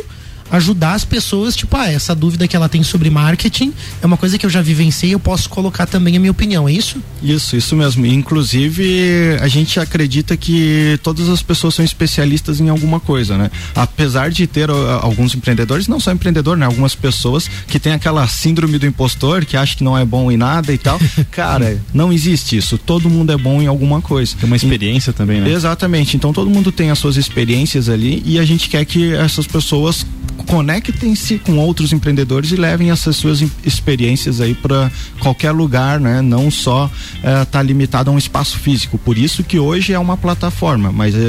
ajudar 0.52 0.94
as 0.94 1.06
pessoas, 1.06 1.56
tipo, 1.56 1.76
ah, 1.76 1.90
essa 1.90 2.16
dúvida 2.16 2.48
que 2.48 2.56
ela 2.56 2.70
tem 2.70 2.84
sobre 2.84 3.10
marketing 3.10 3.74
é 4.02 4.06
uma 4.06 4.18
coisa 4.18 4.38
que 4.38 4.46
eu 4.46 4.50
já 4.50 4.62
vivenciei, 4.62 5.14
eu 5.14 5.20
posso 5.20 5.50
colocar 5.50 5.86
também 5.86 6.18
a 6.18 6.20
minha 6.20 6.32
opinião, 6.32 6.68
é 6.68 6.72
isso? 6.72 7.02
Isso, 7.22 7.56
isso 7.56 7.76
mesmo. 7.76 8.06
Inclusive, 8.06 9.38
a 9.42 9.48
gente 9.48 9.80
acredita 9.80 10.36
que 10.36 11.00
todas 11.04 11.30
as 11.30 11.42
pessoas 11.42 11.76
são 11.76 11.84
especialistas 11.84 12.60
em 12.60 12.70
alguma 12.70 13.00
coisa, 13.00 13.38
né? 13.38 13.52
Apesar 13.76 14.32
de 14.32 14.48
ter 14.48 14.70
uh, 14.70 15.00
alguns 15.02 15.36
empreendedores, 15.36 15.88
não 15.88 16.00
só 16.00 16.12
empreendedor, 16.12 16.58
né? 16.58 16.66
Algumas 16.66 16.96
pessoas 16.96 17.50
que 17.68 17.80
têm 17.80 17.94
aquela 17.94 18.28
síndrome 18.28 18.78
do 18.78 18.86
impostor, 18.86 19.46
que 19.46 19.58
acha 19.58 19.76
que 19.76 19.84
não 19.84 19.98
é 19.98 20.06
bom 20.06 20.32
em 20.32 20.38
nada 20.38 20.74
e 20.74 20.78
tal. 20.78 21.00
Cara, 21.32 21.80
não 21.94 22.12
existe 22.12 22.58
isso. 22.58 22.78
Todo 22.78 23.10
mundo 23.10 23.32
é 23.32 23.38
bom 23.38 23.62
em 23.62 23.68
alguma 23.68 24.02
coisa. 24.02 24.36
Tem 24.40 24.48
uma 24.48 24.56
experiência 24.56 25.12
e, 25.12 25.14
também, 25.14 25.42
né? 25.42 25.50
Exatamente. 25.50 26.16
Então 26.16 26.34
todo 26.34 26.50
mundo 26.50 26.72
tem 26.72 26.90
as 26.90 27.00
suas 27.00 27.18
experiências 27.18 27.90
ali 27.90 28.22
e 28.26 28.40
a 28.40 28.46
gente 28.46 28.70
quer 28.70 28.86
que 28.86 29.14
essas 29.14 29.48
pessoas 29.48 30.06
conectem-se 30.46 31.38
com 31.40 31.58
outros 31.58 31.94
empreendedores 31.94 32.52
e 32.52 32.56
levem 32.56 32.92
essas 32.92 33.16
suas 33.16 33.44
experiências 33.64 34.42
aí 34.42 34.54
para 34.54 34.92
qualquer 35.20 35.52
lugar, 35.52 36.00
né? 36.00 36.22
Não 36.22 36.50
só 36.50 36.90
estar 37.18 37.42
uh, 37.42 37.46
tá 37.46 37.62
limitado 37.62 38.10
a 38.10 38.14
um 38.14 38.18
espaço 38.18 38.58
físico. 38.58 38.98
Por 38.98 39.18
isso 39.18 39.44
que 39.44 39.60
hoje 39.60 39.94
é 39.94 40.00
uma 40.00 40.18
plataforma, 40.18 40.92
mas 40.92 41.16
uh, 41.16 41.20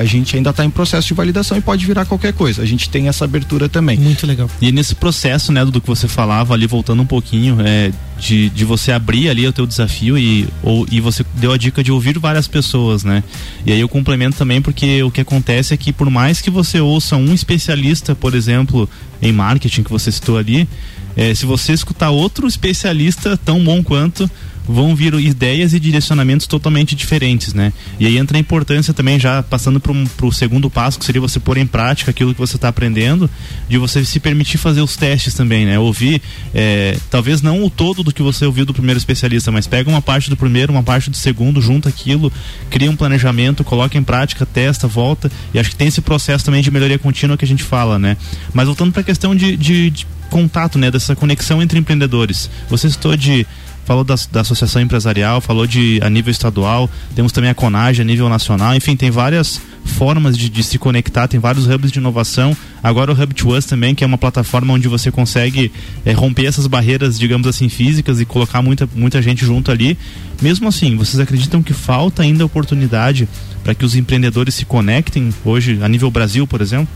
a 0.00 0.04
gente 0.04 0.36
ainda 0.36 0.50
está 0.50 0.64
em 0.64 0.70
processo 0.70 1.08
de 1.08 1.14
validação 1.14 1.56
e 1.56 1.60
pode 1.60 1.84
virar 1.86 2.04
qualquer 2.04 2.32
coisa. 2.32 2.62
A 2.62 2.66
gente 2.66 2.88
tem 2.88 3.08
essa 3.08 3.24
abertura 3.24 3.68
também. 3.68 3.98
Muito 3.98 4.26
legal. 4.26 4.50
E 4.60 4.72
nesse 4.72 4.94
processo, 4.94 5.52
né, 5.52 5.64
do 5.64 5.80
que 5.80 5.86
você 5.86 6.08
falava 6.08 6.54
ali, 6.54 6.66
voltando 6.66 7.02
um 7.02 7.06
pouquinho, 7.06 7.58
é, 7.60 7.90
de, 8.18 8.48
de 8.50 8.64
você 8.64 8.92
abrir 8.92 9.28
ali 9.28 9.46
o 9.46 9.52
teu 9.52 9.66
desafio 9.66 10.16
e, 10.16 10.48
ou, 10.62 10.86
e 10.90 11.00
você 11.00 11.24
deu 11.34 11.52
a 11.52 11.56
dica 11.56 11.82
de 11.82 11.92
ouvir 11.92 12.18
várias 12.18 12.48
pessoas, 12.48 13.04
né? 13.04 13.22
E 13.64 13.72
aí 13.72 13.80
eu 13.80 13.88
complemento 13.88 14.36
também 14.36 14.62
porque 14.62 15.02
o 15.02 15.10
que 15.10 15.20
acontece 15.20 15.74
é 15.74 15.76
que 15.76 15.92
por 15.92 16.10
mais 16.10 16.40
que 16.40 16.50
você 16.50 16.80
ouça 16.80 17.16
um 17.16 17.34
especialista, 17.34 18.14
por 18.14 18.34
exemplo, 18.34 18.88
em 19.20 19.32
marketing 19.32 19.82
que 19.82 19.90
você 19.90 20.10
citou 20.10 20.38
ali, 20.38 20.68
é, 21.16 21.34
se 21.34 21.46
você 21.46 21.72
escutar 21.72 22.10
outro 22.10 22.46
especialista 22.46 23.36
tão 23.36 23.62
bom 23.62 23.82
quanto, 23.82 24.30
vão 24.66 24.94
vir 24.94 25.14
ideias 25.14 25.72
e 25.72 25.80
direcionamentos 25.80 26.46
totalmente 26.46 26.94
diferentes, 26.94 27.54
né? 27.54 27.72
E 27.98 28.06
aí 28.06 28.18
entra 28.18 28.36
a 28.36 28.40
importância 28.40 28.92
também, 28.92 29.18
já 29.18 29.42
passando 29.42 29.80
para 29.80 30.26
o 30.26 30.32
segundo 30.32 30.68
passo, 30.68 30.98
que 30.98 31.04
seria 31.04 31.20
você 31.20 31.38
pôr 31.38 31.56
em 31.56 31.66
prática 31.66 32.10
aquilo 32.10 32.34
que 32.34 32.40
você 32.40 32.56
está 32.56 32.68
aprendendo, 32.68 33.30
de 33.68 33.78
você 33.78 34.04
se 34.04 34.18
permitir 34.18 34.58
fazer 34.58 34.80
os 34.80 34.96
testes 34.96 35.34
também, 35.34 35.64
né? 35.64 35.78
Ouvir, 35.78 36.20
é, 36.54 36.98
talvez 37.10 37.42
não 37.42 37.64
o 37.64 37.70
todo 37.70 38.02
do 38.02 38.12
que 38.12 38.22
você 38.22 38.44
ouviu 38.44 38.64
do 38.64 38.74
primeiro 38.74 38.98
especialista, 38.98 39.52
mas 39.52 39.66
pega 39.66 39.88
uma 39.88 40.02
parte 40.02 40.28
do 40.28 40.36
primeiro, 40.36 40.72
uma 40.72 40.82
parte 40.82 41.10
do 41.10 41.16
segundo, 41.16 41.60
junta 41.60 41.88
aquilo, 41.88 42.32
cria 42.70 42.90
um 42.90 42.96
planejamento, 42.96 43.64
coloca 43.64 43.96
em 43.96 44.02
prática, 44.02 44.44
testa, 44.44 44.88
volta, 44.88 45.30
e 45.54 45.58
acho 45.58 45.70
que 45.70 45.76
tem 45.76 45.88
esse 45.88 46.00
processo 46.00 46.44
também 46.44 46.62
de 46.62 46.70
melhoria 46.70 46.98
contínua 46.98 47.36
que 47.36 47.44
a 47.44 47.48
gente 47.48 47.62
fala, 47.62 47.98
né? 47.98 48.16
Mas 48.52 48.66
voltando 48.66 48.92
para 48.92 49.00
a 49.02 49.04
questão 49.04 49.34
de, 49.34 49.56
de, 49.56 49.90
de 49.90 50.06
contato, 50.30 50.78
né? 50.78 50.90
Dessa 50.90 51.14
conexão 51.14 51.62
entre 51.62 51.78
empreendedores. 51.78 52.50
Você 52.68 52.90
citou 52.90 53.16
de 53.16 53.46
falou 53.86 54.02
da, 54.02 54.16
da 54.32 54.40
associação 54.40 54.82
empresarial, 54.82 55.40
falou 55.40 55.66
de 55.66 56.00
a 56.02 56.10
nível 56.10 56.32
estadual, 56.32 56.90
temos 57.14 57.30
também 57.30 57.48
a 57.48 57.54
Conage 57.54 58.02
a 58.02 58.04
nível 58.04 58.28
nacional, 58.28 58.74
enfim, 58.74 58.96
tem 58.96 59.10
várias 59.12 59.60
formas 59.84 60.36
de, 60.36 60.48
de, 60.48 60.62
se 60.64 60.76
conectar, 60.76 61.28
tem 61.28 61.38
vários 61.38 61.66
hubs 61.68 61.92
de 61.92 62.00
inovação. 62.00 62.54
Agora 62.82 63.12
o 63.12 63.14
Hub 63.14 63.32
to 63.32 63.56
Us 63.56 63.64
também, 63.64 63.94
que 63.94 64.02
é 64.02 64.06
uma 64.06 64.18
plataforma 64.18 64.74
onde 64.74 64.88
você 64.88 65.12
consegue 65.12 65.70
é, 66.04 66.10
romper 66.10 66.46
essas 66.46 66.66
barreiras, 66.66 67.16
digamos 67.16 67.46
assim, 67.46 67.68
físicas 67.68 68.20
e 68.20 68.26
colocar 68.26 68.60
muita, 68.60 68.88
muita 68.92 69.22
gente 69.22 69.46
junto 69.46 69.70
ali. 69.70 69.96
Mesmo 70.42 70.66
assim, 70.66 70.96
vocês 70.96 71.20
acreditam 71.20 71.62
que 71.62 71.72
falta 71.72 72.22
ainda 72.22 72.44
oportunidade 72.44 73.28
para 73.62 73.74
que 73.74 73.84
os 73.84 73.94
empreendedores 73.94 74.56
se 74.56 74.64
conectem 74.64 75.32
hoje, 75.44 75.78
a 75.80 75.88
nível 75.88 76.10
Brasil, 76.10 76.44
por 76.46 76.60
exemplo? 76.60 76.88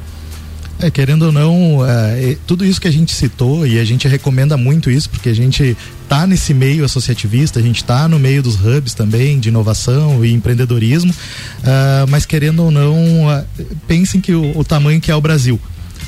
É, 0.83 0.91
querendo 0.91 1.27
ou 1.27 1.33
não, 1.33 1.87
é, 1.87 2.37
tudo 2.47 2.65
isso 2.65 2.81
que 2.81 2.89
a 2.89 2.91
gente 2.91 3.15
citou 3.15 3.67
e 3.67 3.79
a 3.79 3.85
gente 3.85 4.09
recomenda 4.09 4.57
muito 4.57 4.91
isso 4.91 5.11
porque 5.11 5.29
a 5.29 5.35
gente 5.35 5.77
tá 6.09 6.27
nesse 6.27 6.55
meio 6.55 6.85
associativista, 6.87 7.59
a 7.59 7.63
gente 7.63 7.77
está 7.77 8.09
no 8.09 8.19
meio 8.19 8.43
dos 8.43 8.55
hubs 8.57 8.95
também 8.95 9.39
de 9.39 9.51
inovação 9.51 10.25
e 10.25 10.33
empreendedorismo, 10.33 11.13
uh, 11.13 12.09
mas 12.09 12.25
querendo 12.25 12.65
ou 12.65 12.71
não, 12.71 13.27
uh, 13.27 13.45
pensem 13.87 14.23
que 14.23 14.33
o, 14.33 14.59
o, 14.59 14.65
tamanho 14.65 15.01
que 15.01 15.11
é 15.11 15.15
o 15.15 15.21
Brasil. 15.21 15.61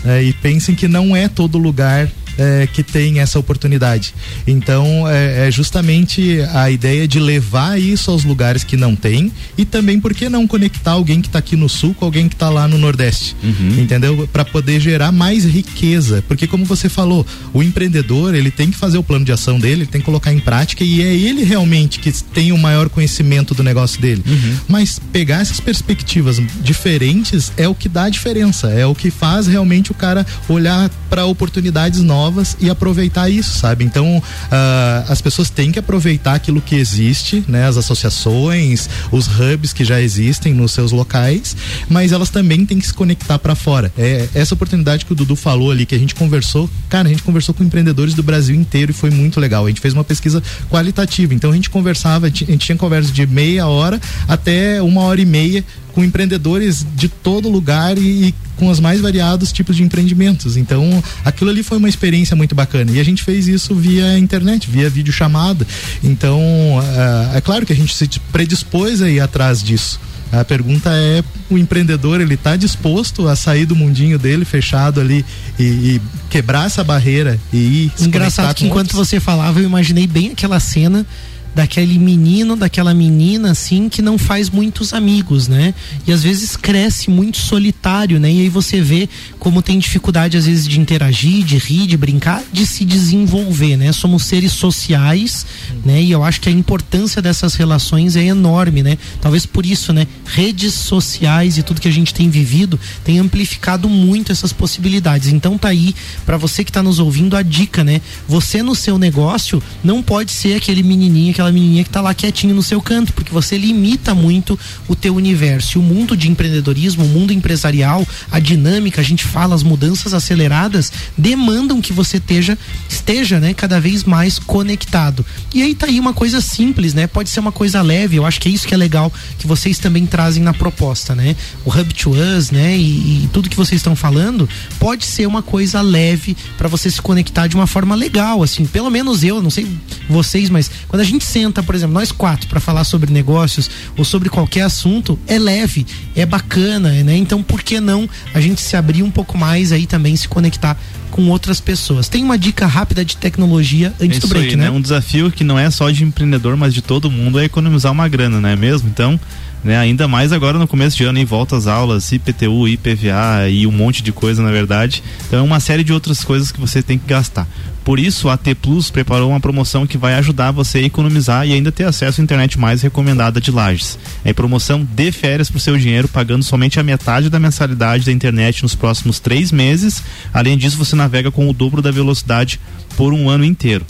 Uh, 0.04 0.22
e 0.22 0.32
pensem 0.32 0.74
que 0.74 0.88
não 0.88 1.14
é 1.14 1.28
todo 1.28 1.58
lugar 1.58 2.10
é, 2.39 2.66
que 2.72 2.83
tem 2.83 3.20
essa 3.20 3.39
oportunidade. 3.39 4.14
Então, 4.47 5.09
é, 5.09 5.49
é, 5.49 5.51
justamente 5.51 6.41
a 6.53 6.70
ideia 6.70 7.07
de 7.07 7.20
levar 7.20 7.80
isso 7.80 8.11
aos 8.11 8.24
lugares 8.24 8.64
que 8.64 8.76
não 8.76 8.97
tem 8.97 9.33
e 9.57 9.64
também, 9.64 10.01
por 10.01 10.14
que 10.14 10.28
não 10.28 10.47
conectar 10.47 10.93
alguém 10.93 11.20
que 11.20 11.28
está 11.28 11.39
aqui 11.39 11.57
no 11.57 11.68
sul 11.68 11.95
com 11.95 12.05
alguém 12.05 12.28
que 12.28 12.35
está 12.35 12.49
lá 12.49 12.66
no 12.66 12.78
Nordeste? 12.78 13.37
Uhum. 13.43 13.80
Entendeu? 13.80 14.28
Para 14.33 14.45
poder 14.45 14.80
gerar 14.80 15.12
mais 15.12 15.45
riqueza. 15.45 16.22
Porque, 16.26 16.47
como 16.47 16.64
você 16.64 16.89
falou, 16.89 17.26
o 17.53 17.62
empreendedor 17.62 18.35
ele 18.35 18.51
tem 18.51 18.70
que 18.70 18.76
fazer 18.76 18.99
o 18.99 19.03
plano 19.03 19.24
de 19.24 19.33
ação 19.33 19.59
dele, 19.59 19.83
ele 19.83 19.87
tem 19.87 20.01
que 20.01 20.05
colocar 20.05 20.33
em 20.33 20.41
prática 20.41 20.85
e 20.85 21.03
é 21.03 21.14
ele 21.14 21.45
realmente 21.45 21.99
que 21.99 22.12
tem 22.12 22.53
o 22.53 22.59
maior 22.59 22.89
conhecimento 22.89 23.55
do 23.55 23.62
negócio 23.62 24.01
dele. 24.01 24.22
Uhum. 24.26 24.57
Mas 24.68 24.99
pegar 25.12 25.41
essas 25.41 25.61
perspectivas 25.61 26.41
diferentes 26.62 27.53
é 27.57 27.68
o 27.68 27.74
que 27.74 27.89
dá 27.89 28.05
a 28.05 28.09
diferença, 28.09 28.68
é 28.68 28.87
o 28.87 28.95
que 28.95 29.11
faz 29.11 29.47
realmente 29.47 29.91
o 29.91 29.95
cara 29.95 30.26
olhar 30.49 30.91
para 31.09 31.24
oportunidades 31.26 32.01
novas 32.01 32.21
novas 32.22 32.56
e 32.60 32.70
aproveitar 32.70 33.28
isso, 33.28 33.58
sabe? 33.58 33.84
Então, 33.84 34.18
uh, 34.18 35.12
as 35.12 35.20
pessoas 35.20 35.50
têm 35.50 35.72
que 35.72 35.78
aproveitar 35.78 36.34
aquilo 36.34 36.60
que 36.60 36.76
existe, 36.76 37.42
né? 37.48 37.66
As 37.66 37.76
associações, 37.76 38.88
os 39.10 39.26
hubs 39.26 39.72
que 39.72 39.84
já 39.84 40.00
existem 40.00 40.54
nos 40.54 40.70
seus 40.72 40.92
locais, 40.92 41.56
mas 41.88 42.12
elas 42.12 42.30
também 42.30 42.64
têm 42.64 42.78
que 42.78 42.86
se 42.86 42.94
conectar 42.94 43.38
para 43.38 43.54
fora. 43.54 43.92
É 43.98 44.28
essa 44.34 44.54
oportunidade 44.54 45.04
que 45.04 45.12
o 45.12 45.16
Dudu 45.16 45.34
falou 45.34 45.70
ali, 45.72 45.84
que 45.84 45.94
a 45.94 45.98
gente 45.98 46.14
conversou, 46.14 46.70
cara, 46.88 47.08
a 47.08 47.10
gente 47.10 47.24
conversou 47.24 47.54
com 47.54 47.64
empreendedores 47.64 48.14
do 48.14 48.22
Brasil 48.22 48.54
inteiro 48.54 48.92
e 48.92 48.94
foi 48.94 49.10
muito 49.10 49.40
legal. 49.40 49.66
A 49.66 49.68
gente 49.68 49.80
fez 49.80 49.92
uma 49.92 50.04
pesquisa 50.04 50.40
qualitativa, 50.70 51.34
então 51.34 51.50
a 51.50 51.54
gente 51.54 51.70
conversava, 51.70 52.26
a 52.26 52.28
gente 52.30 52.58
tinha 52.58 52.76
conversa 52.76 53.10
de 53.10 53.26
meia 53.26 53.66
hora 53.66 54.00
até 54.28 54.80
uma 54.80 55.02
hora 55.02 55.20
e 55.20 55.26
meia 55.26 55.64
com 55.93 56.03
empreendedores 56.05 56.86
de 56.95 57.09
todo 57.09 57.49
lugar 57.49 57.97
e, 57.99 58.28
e, 58.28 58.34
com 58.57 58.68
os 58.68 58.80
mais 58.80 59.01
variados 59.01 59.53
tipos 59.53 59.76
de 59.76 59.82
empreendimentos. 59.82 60.57
Então, 60.57 61.03
aquilo 61.24 61.51
ali 61.51 61.62
foi 61.62 61.78
uma 61.78 61.88
experiência 61.88 62.36
muito 62.36 62.55
bacana. 62.55 62.90
E 62.93 63.01
a 63.01 63.05
gente 63.05 63.22
fez 63.22 63.49
isso 63.49 63.74
via 63.74 64.18
internet, 64.18 64.70
via 64.70 64.88
videochamada. 64.88 65.66
Então, 66.03 66.40
uh, 66.40 67.36
é 67.36 67.40
claro 67.40 67.66
que 67.66 67.72
a 67.72 67.76
gente 67.76 67.95
se 67.95 68.09
predispôs 68.30 69.03
a 69.03 69.09
ir 69.09 69.20
atrás 69.20 69.62
disso. 69.62 69.99
A 70.32 70.45
pergunta 70.45 70.90
é: 70.95 71.22
o 71.51 71.59
empreendedor 71.59 72.20
ele 72.20 72.34
está 72.34 72.57
disposto 72.57 73.28
a 73.28 73.36
sair 73.36 73.66
do 73.66 73.76
mundinho 73.76 74.18
dele 74.18 74.47
fechado 74.47 74.99
ali 74.99 75.24
e, 75.59 75.62
e 75.62 76.03
quebrar 76.30 76.66
essa 76.66 76.82
barreira 76.82 77.38
e 77.53 77.57
ir 77.84 77.93
Engraçado 78.01 78.55
que 78.55 78.64
enquanto 78.64 78.95
outros? 78.95 79.09
você 79.09 79.20
falava, 79.20 79.61
eu 79.61 79.66
imaginei 79.66 80.07
bem 80.07 80.30
aquela 80.30 80.59
cena 80.59 81.07
daquele 81.55 81.98
menino, 81.98 82.57
daquela 82.57 82.94
menina, 82.94 83.50
assim, 83.50 83.88
que 83.88 84.00
não 84.00 84.16
faz 84.16 84.48
muitos 84.48 84.92
amigos, 84.92 85.48
né? 85.48 85.74
E 86.07 86.12
às 86.12 86.22
vezes 86.22 86.57
cresce 86.57 87.11
muito 87.11 87.38
solitário, 87.38 88.18
né? 88.18 88.30
E 88.30 88.40
aí 88.42 88.48
você 88.48 88.80
vê 88.80 89.09
como 89.38 89.61
tem 89.61 89.78
dificuldade, 89.78 90.36
às 90.36 90.46
vezes, 90.46 90.66
de 90.66 90.80
interagir, 90.80 91.44
de 91.44 91.59
rir, 91.59 91.86
de 91.86 91.96
brincar, 91.96 92.42
de 92.53 92.64
se 92.64 92.84
desenvolver, 92.84 93.76
né? 93.76 93.92
Somos 93.92 94.24
seres 94.24 94.53
sociais, 94.53 95.44
né? 95.84 96.03
E 96.03 96.11
eu 96.11 96.22
acho 96.22 96.40
que 96.40 96.48
a 96.48 96.53
importância 96.53 97.20
dessas 97.20 97.55
relações 97.55 98.16
é 98.16 98.24
enorme, 98.24 98.82
né? 98.82 98.96
Talvez 99.20 99.44
por 99.44 99.66
isso, 99.66 99.92
né? 99.92 100.07
Redes 100.24 100.74
sociais 100.74 101.59
e 101.59 101.62
tudo 101.62 101.80
que 101.80 101.88
a 101.88 101.92
gente 101.92 102.14
tem 102.14 102.30
vivido 102.30 102.78
tem 103.05 103.18
amplificado 103.18 103.88
muito 103.88 104.32
essas 104.32 104.53
possibilidades. 104.53 105.28
Então 105.28 105.59
tá 105.59 105.68
aí, 105.68 105.94
para 106.24 106.36
você 106.36 106.64
que 106.64 106.72
tá 106.72 106.82
nos 106.82 106.98
ouvindo, 106.98 107.36
a 107.36 107.42
dica, 107.42 107.84
né? 107.84 108.00
Você 108.28 108.62
no 108.62 108.74
seu 108.74 108.98
negócio 108.98 109.62
não 109.82 110.03
pode 110.03 110.30
ser 110.30 110.55
aquele 110.55 110.82
menininho, 110.82 111.34
aquela 111.43 111.53
menininha 111.53 111.84
que 111.84 111.90
tá 111.90 112.01
lá 112.01 112.14
quietinho 112.14 112.55
no 112.55 112.62
seu 112.62 112.80
canto, 112.80 113.12
porque 113.12 113.32
você 113.32 113.59
limita 113.59 114.14
muito 114.14 114.59
o 114.86 114.95
teu 114.95 115.14
universo. 115.16 115.76
E 115.76 115.80
o 115.80 115.82
mundo 115.82 116.16
de 116.16 116.30
empreendedorismo, 116.30 117.05
o 117.05 117.09
mundo 117.09 117.32
empresarial, 117.32 118.07
a 118.30 118.38
dinâmica, 118.38 119.01
a 119.01 119.05
gente 119.05 119.24
fala, 119.24 119.55
as 119.55 119.62
mudanças 119.62 120.14
aceleradas, 120.14 120.93
demandam 121.18 121.80
que 121.80 121.93
você 121.93 122.18
esteja, 122.18 122.57
esteja, 122.88 123.40
né, 123.40 123.53
cada 123.53 123.80
vez 123.80 124.05
mais 124.05 124.38
conectado. 124.38 125.26
E 125.53 125.62
aí 125.62 125.74
tá 125.74 125.86
aí 125.86 125.99
uma 125.99 126.12
coisa 126.12 126.40
simples, 126.40 126.95
né? 126.95 127.07
Pode 127.07 127.28
ser 127.30 127.40
uma 127.40 127.53
coisa 127.53 127.82
leve, 127.82 128.16
eu 128.16 128.24
acho 128.24 128.40
que 128.40 128.49
é 128.49 128.53
isso 128.53 128.66
que 128.66 128.74
é 128.74 128.76
legal 128.76 129.12
que 129.38 129.47
vocês 129.47 129.78
também 129.78 130.07
trazem 130.07 130.43
na 130.43 130.55
proposta, 130.55 131.14
né? 131.14 131.34
O 131.64 131.70
Hub 131.70 131.93
to 131.95 132.11
Us, 132.11 132.51
né? 132.51 132.76
E, 132.76 133.24
e 133.24 133.30
tudo 133.32 133.51
que 133.51 133.57
vocês 133.57 133.80
estão 133.80 133.97
falando 133.97 134.49
pode 134.78 135.05
ser 135.05 135.26
uma 135.26 135.43
coisa 135.43 135.80
leve 135.80 136.36
para 136.57 136.68
você 136.68 136.90
se 136.90 137.03
conectar 137.03 137.47
de 137.47 137.57
uma 137.57 137.66
forma 137.66 137.95
legal, 137.95 138.43
assim, 138.43 138.64
pelo 138.64 138.90
menos 138.90 139.24
eu, 139.24 139.43
não 139.43 139.51
sei 139.51 139.66
vocês, 140.09 140.49
mas 140.51 140.70
quando 140.88 141.01
a 141.01 141.05
gente 141.05 141.24
senta, 141.33 141.62
por 141.62 141.74
exemplo, 141.74 141.95
nós 141.95 142.12
quatro 142.12 142.47
para 142.47 142.61
falar 142.61 142.85
sobre 142.85 143.11
negócios 143.11 143.70
ou 143.97 144.05
sobre 144.05 144.28
qualquer 144.28 144.62
assunto, 144.62 145.18
é 145.26 145.39
leve, 145.39 145.87
é 146.14 146.26
bacana, 146.26 146.91
né? 147.03 147.16
Então, 147.16 147.43
por 147.43 147.62
que 147.62 147.80
não 147.80 148.09
a 148.35 148.41
gente 148.41 148.61
se 148.61 148.76
abrir 148.76 149.03
um 149.03 149.11
pouco 149.11 149.39
mais 149.39 149.72
aí 149.72 149.87
também 149.87 150.14
se 150.14 150.28
conectar 150.28 150.76
com 151.11 151.28
outras 151.28 151.61
pessoas. 151.61 152.09
Tem 152.09 152.24
uma 152.24 152.39
dica 152.39 152.66
rápida 152.66 153.05
de 153.05 153.16
tecnologia 153.16 153.93
antes 154.01 154.18
é 154.18 154.20
do 154.20 154.28
break, 154.28 154.49
aí, 154.51 154.57
né? 154.57 154.70
Um 154.70 154.80
desafio 154.80 155.30
que 155.30 155.45
não 155.45 155.59
é 155.59 155.70
só 155.70 155.91
de 155.91 156.05
empreendedor, 156.05 156.57
mas 156.57 156.72
de 156.72 156.80
todo 156.80 157.11
mundo 157.11 157.39
é 157.39 157.45
economizar 157.45 157.93
uma 157.93 158.09
grana, 158.09 158.41
não 158.41 158.49
é 158.49 158.57
mesmo? 158.57 158.89
Então, 158.89 159.20
né, 159.62 159.76
ainda 159.76 160.09
mais 160.09 160.33
agora 160.33 160.59
no 160.59 160.66
começo 160.66 160.97
de 160.97 161.05
ano, 161.05 161.18
em 161.18 161.24
volta 161.24 161.57
às 161.57 161.66
aulas, 161.66 162.11
IPTU, 162.11 162.66
IPVA 162.66 163.49
e 163.49 163.66
um 163.66 163.70
monte 163.70 164.03
de 164.03 164.11
coisa, 164.11 164.43
na 164.43 164.51
verdade. 164.51 165.03
Então, 165.26 165.39
é 165.39 165.43
uma 165.43 165.61
série 165.61 165.85
de 165.85 165.93
outras 165.93 166.24
coisas 166.24 166.51
que 166.51 166.59
você 166.59 166.83
tem 166.83 166.99
que 166.99 167.07
gastar. 167.07 167.47
Por 167.85 167.99
isso, 167.99 168.28
a 168.28 168.37
T 168.37 168.55
Plus 168.55 168.91
preparou 168.91 169.30
uma 169.30 169.41
promoção 169.41 169.87
que 169.87 169.99
vai 169.99 170.14
ajudar 170.14 170.53
você 170.53 170.78
a 170.78 170.83
economizar 170.83 171.47
e 171.47 171.53
ainda 171.53 171.72
ter 171.72 171.85
acesso 171.85 172.20
à 172.20 172.24
internet 172.24 172.59
mais 172.59 172.80
recomendada 172.80 173.41
de 173.41 173.51
Lages. 173.51 173.99
É 174.24 174.33
promoção 174.33 174.85
de 174.85 175.11
férias 175.11 175.51
para 175.51 175.57
o 175.57 175.61
seu 175.61 175.76
dinheiro, 175.76 176.07
pagando 176.07 176.45
somente 176.45 176.78
a 176.78 176.83
metade 176.83 177.28
da 177.28 177.41
mensalidade 177.41 178.07
da 178.07 178.12
internet 178.12 178.62
nos 178.62 178.74
próximos 178.74 179.18
três 179.18 179.51
meses. 179.51 180.03
Além 180.33 180.57
disso, 180.57 180.76
você 180.76 180.95
navega 180.95 181.30
com 181.30 181.49
o 181.49 181.53
dobro 181.53 181.83
da 181.83 181.91
velocidade 181.91 182.61
por 182.97 183.12
um 183.12 183.28
ano 183.28 183.45
inteiro. 183.45 183.85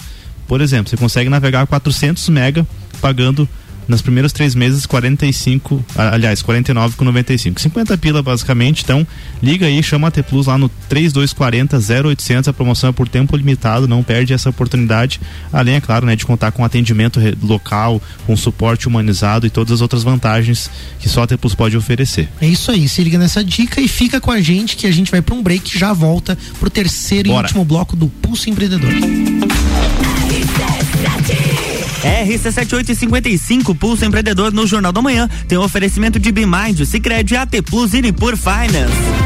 Por 0.49 0.61
exemplo, 0.61 0.91
você 0.91 0.97
consegue 0.97 1.29
navegar 1.29 1.67
400 1.67 2.29
mega 2.31 2.67
pagando 3.01 3.49
nas 3.89 4.03
primeiros 4.03 4.33
três 4.33 4.55
meses 4.55 4.87
45, 4.87 5.85
aliás, 5.97 6.43
49 6.43 6.97
com 6.97 7.05
95. 7.05 7.61
50 7.61 7.99
pila 7.99 8.23
basicamente, 8.23 8.83
então 8.83 9.07
liga 9.43 9.67
aí, 9.67 9.83
chama 9.83 10.09
a 10.09 10.11
T 10.11 10.23
Plus 10.23 10.47
lá 10.47 10.57
no 10.57 10.69
3240 10.89 11.79
0800, 12.09 12.49
a 12.49 12.53
promoção 12.53 12.91
é 12.91 12.93
por 12.93 13.09
tempo 13.09 13.37
limitado, 13.37 13.89
não 13.89 14.03
perde 14.03 14.33
essa 14.33 14.51
oportunidade, 14.51 15.21
além, 15.53 15.77
é 15.77 15.81
claro, 15.81 16.07
né, 16.07 16.17
de 16.17 16.25
contar 16.25 16.53
com 16.53 16.65
atendimento 16.65 17.21
local, 17.43 18.01
com 18.27 18.37
suporte 18.37 18.89
humanizado 18.89 19.47
e 19.47 19.51
todas 19.51 19.73
as 19.73 19.81
outras 19.81 20.03
vantagens 20.03 20.71
que 20.99 21.09
só 21.09 21.23
a 21.23 21.27
T 21.27 21.37
Plus 21.37 21.55
pode 21.55 21.77
oferecer. 21.77 22.29
É 22.41 22.47
isso 22.47 22.71
aí, 22.71 22.89
se 22.89 23.03
liga 23.03 23.19
nessa 23.19 23.45
dica 23.45 23.81
e 23.81 23.89
fica 23.89 24.21
com 24.21 24.31
a 24.31 24.41
gente 24.41 24.77
que 24.77 24.87
a 24.87 24.91
gente 24.91 25.11
vai 25.11 25.21
para 25.21 25.35
um 25.35 25.43
break 25.43 25.75
e 25.75 25.79
já 25.79 25.93
volta 25.93 26.37
pro 26.59 26.71
terceiro 26.71 27.29
Bora. 27.31 27.47
e 27.47 27.49
último 27.49 27.65
bloco 27.65 27.97
do 27.97 28.09
Pulso 28.09 28.49
Empreendedor. 28.49 28.91
RC7855, 32.03 33.77
Pulso 33.77 34.05
Empreendedor 34.05 34.53
no 34.53 34.67
Jornal 34.67 34.93
da 34.93 35.01
Manhã, 35.01 35.29
tem 35.47 35.57
um 35.57 35.63
oferecimento 35.63 36.19
de 36.19 36.33
Bimind, 36.33 36.85
Cicred, 36.85 37.37
AT 37.37 37.63
Plus 37.63 37.95
e 37.95 38.03
Nipur 38.03 38.37
Finance. 38.37 39.22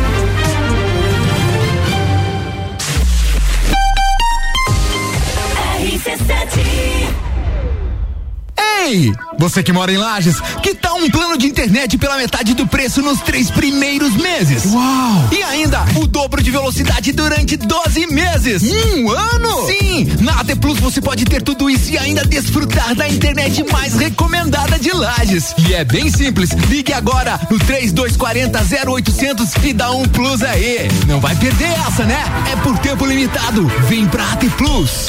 Ei, 8.87 9.13
você 9.37 9.65
que 9.65 9.73
mora 9.73 9.93
em 9.93 9.97
Lages, 9.97 10.41
que 10.63 10.73
tal 10.73 10.97
um 10.99 11.11
plano 11.11 11.37
de 11.37 11.49
internet 11.49 11.99
pela 11.99 12.17
metade 12.17 12.55
do 12.55 12.69
preço 12.69 13.03
nos 13.03 13.21
três 13.21 13.51
primeiros 13.51 14.15
meses? 14.15 14.65
Uau! 14.67 15.29
E 15.33 15.43
ainda 15.43 15.85
o 15.97 16.07
dobro 16.07 16.41
de 16.41 16.53
velocidade 16.53 17.11
durante 17.11 17.57
12 17.57 18.07
meses. 18.07 18.63
Um 18.63 19.11
ano? 19.11 19.67
Sim! 19.67 20.07
Na 20.21 20.39
AT 20.39 20.55
Plus 20.61 20.79
você 20.79 21.01
pode 21.01 21.25
ter 21.25 21.43
tudo 21.43 21.69
isso 21.69 21.91
e 21.91 21.99
ainda 21.99 22.25
desfrutar 22.25 22.95
da 22.95 23.09
internet 23.09 23.65
mais 23.73 23.95
recomendada 23.95 24.79
de 24.79 24.93
Lages. 24.93 25.53
E 25.69 25.75
é 25.75 25.85
bem 25.85 26.09
simples. 26.09 26.51
Ligue 26.51 26.93
agora 26.93 27.41
no 27.51 27.59
3240 27.59 28.89
0800 28.89 29.53
e 29.65 29.73
dá 29.73 29.91
um 29.91 30.07
plus 30.07 30.45
aí. 30.45 30.89
Não 31.09 31.19
vai 31.19 31.35
perder 31.35 31.73
essa, 31.89 32.05
né? 32.05 32.23
É 32.53 32.57
por 32.63 32.79
tempo 32.79 33.05
limitado. 33.05 33.67
Vem 33.89 34.07
pra 34.07 34.31
AT 34.31 34.49
Plus. 34.57 35.09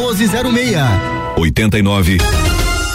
1206. 1.35 2.60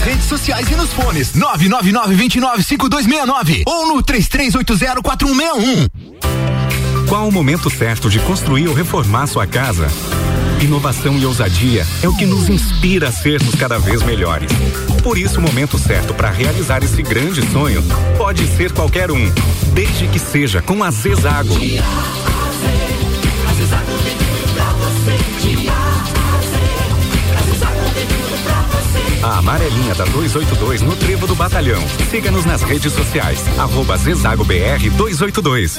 redes 0.00 0.24
sociais 0.24 0.70
e 0.70 0.74
nos 0.74 0.92
fones 0.92 1.34
999 1.34 2.14
29 2.14 2.62
5269 2.62 3.62
ou 3.66 3.86
no 3.86 4.02
3380 4.02 5.02
4161. 5.02 7.06
Qual 7.08 7.28
o 7.28 7.32
momento 7.32 7.68
certo 7.68 8.08
de 8.08 8.18
construir 8.20 8.68
ou 8.68 8.74
reformar 8.74 9.26
sua 9.26 9.46
casa? 9.46 9.88
Inovação 10.62 11.18
e 11.18 11.24
ousadia 11.24 11.86
é 12.02 12.08
o 12.08 12.14
que 12.14 12.26
nos 12.26 12.48
inspira 12.48 13.08
a 13.08 13.12
sermos 13.12 13.54
cada 13.54 13.78
vez 13.78 14.02
melhores. 14.02 14.50
Por 15.02 15.16
isso, 15.16 15.40
o 15.40 15.42
momento 15.42 15.78
certo 15.78 16.12
para 16.12 16.30
realizar 16.30 16.84
esse 16.84 17.02
grande 17.02 17.40
sonho 17.50 17.82
pode 18.18 18.46
ser 18.46 18.72
qualquer 18.72 19.10
um, 19.10 19.32
desde 19.72 20.06
que 20.08 20.18
seja 20.18 20.60
com 20.60 20.84
a 20.84 20.90
Zezago. 20.90 21.54
Amarelinha 29.40 29.94
da 29.94 30.04
282 30.04 30.82
no 30.82 30.94
Trevo 30.96 31.26
do 31.26 31.34
Batalhão. 31.34 31.82
Siga-nos 32.10 32.44
nas 32.44 32.62
redes 32.62 32.92
sociais. 32.92 33.42
Arroba 33.58 33.96
Zezago 33.96 34.44
BR 34.44 34.90
282. 34.96 35.78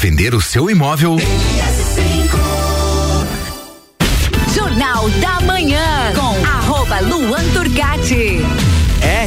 vender 0.00 0.34
o 0.34 0.40
seu 0.40 0.70
imóvel? 0.70 1.18
Jornal 4.54 5.10
da 5.10 5.40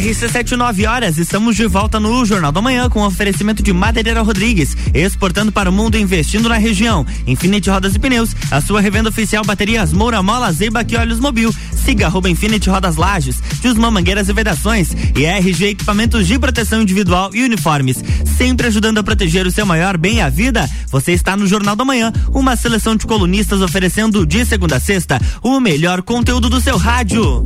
RC79 0.04 0.86
horas, 0.86 1.18
estamos 1.18 1.56
de 1.56 1.66
volta 1.66 1.98
no 1.98 2.26
Jornal 2.26 2.52
da 2.52 2.62
Manhã 2.62 2.90
com 2.90 3.06
oferecimento 3.06 3.64
de 3.64 3.72
Madeireira 3.72 4.22
Rodrigues, 4.22 4.76
exportando 4.94 5.50
para 5.50 5.70
o 5.70 5.74
mundo 5.74 5.96
e 5.96 6.02
investindo 6.02 6.50
na 6.50 6.58
região. 6.58 7.06
Infinity 7.26 7.70
Rodas 7.70 7.96
e 7.96 8.00
Pneus, 8.00 8.36
a 8.52 8.60
sua 8.60 8.82
revenda 8.82 9.08
oficial 9.08 9.46
baterias 9.46 9.94
Moura 9.94 10.22
Mola, 10.22 10.52
Zeiba 10.52 10.86
e 10.86 10.98
Olhos 10.98 11.22
Mobil. 11.22 11.56
Siga 11.72 12.08
arroba 12.08 12.30
Infinity 12.30 12.70
Rodas 12.70 12.98
Lages, 12.98 13.42
Jusman 13.64 13.92
Mangueiras 13.92 14.28
e 14.28 14.34
Vedações 14.34 14.90
e 15.18 15.24
RG 15.24 15.68
Equipamentos 15.68 16.28
de 16.28 16.38
Proteção 16.38 16.82
Individual 16.82 17.34
e 17.34 17.42
Uniformes. 17.42 18.04
Sempre 18.38 18.68
ajudando 18.68 18.98
a 18.98 19.04
proteger 19.04 19.48
o 19.48 19.52
seu 19.52 19.66
maior 19.66 19.96
bem, 19.96 20.22
a 20.22 20.28
vida. 20.28 20.70
Você 20.90 21.14
está 21.14 21.38
no 21.38 21.48
Jornal 21.48 21.78
da 21.78 21.86
Manhã, 21.86 22.12
uma 22.34 22.58
seleção 22.58 22.98
de 22.98 23.08
colunistas 23.08 23.62
oferecendo 23.62 24.26
de 24.26 24.46
segunda 24.46 24.76
a 24.76 24.82
sexta 24.82 25.18
o 25.42 25.62
melhor 25.62 26.02
conteúdo 26.02 26.50
do 26.50 26.60
seu 26.60 26.76
rádio. 26.76 27.46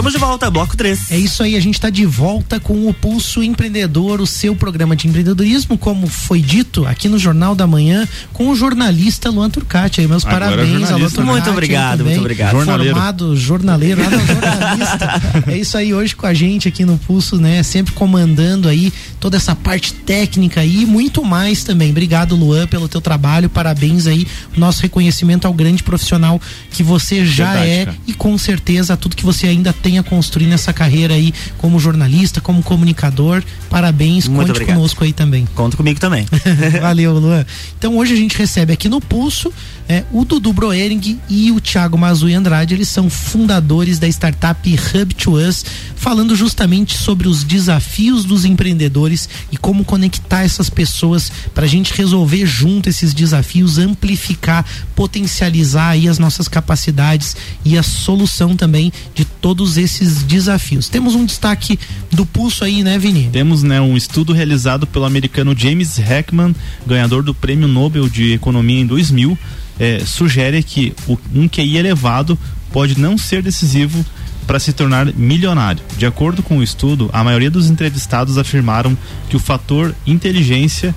Estamos 0.00 0.14
de 0.14 0.18
volta, 0.18 0.50
bloco 0.50 0.74
3. 0.74 1.10
É 1.10 1.18
isso 1.18 1.42
aí, 1.42 1.54
a 1.54 1.60
gente 1.60 1.74
está 1.74 1.90
de 1.90 2.06
volta 2.06 2.58
com 2.58 2.88
o 2.88 2.94
Pulso 2.94 3.42
Empreendedor, 3.42 4.18
o 4.22 4.26
seu 4.26 4.56
programa 4.56 4.96
de 4.96 5.06
empreendedorismo, 5.06 5.76
como 5.76 6.06
foi 6.06 6.40
dito 6.40 6.86
aqui 6.86 7.06
no 7.06 7.18
Jornal 7.18 7.54
da 7.54 7.66
Manhã, 7.66 8.08
com 8.32 8.48
o 8.48 8.56
jornalista 8.56 9.28
Luan 9.28 9.50
Turcati. 9.50 10.00
Aí, 10.00 10.06
meus 10.06 10.24
Agora 10.24 10.46
parabéns 10.46 10.68
ao 10.68 10.72
Luan 10.72 10.80
jornalista, 10.88 11.16
Turcati. 11.16 11.32
Muito 11.32 11.50
obrigado, 11.50 11.98
também, 11.98 12.12
muito 12.14 12.20
obrigado. 12.20 12.52
Jornaleiro. 12.52 12.94
Formado 12.94 13.36
jornaleiro, 13.36 14.02
não, 14.02 14.26
jornalista. 14.26 15.22
é 15.46 15.58
isso 15.58 15.76
aí, 15.76 15.92
hoje 15.92 16.16
com 16.16 16.26
a 16.26 16.32
gente 16.32 16.66
aqui 16.66 16.82
no 16.86 16.96
Pulso, 16.96 17.36
né? 17.36 17.62
Sempre 17.62 17.92
comandando 17.92 18.70
aí 18.70 18.90
toda 19.20 19.36
essa 19.36 19.54
parte 19.54 19.92
técnica 19.92 20.62
aí 20.62 20.80
e 20.80 20.86
muito 20.86 21.22
mais 21.22 21.62
também. 21.62 21.90
Obrigado, 21.90 22.34
Luan, 22.34 22.66
pelo 22.66 22.88
teu 22.88 23.02
trabalho. 23.02 23.50
Parabéns 23.50 24.06
aí. 24.06 24.26
Nosso 24.56 24.80
reconhecimento 24.80 25.46
ao 25.46 25.52
grande 25.52 25.82
profissional 25.82 26.40
que 26.70 26.82
você 26.82 27.26
já 27.26 27.52
Verdade, 27.52 27.70
é 27.70 27.84
cara. 27.84 27.96
e 28.06 28.14
com 28.14 28.38
certeza 28.38 28.96
tudo 28.96 29.14
que 29.14 29.26
você 29.26 29.46
ainda 29.46 29.74
tem 29.74 29.89
a 29.98 30.02
construir 30.02 30.46
nessa 30.46 30.72
carreira 30.72 31.14
aí 31.14 31.32
como 31.58 31.78
jornalista, 31.78 32.40
como 32.40 32.62
comunicador. 32.62 33.42
Parabéns, 33.68 34.26
Muito 34.28 34.40
conte 34.40 34.50
obrigado. 34.50 34.76
conosco 34.76 35.04
aí 35.04 35.12
também. 35.12 35.46
Conta 35.54 35.76
comigo 35.76 35.98
também. 36.00 36.26
Valeu, 36.80 37.18
Luan. 37.18 37.44
Então 37.78 37.96
hoje 37.96 38.14
a 38.14 38.16
gente 38.16 38.36
recebe 38.36 38.72
aqui 38.72 38.88
no 38.88 39.00
Pulso 39.00 39.52
é, 39.90 40.04
o 40.12 40.24
Dudu 40.24 40.52
Broering 40.52 41.18
e 41.28 41.50
o 41.50 41.60
Thiago 41.60 41.98
Mazui 41.98 42.32
Andrade. 42.32 42.74
Eles 42.74 42.88
são 42.88 43.10
fundadores 43.10 43.98
da 43.98 44.06
startup 44.06 44.72
Hub 44.72 45.14
to 45.14 45.32
Us, 45.32 45.64
falando 45.96 46.36
justamente 46.36 46.96
sobre 46.96 47.26
os 47.26 47.42
desafios 47.42 48.24
dos 48.24 48.44
empreendedores 48.44 49.28
e 49.50 49.56
como 49.56 49.84
conectar 49.84 50.44
essas 50.44 50.70
pessoas 50.70 51.32
para 51.52 51.64
a 51.64 51.68
gente 51.68 51.92
resolver 51.92 52.46
junto 52.46 52.88
esses 52.88 53.12
desafios, 53.12 53.78
amplificar, 53.78 54.64
potencializar 54.94 55.88
aí 55.88 56.06
as 56.06 56.20
nossas 56.20 56.46
capacidades 56.46 57.36
e 57.64 57.76
a 57.76 57.82
solução 57.82 58.54
também 58.54 58.92
de 59.12 59.24
todos 59.24 59.76
esses 59.76 60.22
desafios. 60.22 60.88
Temos 60.88 61.16
um 61.16 61.24
destaque 61.24 61.76
do 62.12 62.24
Pulso 62.24 62.62
aí, 62.62 62.84
né, 62.84 62.96
Vini? 62.96 63.28
Temos 63.32 63.64
né, 63.64 63.80
um 63.80 63.96
estudo 63.96 64.32
realizado 64.32 64.86
pelo 64.86 65.04
americano 65.04 65.52
James 65.58 65.98
Heckman, 65.98 66.54
ganhador 66.86 67.24
do 67.24 67.34
Prêmio 67.34 67.66
Nobel 67.66 68.08
de 68.08 68.34
Economia 68.34 68.80
em 68.80 68.86
2000, 68.86 69.36
eh, 69.80 70.02
sugere 70.04 70.62
que 70.62 70.94
o, 71.08 71.18
um 71.34 71.48
QI 71.48 71.78
elevado 71.78 72.38
pode 72.70 73.00
não 73.00 73.18
ser 73.18 73.42
decisivo 73.42 74.04
para 74.46 74.60
se 74.60 74.72
tornar 74.72 75.06
milionário. 75.14 75.82
De 75.96 76.06
acordo 76.06 76.42
com 76.42 76.58
o 76.58 76.62
estudo, 76.62 77.08
a 77.12 77.24
maioria 77.24 77.50
dos 77.50 77.70
entrevistados 77.70 78.36
afirmaram 78.36 78.96
que 79.28 79.36
o 79.36 79.40
fator 79.40 79.94
inteligência 80.06 80.94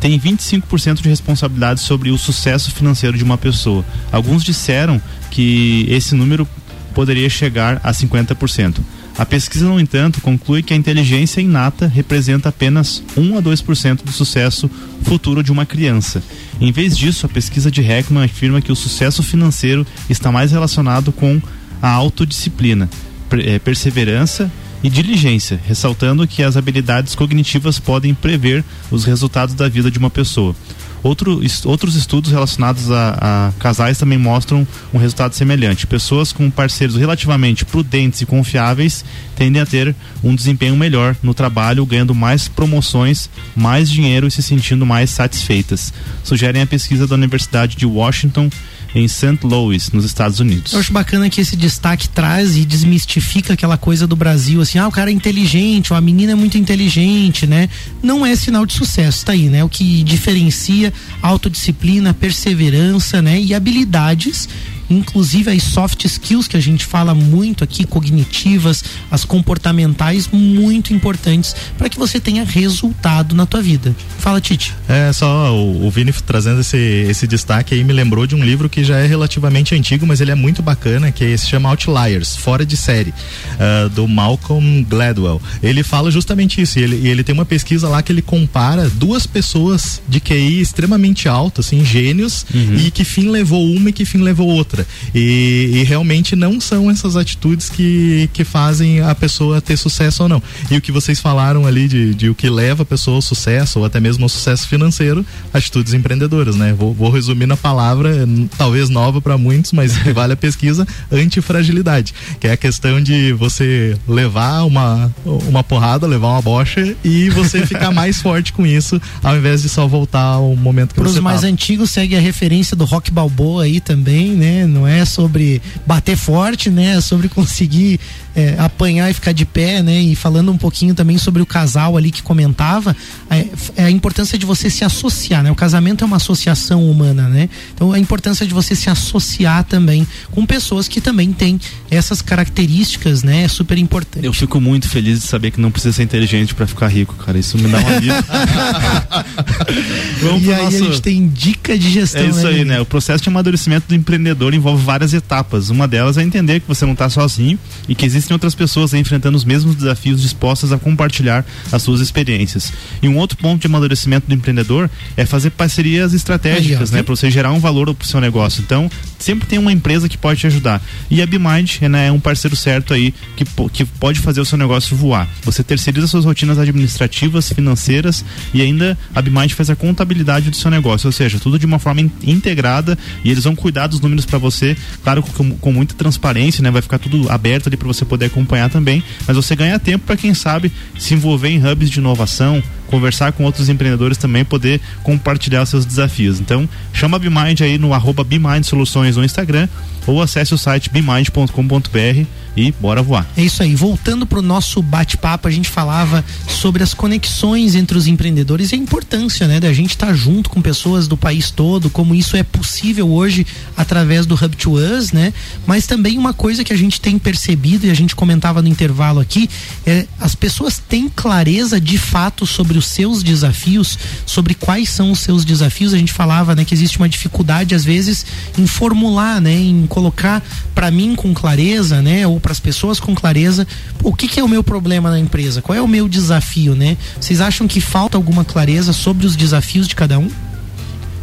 tem 0.00 0.18
25% 0.18 1.02
de 1.02 1.08
responsabilidade 1.08 1.80
sobre 1.80 2.10
o 2.10 2.16
sucesso 2.16 2.70
financeiro 2.70 3.18
de 3.18 3.24
uma 3.24 3.36
pessoa. 3.36 3.84
Alguns 4.10 4.44
disseram 4.44 5.00
que 5.30 5.86
esse 5.88 6.14
número 6.14 6.48
poderia 6.94 7.28
chegar 7.28 7.80
a 7.82 7.92
50%. 7.92 8.78
A 9.18 9.26
pesquisa, 9.26 9.66
no 9.66 9.78
entanto, 9.78 10.20
conclui 10.20 10.62
que 10.62 10.72
a 10.72 10.76
inteligência 10.76 11.40
inata 11.40 11.86
representa 11.86 12.48
apenas 12.48 13.02
1 13.16 13.36
a 13.36 13.42
2% 13.42 14.02
do 14.02 14.12
sucesso 14.12 14.70
futuro 15.02 15.42
de 15.42 15.52
uma 15.52 15.66
criança. 15.66 16.22
Em 16.60 16.70
vez 16.70 16.96
disso, 16.96 17.24
a 17.24 17.28
pesquisa 17.28 17.70
de 17.70 17.80
Heckman 17.80 18.24
afirma 18.24 18.60
que 18.60 18.70
o 18.70 18.76
sucesso 18.76 19.22
financeiro 19.22 19.86
está 20.10 20.30
mais 20.30 20.52
relacionado 20.52 21.10
com 21.10 21.40
a 21.80 21.88
autodisciplina, 21.88 22.88
eh, 23.32 23.58
perseverança 23.58 24.50
e 24.82 24.90
diligência, 24.90 25.58
ressaltando 25.66 26.26
que 26.26 26.42
as 26.42 26.56
habilidades 26.56 27.14
cognitivas 27.14 27.78
podem 27.78 28.14
prever 28.14 28.62
os 28.90 29.04
resultados 29.04 29.54
da 29.54 29.68
vida 29.68 29.90
de 29.90 29.98
uma 29.98 30.10
pessoa. 30.10 30.54
Outro, 31.02 31.40
outros 31.64 31.96
estudos 31.96 32.30
relacionados 32.30 32.90
a, 32.90 33.18
a 33.20 33.52
casais 33.58 33.98
também 33.98 34.18
mostram 34.18 34.66
um 34.92 34.98
resultado 34.98 35.34
semelhante. 35.34 35.86
Pessoas 35.86 36.32
com 36.32 36.50
parceiros 36.50 36.96
relativamente 36.96 37.64
prudentes 37.64 38.20
e 38.20 38.26
confiáveis 38.26 39.04
tendem 39.34 39.62
a 39.62 39.66
ter 39.66 39.94
um 40.22 40.34
desempenho 40.34 40.76
melhor 40.76 41.16
no 41.22 41.32
trabalho, 41.32 41.86
ganhando 41.86 42.14
mais 42.14 42.48
promoções, 42.48 43.30
mais 43.56 43.90
dinheiro 43.90 44.26
e 44.26 44.30
se 44.30 44.42
sentindo 44.42 44.84
mais 44.84 45.10
satisfeitas. 45.10 45.92
Sugerem 46.22 46.62
a 46.62 46.66
pesquisa 46.66 47.06
da 47.06 47.14
Universidade 47.14 47.76
de 47.76 47.86
Washington 47.86 48.50
em 48.94 49.06
St. 49.06 49.38
Louis, 49.42 49.90
nos 49.92 50.04
Estados 50.04 50.40
Unidos. 50.40 50.72
Eu 50.72 50.80
acho 50.80 50.92
bacana 50.92 51.30
que 51.30 51.40
esse 51.40 51.56
destaque 51.56 52.08
traz 52.08 52.56
e 52.56 52.64
desmistifica 52.64 53.54
aquela 53.54 53.76
coisa 53.76 54.06
do 54.06 54.16
Brasil, 54.16 54.60
assim, 54.60 54.78
ah, 54.78 54.88
o 54.88 54.92
cara 54.92 55.10
é 55.10 55.12
inteligente, 55.12 55.92
ou 55.92 55.96
a 55.96 56.00
menina 56.00 56.32
é 56.32 56.34
muito 56.34 56.58
inteligente, 56.58 57.46
né? 57.46 57.68
Não 58.02 58.24
é 58.24 58.34
sinal 58.34 58.66
de 58.66 58.72
sucesso, 58.72 59.24
tá 59.24 59.32
aí, 59.32 59.48
né? 59.48 59.62
O 59.62 59.68
que 59.68 60.02
diferencia 60.02 60.92
autodisciplina, 61.22 62.12
perseverança, 62.12 63.22
né? 63.22 63.40
E 63.40 63.54
habilidades 63.54 64.48
inclusive 64.90 65.50
as 65.50 65.62
soft 65.62 66.04
skills 66.04 66.48
que 66.48 66.56
a 66.56 66.60
gente 66.60 66.84
fala 66.84 67.14
muito 67.14 67.64
aqui, 67.64 67.84
cognitivas, 67.84 68.82
as 69.10 69.24
comportamentais, 69.24 70.28
muito 70.32 70.92
importantes 70.92 71.54
para 71.78 71.88
que 71.88 71.98
você 71.98 72.18
tenha 72.18 72.44
resultado 72.44 73.34
na 73.34 73.46
tua 73.46 73.62
vida. 73.62 73.94
Fala, 74.18 74.40
Tite. 74.40 74.74
É, 74.88 75.12
só 75.12 75.54
o, 75.54 75.86
o 75.86 75.90
Vini 75.90 76.12
trazendo 76.12 76.60
esse, 76.60 76.76
esse 76.76 77.26
destaque 77.26 77.74
aí 77.74 77.84
me 77.84 77.92
lembrou 77.92 78.26
de 78.26 78.34
um 78.34 78.44
livro 78.44 78.68
que 78.68 78.82
já 78.84 78.98
é 78.98 79.06
relativamente 79.06 79.74
antigo, 79.74 80.06
mas 80.06 80.20
ele 80.20 80.30
é 80.30 80.34
muito 80.34 80.62
bacana, 80.62 81.12
que 81.12 81.36
se 81.38 81.46
chama 81.46 81.68
Outliers, 81.68 82.36
Fora 82.36 82.66
de 82.66 82.76
Série, 82.76 83.14
ah, 83.58 83.88
do 83.88 84.08
Malcolm 84.08 84.84
Gladwell. 84.84 85.40
Ele 85.62 85.82
fala 85.82 86.10
justamente 86.10 86.60
isso, 86.60 86.78
e 86.78 86.82
ele, 86.82 87.08
ele 87.08 87.24
tem 87.24 87.32
uma 87.32 87.44
pesquisa 87.44 87.88
lá 87.88 88.02
que 88.02 88.12
ele 88.12 88.22
compara 88.22 88.88
duas 88.88 89.26
pessoas 89.26 90.02
de 90.08 90.20
QI 90.20 90.60
extremamente 90.60 91.28
alto, 91.28 91.60
assim, 91.60 91.84
gênios, 91.84 92.44
e 92.52 92.90
que 92.90 93.04
fim 93.04 93.28
levou 93.28 93.64
uma 93.72 93.90
e 93.90 93.92
que 93.92 94.04
fim 94.04 94.18
levou 94.18 94.48
outra. 94.48 94.79
E, 95.14 95.70
e 95.74 95.84
realmente 95.84 96.34
não 96.36 96.60
são 96.60 96.90
essas 96.90 97.16
atitudes 97.16 97.68
que, 97.68 98.28
que 98.32 98.44
fazem 98.44 99.00
a 99.00 99.14
pessoa 99.14 99.60
ter 99.60 99.76
sucesso 99.76 100.22
ou 100.24 100.28
não. 100.28 100.42
E 100.70 100.76
o 100.76 100.80
que 100.80 100.92
vocês 100.92 101.20
falaram 101.20 101.66
ali 101.66 101.88
de, 101.88 102.14
de 102.14 102.28
o 102.28 102.34
que 102.34 102.48
leva 102.48 102.82
a 102.82 102.86
pessoa 102.86 103.16
ao 103.16 103.22
sucesso, 103.22 103.78
ou 103.80 103.84
até 103.84 104.00
mesmo 104.00 104.24
ao 104.24 104.28
sucesso 104.28 104.68
financeiro, 104.68 105.24
atitudes 105.52 105.94
empreendedoras, 105.94 106.56
né? 106.56 106.72
Vou, 106.72 106.92
vou 106.92 107.10
resumir 107.10 107.46
na 107.46 107.56
palavra, 107.56 108.26
talvez 108.56 108.88
nova 108.88 109.20
para 109.20 109.36
muitos, 109.36 109.72
mas 109.72 109.96
que 109.96 110.12
vale 110.14 110.32
a 110.32 110.36
pesquisa, 110.36 110.86
antifragilidade, 111.10 112.14
que 112.38 112.46
é 112.46 112.52
a 112.52 112.56
questão 112.56 113.00
de 113.00 113.32
você 113.32 113.96
levar 114.06 114.64
uma, 114.64 115.12
uma 115.24 115.62
porrada, 115.62 116.06
levar 116.06 116.28
uma 116.28 116.42
bocha 116.42 116.94
e 117.04 117.28
você 117.30 117.64
ficar 117.66 117.90
mais 117.90 118.20
forte 118.20 118.52
com 118.52 118.66
isso, 118.66 119.00
ao 119.22 119.36
invés 119.36 119.62
de 119.62 119.68
só 119.68 119.86
voltar 119.86 120.22
ao 120.22 120.54
momento 120.56 120.90
que 120.90 120.94
Para 120.94 121.06
os 121.06 121.14
você 121.14 121.20
mais 121.20 121.40
tava. 121.42 121.52
antigos, 121.52 121.90
segue 121.90 122.16
a 122.16 122.20
referência 122.20 122.76
do 122.76 122.84
Rock 122.84 123.10
Balboa 123.10 123.64
aí 123.64 123.80
também, 123.80 124.30
né? 124.30 124.66
Não 124.70 124.86
é 124.86 125.04
sobre 125.04 125.60
bater 125.86 126.16
forte, 126.16 126.70
né? 126.70 126.96
É 126.96 127.00
sobre 127.00 127.28
conseguir 127.28 127.98
é, 128.34 128.54
apanhar 128.58 129.10
e 129.10 129.14
ficar 129.14 129.32
de 129.32 129.44
pé, 129.44 129.82
né? 129.82 130.00
E 130.00 130.14
falando 130.14 130.50
um 130.52 130.56
pouquinho 130.56 130.94
também 130.94 131.18
sobre 131.18 131.42
o 131.42 131.46
casal 131.46 131.96
ali 131.96 132.10
que 132.10 132.22
comentava, 132.22 132.96
é, 133.28 133.46
é 133.76 133.84
a 133.84 133.90
importância 133.90 134.38
de 134.38 134.46
você 134.46 134.70
se 134.70 134.84
associar, 134.84 135.42
né? 135.42 135.50
O 135.50 135.54
casamento 135.54 136.04
é 136.04 136.06
uma 136.06 136.16
associação 136.16 136.88
humana, 136.90 137.28
né? 137.28 137.48
Então 137.74 137.92
a 137.92 137.98
importância 137.98 138.46
de 138.46 138.54
você 138.54 138.74
se 138.74 138.88
associar 138.88 139.64
também 139.64 140.06
com 140.30 140.46
pessoas 140.46 140.88
que 140.88 141.00
também 141.00 141.32
têm 141.32 141.60
essas 141.90 142.22
características, 142.22 143.22
né? 143.22 143.42
É 143.42 143.48
super 143.48 143.76
importante. 143.78 144.24
Eu 144.24 144.32
fico 144.32 144.60
muito 144.60 144.88
feliz 144.88 145.20
de 145.20 145.26
saber 145.26 145.50
que 145.50 145.60
não 145.60 145.70
precisa 145.70 145.92
ser 145.94 146.02
inteligente 146.04 146.54
para 146.54 146.66
ficar 146.66 146.88
rico, 146.88 147.14
cara. 147.16 147.38
Isso 147.38 147.58
me 147.58 147.68
dá 147.68 147.78
um 147.78 147.88
alívio. 147.88 148.14
Vamos 150.22 150.44
e 150.44 150.52
aí 150.52 150.64
nosso- 150.64 150.76
a 150.76 150.86
gente 150.86 151.02
tem 151.02 151.28
dica 151.28 151.78
de 151.78 151.90
gestão. 151.90 152.22
É 152.22 152.26
isso 152.28 152.46
aí, 152.46 152.54
Vini? 152.58 152.64
né? 152.66 152.80
O 152.80 152.86
processo 152.86 153.22
de 153.22 153.28
amadurecimento 153.28 153.86
do 153.88 153.94
empreendedor 153.94 154.49
envolve 154.54 154.84
várias 154.84 155.12
etapas. 155.14 155.70
Uma 155.70 155.86
delas 155.86 156.16
é 156.16 156.22
entender 156.22 156.60
que 156.60 156.68
você 156.68 156.84
não 156.84 156.92
está 156.92 157.08
sozinho 157.08 157.58
e 157.88 157.94
que 157.94 158.04
existem 158.06 158.34
outras 158.34 158.54
pessoas 158.54 158.94
enfrentando 158.94 159.36
os 159.36 159.44
mesmos 159.44 159.74
desafios 159.74 160.20
dispostas 160.20 160.72
a 160.72 160.78
compartilhar 160.78 161.44
as 161.72 161.82
suas 161.82 162.00
experiências. 162.00 162.72
E 163.02 163.08
um 163.08 163.16
outro 163.16 163.36
ponto 163.38 163.60
de 163.60 163.66
amadurecimento 163.66 164.26
do 164.28 164.34
empreendedor 164.34 164.90
é 165.16 165.24
fazer 165.26 165.50
parcerias 165.50 166.12
estratégicas, 166.12 166.90
né? 166.90 167.02
Para 167.02 167.16
você 167.16 167.30
gerar 167.30 167.52
um 167.52 167.58
valor 167.60 167.94
pro 167.94 168.06
seu 168.06 168.20
negócio. 168.20 168.62
Então, 168.62 168.90
sempre 169.18 169.46
tem 169.46 169.58
uma 169.58 169.72
empresa 169.72 170.08
que 170.08 170.16
pode 170.18 170.40
te 170.40 170.46
ajudar. 170.46 170.82
E 171.10 171.20
a 171.22 171.26
BeMind 171.26 171.80
né, 171.82 172.06
é 172.08 172.12
um 172.12 172.20
parceiro 172.20 172.56
certo 172.56 172.92
aí 172.94 173.12
que, 173.36 173.44
que 173.72 173.84
pode 173.84 174.20
fazer 174.20 174.40
o 174.40 174.44
seu 174.44 174.56
negócio 174.58 174.96
voar. 174.96 175.28
Você 175.42 175.62
terceiriza 175.62 176.06
suas 176.06 176.24
rotinas 176.24 176.58
administrativas, 176.58 177.48
financeiras 177.52 178.24
e 178.54 178.62
ainda 178.62 178.98
a 179.14 179.22
BeMind 179.22 179.52
faz 179.52 179.70
a 179.70 179.76
contabilidade 179.76 180.50
do 180.50 180.56
seu 180.56 180.70
negócio, 180.70 181.06
ou 181.06 181.12
seja, 181.12 181.38
tudo 181.38 181.58
de 181.58 181.66
uma 181.66 181.78
forma 181.78 182.00
in- 182.00 182.10
integrada 182.24 182.98
e 183.24 183.30
eles 183.30 183.44
vão 183.44 183.54
cuidar 183.54 183.86
dos 183.86 184.00
números 184.00 184.24
para 184.26 184.38
você, 184.40 184.76
claro, 185.02 185.22
com, 185.22 185.50
com 185.50 185.72
muita 185.72 185.94
transparência, 185.94 186.62
né? 186.62 186.70
Vai 186.70 186.82
ficar 186.82 186.98
tudo 186.98 187.30
aberto 187.30 187.68
ali 187.68 187.76
para 187.76 187.86
você 187.86 188.04
poder 188.04 188.26
acompanhar 188.26 188.70
também, 188.70 189.02
mas 189.26 189.36
você 189.36 189.54
ganha 189.54 189.78
tempo 189.78 190.06
para 190.06 190.16
quem 190.16 190.34
sabe 190.34 190.72
se 190.98 191.14
envolver 191.14 191.48
em 191.48 191.64
hubs 191.64 191.90
de 191.90 191.98
inovação, 191.98 192.62
conversar 192.90 193.32
com 193.32 193.44
outros 193.44 193.68
empreendedores 193.68 194.18
também, 194.18 194.44
poder 194.44 194.80
compartilhar 195.02 195.64
seus 195.64 195.86
desafios. 195.86 196.40
Então, 196.40 196.68
chama 196.92 197.16
a 197.16 197.20
BeMind 197.20 197.60
aí 197.62 197.78
no 197.78 197.94
arroba 197.94 198.24
BeMind 198.24 198.64
Soluções 198.64 199.16
no 199.16 199.24
Instagram 199.24 199.68
ou 200.06 200.20
acesse 200.20 200.52
o 200.54 200.58
site 200.58 200.90
bemind.com.br 200.90 202.26
e 202.56 202.72
bora 202.80 203.02
voar. 203.02 203.26
É 203.36 203.42
isso 203.42 203.62
aí. 203.62 203.74
Voltando 203.76 204.26
para 204.26 204.38
o 204.38 204.42
nosso 204.42 204.82
bate-papo, 204.82 205.46
a 205.46 205.50
gente 205.50 205.68
falava 205.68 206.24
sobre 206.48 206.82
as 206.82 206.92
conexões 206.92 207.74
entre 207.74 207.96
os 207.96 208.06
empreendedores 208.06 208.72
e 208.72 208.74
a 208.74 208.78
importância, 208.78 209.46
né, 209.46 209.60
da 209.60 209.72
gente 209.72 209.90
estar 209.90 210.12
junto 210.14 210.50
com 210.50 210.60
pessoas 210.60 211.06
do 211.06 211.16
país 211.16 211.50
todo, 211.50 211.88
como 211.88 212.14
isso 212.14 212.36
é 212.36 212.42
possível 212.42 213.08
hoje 213.08 213.46
através 213.76 214.26
do 214.26 214.34
Hub 214.34 214.56
to 214.56 214.72
Us, 214.72 215.12
né? 215.12 215.32
Mas 215.66 215.86
também 215.86 216.18
uma 216.18 216.32
coisa 216.32 216.64
que 216.64 216.72
a 216.72 216.76
gente 216.76 217.00
tem 217.00 217.18
percebido 217.18 217.86
e 217.86 217.90
a 217.90 217.94
gente 217.94 218.16
comentava 218.16 218.60
no 218.60 218.68
intervalo 218.68 219.20
aqui 219.20 219.48
é 219.86 220.06
as 220.18 220.34
pessoas 220.34 220.78
têm 220.78 221.08
clareza 221.08 221.80
de 221.80 221.98
fato 221.98 222.46
sobre 222.46 222.78
os 222.80 222.86
seus 222.86 223.22
desafios, 223.22 223.98
sobre 224.26 224.54
quais 224.54 224.88
são 224.88 225.12
os 225.12 225.20
seus 225.20 225.44
desafios. 225.44 225.94
A 225.94 225.98
gente 225.98 226.12
falava, 226.12 226.54
né, 226.54 226.64
que 226.64 226.74
existe 226.74 226.98
uma 226.98 227.08
dificuldade 227.08 227.74
às 227.74 227.84
vezes 227.84 228.26
em 228.58 228.66
formular, 228.66 229.40
né, 229.40 229.54
em 229.54 229.86
colocar 229.86 230.42
para 230.74 230.90
mim 230.90 231.14
com 231.14 231.32
clareza, 231.32 232.02
né, 232.02 232.26
ou 232.26 232.40
para 232.40 232.52
as 232.52 232.60
pessoas 232.60 232.98
com 232.98 233.14
clareza, 233.14 233.66
pô, 233.98 234.10
o 234.10 234.14
que, 234.14 234.26
que 234.26 234.40
é 234.40 234.44
o 234.44 234.48
meu 234.48 234.64
problema 234.64 235.10
na 235.10 235.18
empresa? 235.18 235.62
Qual 235.62 235.76
é 235.76 235.80
o 235.80 235.88
meu 235.88 236.08
desafio, 236.08 236.74
né? 236.74 236.96
Vocês 237.20 237.40
acham 237.40 237.68
que 237.68 237.80
falta 237.80 238.16
alguma 238.16 238.44
clareza 238.44 238.92
sobre 238.92 239.26
os 239.26 239.36
desafios 239.36 239.86
de 239.86 239.94
cada 239.94 240.18
um? 240.18 240.30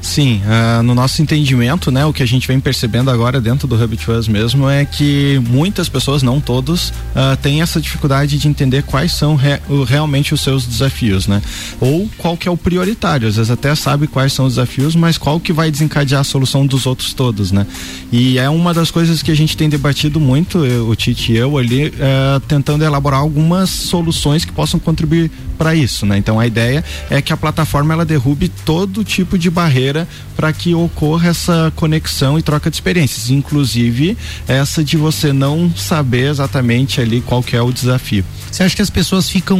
Sim, 0.01 0.41
ah, 0.45 0.81
no 0.83 0.95
nosso 0.95 1.21
entendimento, 1.21 1.91
né, 1.91 2.05
o 2.05 2.13
que 2.13 2.23
a 2.23 2.25
gente 2.25 2.47
vem 2.47 2.59
percebendo 2.59 3.09
agora 3.11 3.41
dentro 3.41 3.67
do 3.67 3.75
Hub 3.75 3.97
mesmo 4.29 4.69
é 4.69 4.85
que 4.85 5.41
muitas 5.49 5.89
pessoas, 5.89 6.21
não 6.23 6.39
todos, 6.39 6.93
ah, 7.15 7.37
têm 7.41 7.61
essa 7.61 7.81
dificuldade 7.81 8.37
de 8.37 8.47
entender 8.47 8.83
quais 8.83 9.11
são 9.11 9.35
re- 9.35 9.59
realmente 9.87 10.33
os 10.33 10.41
seus 10.41 10.65
desafios, 10.65 11.27
né? 11.27 11.41
Ou 11.81 12.09
qual 12.17 12.37
que 12.37 12.47
é 12.47 12.51
o 12.51 12.55
prioritário. 12.57 13.27
Às 13.27 13.35
vezes 13.35 13.51
até 13.51 13.73
sabe 13.75 14.07
quais 14.07 14.33
são 14.33 14.45
os 14.45 14.53
desafios, 14.53 14.95
mas 14.95 15.17
qual 15.17 15.39
que 15.39 15.51
vai 15.51 15.71
desencadear 15.71 16.21
a 16.21 16.23
solução 16.23 16.65
dos 16.65 16.85
outros 16.85 17.13
todos, 17.13 17.51
né? 17.51 17.65
E 18.11 18.37
é 18.37 18.49
uma 18.49 18.73
das 18.73 18.91
coisas 18.91 19.21
que 19.23 19.31
a 19.31 19.35
gente 19.35 19.57
tem 19.57 19.67
debatido 19.67 20.19
muito, 20.19 20.63
eu, 20.65 20.87
o 20.89 20.95
Tite 20.95 21.33
e 21.33 21.37
eu 21.37 21.57
ali, 21.57 21.93
eh, 21.99 22.41
tentando 22.47 22.83
elaborar 22.83 23.19
algumas 23.19 23.69
soluções 23.69 24.45
que 24.45 24.51
possam 24.51 24.79
contribuir 24.79 25.31
para 25.57 25.73
isso, 25.75 26.05
né? 26.05 26.17
Então 26.17 26.39
a 26.39 26.45
ideia 26.45 26.83
é 27.09 27.21
que 27.21 27.33
a 27.33 27.37
plataforma 27.37 27.93
ela 27.93 28.05
derrube 28.05 28.47
todo 28.47 29.03
tipo 29.03 29.37
de 29.37 29.49
barreira 29.49 29.96
para 30.35 30.51
que 30.51 30.75
ocorra 30.75 31.29
essa 31.29 31.71
conexão 31.75 32.37
e 32.37 32.41
troca 32.41 32.69
de 32.69 32.75
experiências, 32.75 33.29
inclusive 33.29 34.17
essa 34.47 34.83
de 34.83 34.97
você 34.97 35.31
não 35.31 35.71
saber 35.75 36.29
exatamente 36.29 36.99
ali 36.99 37.21
qual 37.21 37.41
que 37.41 37.55
é 37.55 37.61
o 37.61 37.71
desafio. 37.71 38.25
Você 38.51 38.63
acha 38.63 38.75
que 38.75 38.81
as 38.81 38.89
pessoas 38.89 39.29
ficam, 39.29 39.57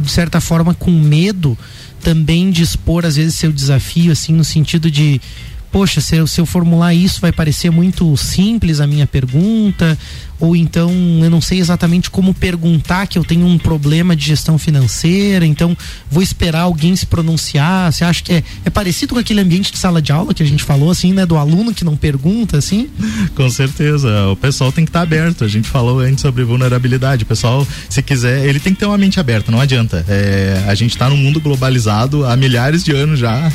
de 0.00 0.10
certa 0.10 0.40
forma, 0.40 0.74
com 0.74 0.90
medo 0.90 1.56
também 2.02 2.50
de 2.50 2.62
expor, 2.62 3.06
às 3.06 3.16
vezes, 3.16 3.34
seu 3.34 3.50
desafio, 3.50 4.12
assim, 4.12 4.32
no 4.32 4.44
sentido 4.44 4.90
de. 4.90 5.20
Poxa, 5.74 6.00
se 6.00 6.14
eu, 6.14 6.24
se 6.24 6.40
eu 6.40 6.46
formular 6.46 6.94
isso 6.94 7.20
vai 7.20 7.32
parecer 7.32 7.68
muito 7.68 8.16
simples 8.16 8.78
a 8.78 8.86
minha 8.86 9.08
pergunta, 9.08 9.98
ou 10.38 10.54
então 10.54 10.92
eu 11.20 11.28
não 11.28 11.40
sei 11.40 11.58
exatamente 11.58 12.10
como 12.10 12.32
perguntar 12.32 13.08
que 13.08 13.18
eu 13.18 13.24
tenho 13.24 13.44
um 13.44 13.58
problema 13.58 14.14
de 14.14 14.24
gestão 14.24 14.56
financeira, 14.56 15.44
então 15.44 15.76
vou 16.08 16.22
esperar 16.22 16.60
alguém 16.60 16.94
se 16.94 17.06
pronunciar. 17.06 17.92
Você 17.92 18.04
acha 18.04 18.22
que 18.22 18.34
é, 18.34 18.44
é 18.64 18.70
parecido 18.70 19.14
com 19.14 19.20
aquele 19.20 19.40
ambiente 19.40 19.72
de 19.72 19.78
sala 19.78 20.00
de 20.00 20.12
aula 20.12 20.32
que 20.32 20.44
a 20.44 20.46
gente 20.46 20.62
falou, 20.62 20.92
assim, 20.92 21.12
né? 21.12 21.26
Do 21.26 21.36
aluno 21.36 21.74
que 21.74 21.84
não 21.84 21.96
pergunta, 21.96 22.58
assim? 22.58 22.88
Com 23.34 23.50
certeza, 23.50 24.28
o 24.28 24.36
pessoal 24.36 24.70
tem 24.70 24.84
que 24.84 24.90
estar 24.90 25.02
aberto. 25.02 25.44
A 25.44 25.48
gente 25.48 25.68
falou 25.68 25.98
antes 25.98 26.20
sobre 26.20 26.44
vulnerabilidade. 26.44 27.24
O 27.24 27.26
pessoal, 27.26 27.66
se 27.88 28.00
quiser, 28.00 28.46
ele 28.46 28.60
tem 28.60 28.74
que 28.74 28.78
ter 28.80 28.86
uma 28.86 28.98
mente 28.98 29.18
aberta, 29.18 29.50
não 29.50 29.60
adianta. 29.60 30.04
É, 30.08 30.64
a 30.68 30.74
gente 30.74 30.92
está 30.92 31.08
num 31.08 31.16
mundo 31.16 31.40
globalizado 31.40 32.24
há 32.24 32.36
milhares 32.36 32.84
de 32.84 32.92
anos 32.92 33.18
já. 33.18 33.50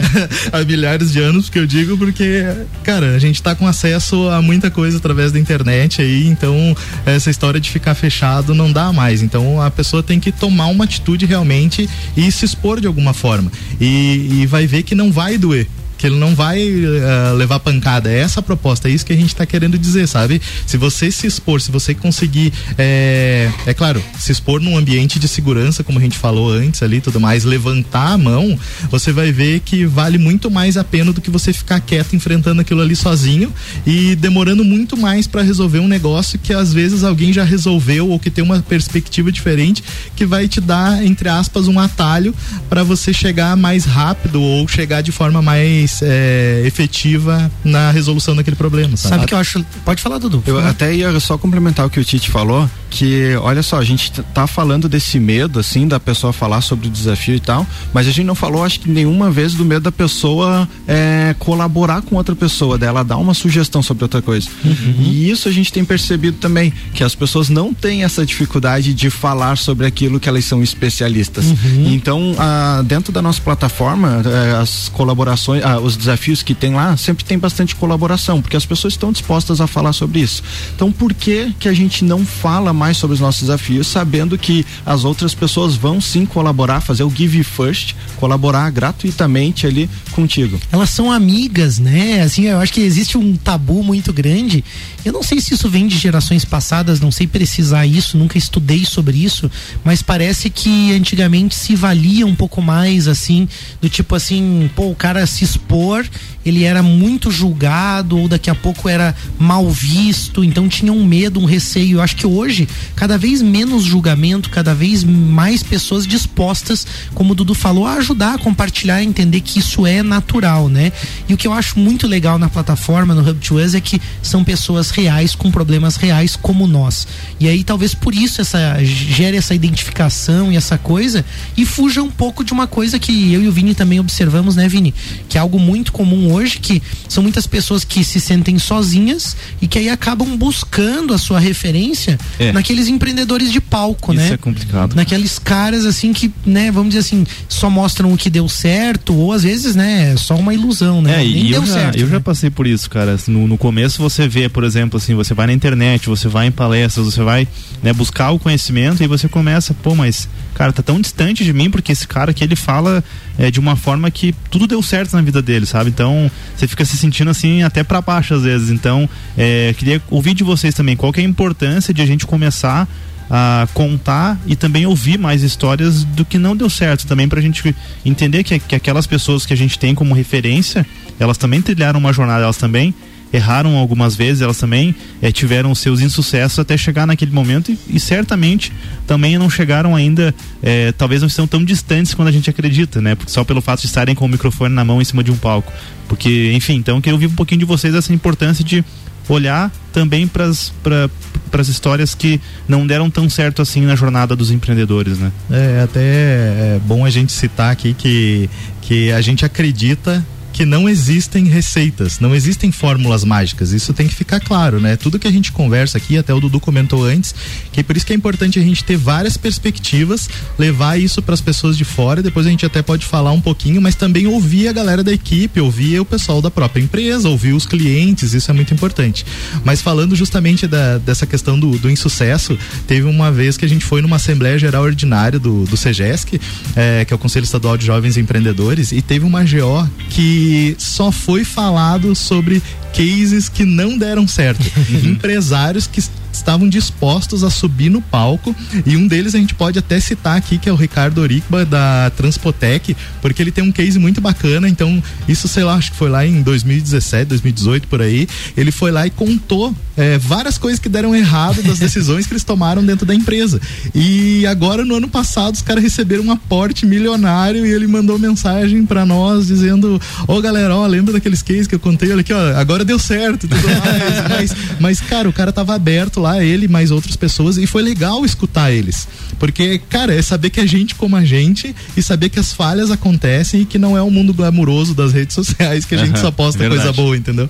a 0.52 0.62
milhares 0.70 1.12
de 1.12 1.18
anos, 1.18 1.46
porque 1.46 1.58
eu 1.58 1.66
digo 1.66 1.98
porque, 1.98 2.44
cara, 2.84 3.16
a 3.16 3.18
gente 3.18 3.42
tá 3.42 3.56
com 3.56 3.66
acesso 3.66 4.28
a 4.28 4.40
muita 4.40 4.70
coisa 4.70 4.98
através 4.98 5.32
da 5.32 5.38
internet 5.38 6.00
aí, 6.00 6.28
então 6.28 6.76
essa 7.04 7.28
história 7.28 7.60
de 7.60 7.68
ficar 7.68 7.94
fechado 7.96 8.54
não 8.54 8.72
dá 8.72 8.92
mais. 8.92 9.20
Então 9.20 9.60
a 9.60 9.68
pessoa 9.68 10.00
tem 10.00 10.20
que 10.20 10.30
tomar 10.30 10.66
uma 10.66 10.84
atitude 10.84 11.26
realmente 11.26 11.90
e 12.16 12.30
se 12.30 12.44
expor 12.44 12.80
de 12.80 12.86
alguma 12.86 13.12
forma. 13.12 13.50
E, 13.80 14.42
e 14.42 14.46
vai 14.46 14.66
ver 14.66 14.84
que 14.84 14.94
não 14.94 15.10
vai 15.10 15.36
doer 15.36 15.66
que 16.00 16.06
ele 16.06 16.16
não 16.16 16.34
vai 16.34 16.66
uh, 16.66 17.34
levar 17.36 17.60
pancada. 17.60 18.10
É 18.10 18.20
essa 18.20 18.40
a 18.40 18.42
proposta, 18.42 18.88
é 18.88 18.90
isso 18.90 19.04
que 19.04 19.12
a 19.12 19.16
gente 19.16 19.28
está 19.28 19.44
querendo 19.44 19.76
dizer, 19.76 20.08
sabe? 20.08 20.40
Se 20.66 20.78
você 20.78 21.10
se 21.10 21.26
expor, 21.26 21.60
se 21.60 21.70
você 21.70 21.94
conseguir, 21.94 22.54
é, 22.78 23.50
é 23.66 23.74
claro, 23.74 24.02
se 24.18 24.32
expor 24.32 24.62
num 24.62 24.78
ambiente 24.78 25.18
de 25.18 25.28
segurança, 25.28 25.84
como 25.84 25.98
a 25.98 26.02
gente 26.02 26.16
falou 26.16 26.50
antes 26.50 26.82
ali, 26.82 27.02
tudo 27.02 27.20
mais, 27.20 27.44
levantar 27.44 28.14
a 28.14 28.18
mão, 28.18 28.58
você 28.90 29.12
vai 29.12 29.30
ver 29.30 29.60
que 29.60 29.84
vale 29.84 30.16
muito 30.16 30.50
mais 30.50 30.78
a 30.78 30.84
pena 30.84 31.12
do 31.12 31.20
que 31.20 31.30
você 31.30 31.52
ficar 31.52 31.78
quieto 31.80 32.16
enfrentando 32.16 32.62
aquilo 32.62 32.80
ali 32.80 32.96
sozinho 32.96 33.52
e 33.86 34.16
demorando 34.16 34.64
muito 34.64 34.96
mais 34.96 35.26
para 35.26 35.42
resolver 35.42 35.80
um 35.80 35.88
negócio 35.88 36.38
que 36.38 36.54
às 36.54 36.72
vezes 36.72 37.04
alguém 37.04 37.30
já 37.30 37.44
resolveu 37.44 38.08
ou 38.08 38.18
que 38.18 38.30
tem 38.30 38.42
uma 38.42 38.60
perspectiva 38.60 39.30
diferente 39.30 39.84
que 40.16 40.24
vai 40.24 40.48
te 40.48 40.62
dar, 40.62 41.04
entre 41.04 41.28
aspas, 41.28 41.68
um 41.68 41.78
atalho 41.78 42.34
para 42.70 42.82
você 42.82 43.12
chegar 43.12 43.54
mais 43.54 43.84
rápido 43.84 44.40
ou 44.40 44.66
chegar 44.66 45.02
de 45.02 45.12
forma 45.12 45.42
mais 45.42 45.89
mais 45.90 46.02
é, 46.02 46.62
efetiva 46.64 47.50
na 47.64 47.90
resolução 47.90 48.36
daquele 48.36 48.56
problema. 48.56 48.96
Sabe? 48.96 49.14
Sabe 49.14 49.26
que 49.26 49.34
eu 49.34 49.38
acho. 49.38 49.64
Pode 49.84 50.00
falar, 50.00 50.18
Dudu. 50.18 50.42
Eu 50.46 50.58
até 50.58 50.94
ia 50.94 51.18
só 51.18 51.36
complementar 51.36 51.86
o 51.86 51.90
que 51.90 51.98
o 51.98 52.04
Tite 52.04 52.30
falou, 52.30 52.68
que 52.90 53.34
olha 53.36 53.62
só, 53.62 53.78
a 53.78 53.84
gente 53.84 54.10
tá 54.34 54.46
falando 54.46 54.88
desse 54.88 55.18
medo, 55.18 55.60
assim, 55.60 55.86
da 55.86 56.00
pessoa 56.00 56.32
falar 56.32 56.60
sobre 56.60 56.88
o 56.88 56.90
desafio 56.90 57.36
e 57.36 57.40
tal, 57.40 57.66
mas 57.94 58.06
a 58.06 58.10
gente 58.10 58.26
não 58.26 58.34
falou, 58.34 58.64
acho 58.64 58.80
que 58.80 58.90
nenhuma 58.90 59.30
vez 59.30 59.54
do 59.54 59.64
medo 59.64 59.82
da 59.82 59.92
pessoa 59.92 60.68
é, 60.86 61.34
colaborar 61.38 62.02
com 62.02 62.16
outra 62.16 62.34
pessoa, 62.34 62.76
dela 62.76 63.04
dar 63.04 63.16
uma 63.16 63.34
sugestão 63.34 63.82
sobre 63.82 64.04
outra 64.04 64.20
coisa. 64.20 64.48
Uhum. 64.64 64.96
E 64.98 65.30
isso 65.30 65.48
a 65.48 65.52
gente 65.52 65.72
tem 65.72 65.84
percebido 65.84 66.38
também, 66.38 66.72
que 66.92 67.04
as 67.04 67.14
pessoas 67.14 67.48
não 67.48 67.72
têm 67.72 68.04
essa 68.04 68.26
dificuldade 68.26 68.92
de 68.92 69.08
falar 69.08 69.56
sobre 69.56 69.86
aquilo 69.86 70.18
que 70.18 70.28
elas 70.28 70.44
são 70.44 70.62
especialistas. 70.62 71.46
Uhum. 71.46 71.92
Então, 71.92 72.34
ah, 72.38 72.82
dentro 72.84 73.12
da 73.12 73.22
nossa 73.22 73.40
plataforma, 73.40 74.22
eh, 74.24 74.60
as 74.60 74.88
colaborações, 74.88 75.64
ah, 75.64 75.78
os 75.78 75.96
desafios 75.96 76.42
que 76.42 76.54
tem 76.54 76.74
lá, 76.74 76.96
sempre 76.96 77.24
tem 77.24 77.38
bastante 77.38 77.76
colaboração, 77.76 78.42
porque 78.42 78.56
as 78.56 78.66
pessoas 78.66 78.94
estão 78.94 79.12
dispostas 79.12 79.60
a 79.60 79.66
falar 79.66 79.92
sobre 79.92 80.20
isso. 80.20 80.42
Então, 80.74 80.90
por 80.90 81.14
que 81.14 81.52
que 81.58 81.68
a 81.68 81.72
gente 81.72 82.04
não 82.04 82.24
fala 82.24 82.72
mais 82.80 82.96
sobre 82.96 83.12
os 83.12 83.20
nossos 83.20 83.42
desafios, 83.42 83.86
sabendo 83.86 84.38
que 84.38 84.64
as 84.86 85.04
outras 85.04 85.34
pessoas 85.34 85.76
vão 85.76 86.00
sim 86.00 86.24
colaborar, 86.24 86.80
fazer 86.80 87.02
o 87.02 87.10
give 87.14 87.44
first, 87.44 87.94
colaborar 88.16 88.70
gratuitamente 88.70 89.66
ali 89.66 89.88
contigo? 90.12 90.58
Elas 90.72 90.88
são 90.88 91.12
amigas, 91.12 91.78
né? 91.78 92.22
Assim, 92.22 92.44
eu 92.46 92.58
acho 92.58 92.72
que 92.72 92.80
existe 92.80 93.18
um 93.18 93.36
tabu 93.36 93.82
muito 93.82 94.14
grande. 94.14 94.64
Eu 95.04 95.12
não 95.12 95.22
sei 95.22 95.42
se 95.42 95.52
isso 95.52 95.68
vem 95.68 95.86
de 95.86 95.98
gerações 95.98 96.42
passadas, 96.42 97.00
não 97.00 97.12
sei 97.12 97.26
precisar 97.26 97.84
isso, 97.84 98.16
nunca 98.16 98.38
estudei 98.38 98.86
sobre 98.86 99.18
isso, 99.22 99.50
mas 99.84 100.00
parece 100.00 100.48
que 100.48 100.94
antigamente 100.94 101.54
se 101.54 101.74
valia 101.74 102.26
um 102.26 102.34
pouco 102.34 102.62
mais 102.62 103.06
assim, 103.06 103.46
do 103.82 103.90
tipo 103.90 104.14
assim, 104.14 104.70
pô, 104.74 104.90
o 104.90 104.96
cara 104.96 105.26
se 105.26 105.44
expor, 105.44 106.06
ele 106.44 106.64
era 106.64 106.82
muito 106.82 107.30
julgado 107.30 108.18
ou 108.18 108.28
daqui 108.28 108.48
a 108.48 108.54
pouco 108.54 108.88
era 108.88 109.14
mal 109.38 109.68
visto, 109.70 110.42
então 110.42 110.68
tinha 110.68 110.92
um 110.92 111.04
medo, 111.04 111.40
um 111.40 111.44
receio. 111.44 111.98
Eu 111.98 112.02
acho 112.02 112.16
que 112.16 112.26
hoje, 112.26 112.68
cada 112.96 113.18
vez 113.18 113.42
menos 113.42 113.84
julgamento, 113.84 114.48
cada 114.50 114.74
vez 114.74 115.04
mais 115.04 115.62
pessoas 115.62 116.06
dispostas, 116.06 116.86
como 117.14 117.32
o 117.32 117.34
Dudu 117.34 117.54
falou, 117.54 117.86
a 117.86 117.94
ajudar, 117.94 118.34
a 118.34 118.38
compartilhar, 118.38 118.96
a 118.96 119.04
entender 119.04 119.40
que 119.40 119.58
isso 119.58 119.86
é 119.86 120.02
natural, 120.02 120.68
né? 120.68 120.92
E 121.28 121.34
o 121.34 121.36
que 121.36 121.46
eu 121.46 121.52
acho 121.52 121.78
muito 121.78 122.06
legal 122.06 122.38
na 122.38 122.48
plataforma, 122.48 123.14
no 123.14 123.28
Hub 123.28 123.40
to 123.40 123.56
Us, 123.56 123.74
é 123.74 123.80
que 123.80 124.00
são 124.22 124.42
pessoas 124.42 124.90
reais, 124.90 125.34
com 125.34 125.50
problemas 125.50 125.96
reais 125.96 126.36
como 126.36 126.66
nós. 126.66 127.06
E 127.38 127.48
aí 127.48 127.62
talvez 127.64 127.94
por 127.94 128.14
isso 128.14 128.40
essa 128.40 128.82
gere 128.82 129.36
essa 129.36 129.54
identificação 129.54 130.50
e 130.50 130.56
essa 130.56 130.78
coisa 130.78 131.24
e 131.56 131.66
fuja 131.66 132.02
um 132.02 132.10
pouco 132.10 132.42
de 132.42 132.52
uma 132.52 132.66
coisa 132.66 132.98
que 132.98 133.32
eu 133.32 133.42
e 133.42 133.48
o 133.48 133.52
Vini 133.52 133.74
também 133.74 134.00
observamos, 134.00 134.56
né, 134.56 134.68
Vini? 134.68 134.94
Que 135.28 135.36
é 135.36 135.40
algo 135.40 135.58
muito 135.58 135.92
comum 135.92 136.29
hoje, 136.30 136.58
que 136.58 136.82
são 137.08 137.22
muitas 137.22 137.46
pessoas 137.46 137.84
que 137.84 138.02
se 138.04 138.20
sentem 138.20 138.58
sozinhas 138.58 139.36
e 139.60 139.68
que 139.68 139.78
aí 139.78 139.88
acabam 139.88 140.36
buscando 140.36 141.12
a 141.12 141.18
sua 141.18 141.38
referência 141.38 142.18
é. 142.38 142.52
naqueles 142.52 142.88
empreendedores 142.88 143.52
de 143.52 143.60
palco, 143.60 144.12
Isso 144.12 144.22
né? 144.22 144.32
é 144.32 144.36
complicado. 144.36 144.94
Naqueles 144.94 145.38
caras 145.38 145.84
assim 145.84 146.12
que, 146.12 146.32
né, 146.44 146.70
vamos 146.70 146.90
dizer 146.90 147.00
assim, 147.00 147.26
só 147.48 147.70
mostram 147.70 148.12
o 148.12 148.16
que 148.16 148.30
deu 148.30 148.48
certo 148.48 149.14
ou 149.14 149.32
às 149.32 149.42
vezes, 149.42 149.74
né, 149.74 150.12
é 150.12 150.16
só 150.16 150.34
uma 150.36 150.54
ilusão, 150.54 151.02
né? 151.02 151.14
É, 151.14 151.16
Nem 151.18 151.46
e 151.46 151.52
eu 151.52 151.64
já, 151.66 151.74
certo. 151.74 151.98
Eu 151.98 152.06
né? 152.06 152.12
já 152.12 152.20
passei 152.20 152.50
por 152.50 152.66
isso, 152.66 152.88
cara. 152.88 153.18
No, 153.28 153.46
no 153.46 153.58
começo 153.58 154.00
você 154.00 154.26
vê, 154.28 154.48
por 154.48 154.64
exemplo, 154.64 154.96
assim, 154.96 155.14
você 155.14 155.34
vai 155.34 155.46
na 155.46 155.52
internet, 155.52 156.08
você 156.08 156.28
vai 156.28 156.46
em 156.46 156.52
palestras, 156.52 157.06
você 157.06 157.22
vai, 157.22 157.46
né, 157.82 157.92
buscar 157.92 158.30
o 158.30 158.38
conhecimento 158.38 159.02
e 159.02 159.06
você 159.06 159.28
começa, 159.28 159.74
pô, 159.74 159.94
mas 159.94 160.28
cara, 160.60 160.72
tá 160.72 160.82
tão 160.82 161.00
distante 161.00 161.44
de 161.44 161.52
mim 161.52 161.70
porque 161.70 161.92
esse 161.92 162.06
cara 162.06 162.32
aqui 162.32 162.44
ele 162.44 162.56
fala 162.56 163.02
é, 163.38 163.50
de 163.50 163.58
uma 163.58 163.76
forma 163.76 164.10
que 164.10 164.34
tudo 164.50 164.66
deu 164.66 164.82
certo 164.82 165.14
na 165.14 165.22
vida 165.22 165.40
dele, 165.40 165.64
sabe? 165.64 165.88
Então 165.88 166.19
você 166.56 166.66
fica 166.66 166.84
se 166.84 166.96
sentindo 166.96 167.30
assim 167.30 167.62
até 167.62 167.84
para 167.84 168.00
baixo 168.00 168.34
às 168.34 168.42
vezes. 168.42 168.70
Então 168.70 169.08
é, 169.38 169.72
queria 169.78 170.02
ouvir 170.10 170.34
de 170.34 170.42
vocês 170.42 170.74
também 170.74 170.96
qual 170.96 171.12
é 171.16 171.20
a 171.20 171.22
importância 171.22 171.94
de 171.94 172.02
a 172.02 172.06
gente 172.06 172.26
começar 172.26 172.88
a 173.30 173.68
contar 173.72 174.36
e 174.44 174.56
também 174.56 174.84
ouvir 174.86 175.16
mais 175.16 175.44
histórias 175.44 176.02
do 176.02 176.24
que 176.24 176.36
não 176.36 176.56
deu 176.56 176.68
certo 176.68 177.06
também 177.06 177.28
para 177.28 177.38
a 177.38 177.42
gente 177.42 177.74
entender 178.04 178.42
que, 178.42 178.58
que 178.58 178.74
aquelas 178.74 179.06
pessoas 179.06 179.46
que 179.46 179.52
a 179.52 179.56
gente 179.56 179.78
tem 179.78 179.94
como 179.94 180.12
referência 180.12 180.84
elas 181.16 181.38
também 181.38 181.62
trilharam 181.62 182.00
uma 182.00 182.12
jornada, 182.12 182.42
elas 182.42 182.56
também 182.56 182.92
erraram 183.32 183.76
algumas 183.76 184.16
vezes, 184.16 184.42
elas 184.42 184.58
também 184.58 184.94
é, 185.22 185.30
tiveram 185.30 185.74
seus 185.74 186.00
insucessos 186.00 186.58
até 186.58 186.76
chegar 186.76 187.06
naquele 187.06 187.30
momento 187.30 187.70
e, 187.70 187.78
e 187.88 188.00
certamente 188.00 188.72
também 189.06 189.38
não 189.38 189.48
chegaram 189.48 189.94
ainda, 189.94 190.34
é, 190.62 190.92
talvez 190.92 191.20
não 191.20 191.28
estão 191.28 191.46
tão 191.46 191.64
distantes 191.64 192.14
quando 192.14 192.28
a 192.28 192.32
gente 192.32 192.50
acredita, 192.50 193.00
né? 193.00 193.16
Só 193.26 193.44
pelo 193.44 193.60
fato 193.60 193.80
de 193.80 193.86
estarem 193.86 194.14
com 194.14 194.24
o 194.24 194.28
microfone 194.28 194.74
na 194.74 194.84
mão 194.84 195.00
em 195.00 195.04
cima 195.04 195.22
de 195.22 195.30
um 195.30 195.36
palco. 195.36 195.72
Porque, 196.08 196.52
enfim, 196.54 196.74
então 196.74 196.96
eu 196.96 197.02
queria 197.02 197.14
ouvir 197.14 197.26
um 197.26 197.34
pouquinho 197.34 197.60
de 197.60 197.64
vocês 197.64 197.94
essa 197.94 198.12
importância 198.12 198.64
de 198.64 198.84
olhar 199.28 199.70
também 199.92 200.26
para 200.26 200.46
as 200.46 201.68
histórias 201.68 202.14
que 202.14 202.40
não 202.68 202.86
deram 202.86 203.08
tão 203.08 203.30
certo 203.30 203.62
assim 203.62 203.82
na 203.82 203.94
jornada 203.94 204.34
dos 204.34 204.50
empreendedores, 204.50 205.18
né? 205.18 205.30
É 205.50 205.82
até 205.84 206.00
é 206.00 206.80
bom 206.84 207.04
a 207.04 207.10
gente 207.10 207.30
citar 207.32 207.70
aqui 207.70 207.94
que, 207.94 208.50
que 208.82 209.12
a 209.12 209.20
gente 209.20 209.44
acredita 209.44 210.24
que 210.60 210.66
não 210.66 210.86
existem 210.86 211.46
receitas, 211.46 212.20
não 212.20 212.34
existem 212.34 212.70
fórmulas 212.70 213.24
mágicas. 213.24 213.72
Isso 213.72 213.94
tem 213.94 214.06
que 214.06 214.14
ficar 214.14 214.40
claro, 214.40 214.78
né? 214.78 214.94
Tudo 214.94 215.18
que 215.18 215.26
a 215.26 215.30
gente 215.30 215.52
conversa 215.52 215.96
aqui, 215.96 216.18
até 216.18 216.34
o 216.34 216.38
Dudu 216.38 216.60
comentou 216.60 217.02
antes, 217.02 217.34
que 217.72 217.82
por 217.82 217.96
isso 217.96 218.04
que 218.04 218.12
é 218.12 218.16
importante 218.16 218.58
a 218.58 218.62
gente 218.62 218.84
ter 218.84 218.98
várias 218.98 219.38
perspectivas, 219.38 220.28
levar 220.58 221.00
isso 221.00 221.22
para 221.22 221.32
as 221.32 221.40
pessoas 221.40 221.78
de 221.78 221.84
fora, 221.86 222.22
depois 222.22 222.46
a 222.46 222.50
gente 222.50 222.66
até 222.66 222.82
pode 222.82 223.06
falar 223.06 223.32
um 223.32 223.40
pouquinho, 223.40 223.80
mas 223.80 223.94
também 223.94 224.26
ouvir 224.26 224.68
a 224.68 224.72
galera 224.74 225.02
da 225.02 225.10
equipe, 225.10 225.58
ouvir 225.58 225.98
o 225.98 226.04
pessoal 226.04 226.42
da 226.42 226.50
própria 226.50 226.82
empresa, 226.82 227.26
ouvir 227.26 227.54
os 227.54 227.64
clientes, 227.64 228.34
isso 228.34 228.50
é 228.50 228.52
muito 228.52 228.74
importante. 228.74 229.24
Mas 229.64 229.80
falando 229.80 230.14
justamente 230.14 230.66
da, 230.66 230.98
dessa 230.98 231.24
questão 231.24 231.58
do, 231.58 231.78
do 231.78 231.88
insucesso, 231.88 232.58
teve 232.86 233.06
uma 233.06 233.32
vez 233.32 233.56
que 233.56 233.64
a 233.64 233.68
gente 233.68 233.86
foi 233.86 234.02
numa 234.02 234.16
Assembleia 234.16 234.58
Geral 234.58 234.82
Ordinária 234.82 235.38
do, 235.38 235.64
do 235.64 235.76
CEGESC, 235.78 236.38
é, 236.76 237.06
que 237.06 237.14
é 237.14 237.16
o 237.16 237.18
Conselho 237.18 237.44
Estadual 237.44 237.78
de 237.78 237.86
Jovens 237.86 238.18
Empreendedores, 238.18 238.92
e 238.92 239.00
teve 239.00 239.24
uma 239.24 239.42
GO 239.42 239.88
que 240.10 240.49
só 240.78 241.10
foi 241.12 241.44
falado 241.44 242.14
sobre 242.14 242.62
cases 242.92 243.48
que 243.48 243.64
não 243.64 243.96
deram 243.96 244.26
certo. 244.26 244.64
Empresários 245.04 245.86
que 245.86 246.00
estavam 246.32 246.68
dispostos 246.68 247.44
a 247.44 247.50
subir 247.50 247.90
no 247.90 248.00
palco 248.00 248.54
e 248.86 248.96
um 248.96 249.06
deles 249.06 249.34
a 249.34 249.38
gente 249.38 249.54
pode 249.54 249.78
até 249.78 250.00
citar 250.00 250.36
aqui 250.36 250.58
que 250.58 250.68
é 250.68 250.72
o 250.72 250.76
Ricardo 250.76 251.20
Oricba 251.20 251.64
da 251.64 252.10
Transpotec, 252.16 252.96
porque 253.20 253.42
ele 253.42 253.50
tem 253.50 253.62
um 253.64 253.72
case 253.72 253.98
muito 253.98 254.20
bacana, 254.20 254.68
então 254.68 255.02
isso 255.28 255.48
sei 255.48 255.64
lá, 255.64 255.74
acho 255.74 255.92
que 255.92 255.96
foi 255.96 256.08
lá 256.08 256.24
em 256.24 256.42
2017, 256.42 257.26
2018 257.26 257.88
por 257.88 258.00
aí, 258.00 258.28
ele 258.56 258.70
foi 258.70 258.90
lá 258.90 259.06
e 259.06 259.10
contou 259.10 259.74
é, 259.96 260.18
várias 260.18 260.56
coisas 260.56 260.78
que 260.78 260.88
deram 260.88 261.14
errado 261.14 261.62
das 261.62 261.78
decisões 261.78 262.26
que 262.26 262.32
eles 262.32 262.44
tomaram 262.44 262.84
dentro 262.84 263.04
da 263.04 263.14
empresa. 263.14 263.60
E 263.94 264.46
agora 264.46 264.84
no 264.84 264.94
ano 264.94 265.08
passado 265.08 265.54
os 265.54 265.62
caras 265.62 265.82
receberam 265.82 266.24
um 266.24 266.30
aporte 266.30 266.86
milionário 266.86 267.66
e 267.66 267.70
ele 267.70 267.86
mandou 267.86 268.18
mensagem 268.18 268.86
para 268.86 269.04
nós 269.04 269.46
dizendo, 269.46 270.00
ô 270.26 270.34
oh, 270.34 270.40
galera, 270.40 270.74
ó, 270.74 270.86
lembra 270.86 271.12
daqueles 271.12 271.42
cases 271.42 271.66
que 271.66 271.74
eu 271.74 271.80
contei, 271.80 272.10
olha 272.10 272.20
aqui, 272.20 272.32
ó, 272.32 272.56
agora 272.56 272.79
agora 272.80 272.84
deu 272.84 272.98
certo 272.98 273.46
tudo 273.48 273.62
mais. 273.68 274.28
mas, 274.28 274.56
mas, 274.80 275.00
cara, 275.00 275.28
o 275.28 275.32
cara 275.32 275.52
tava 275.52 275.74
aberto 275.74 276.20
lá, 276.20 276.42
ele 276.42 276.68
mais 276.68 276.90
outras 276.90 277.16
pessoas, 277.16 277.58
e 277.58 277.66
foi 277.66 277.82
legal 277.82 278.24
escutar 278.24 278.72
eles. 278.72 279.06
Porque, 279.38 279.78
cara, 279.88 280.14
é 280.14 280.22
saber 280.22 280.50
que 280.50 280.60
a 280.60 280.66
gente 280.66 280.94
como 280.94 281.16
a 281.16 281.24
gente 281.24 281.74
e 281.96 282.02
saber 282.02 282.28
que 282.28 282.38
as 282.38 282.52
falhas 282.52 282.90
acontecem 282.90 283.62
e 283.62 283.64
que 283.64 283.78
não 283.78 283.96
é 283.96 284.02
um 284.02 284.10
mundo 284.10 284.34
glamuroso 284.34 284.94
das 284.94 285.12
redes 285.12 285.34
sociais 285.34 285.84
que 285.84 285.94
a 285.94 285.98
gente 285.98 286.14
Aham, 286.16 286.22
só 286.22 286.30
posta 286.30 286.58
verdade. 286.58 286.82
coisa 286.82 286.92
boa, 286.92 287.16
entendeu? 287.16 287.48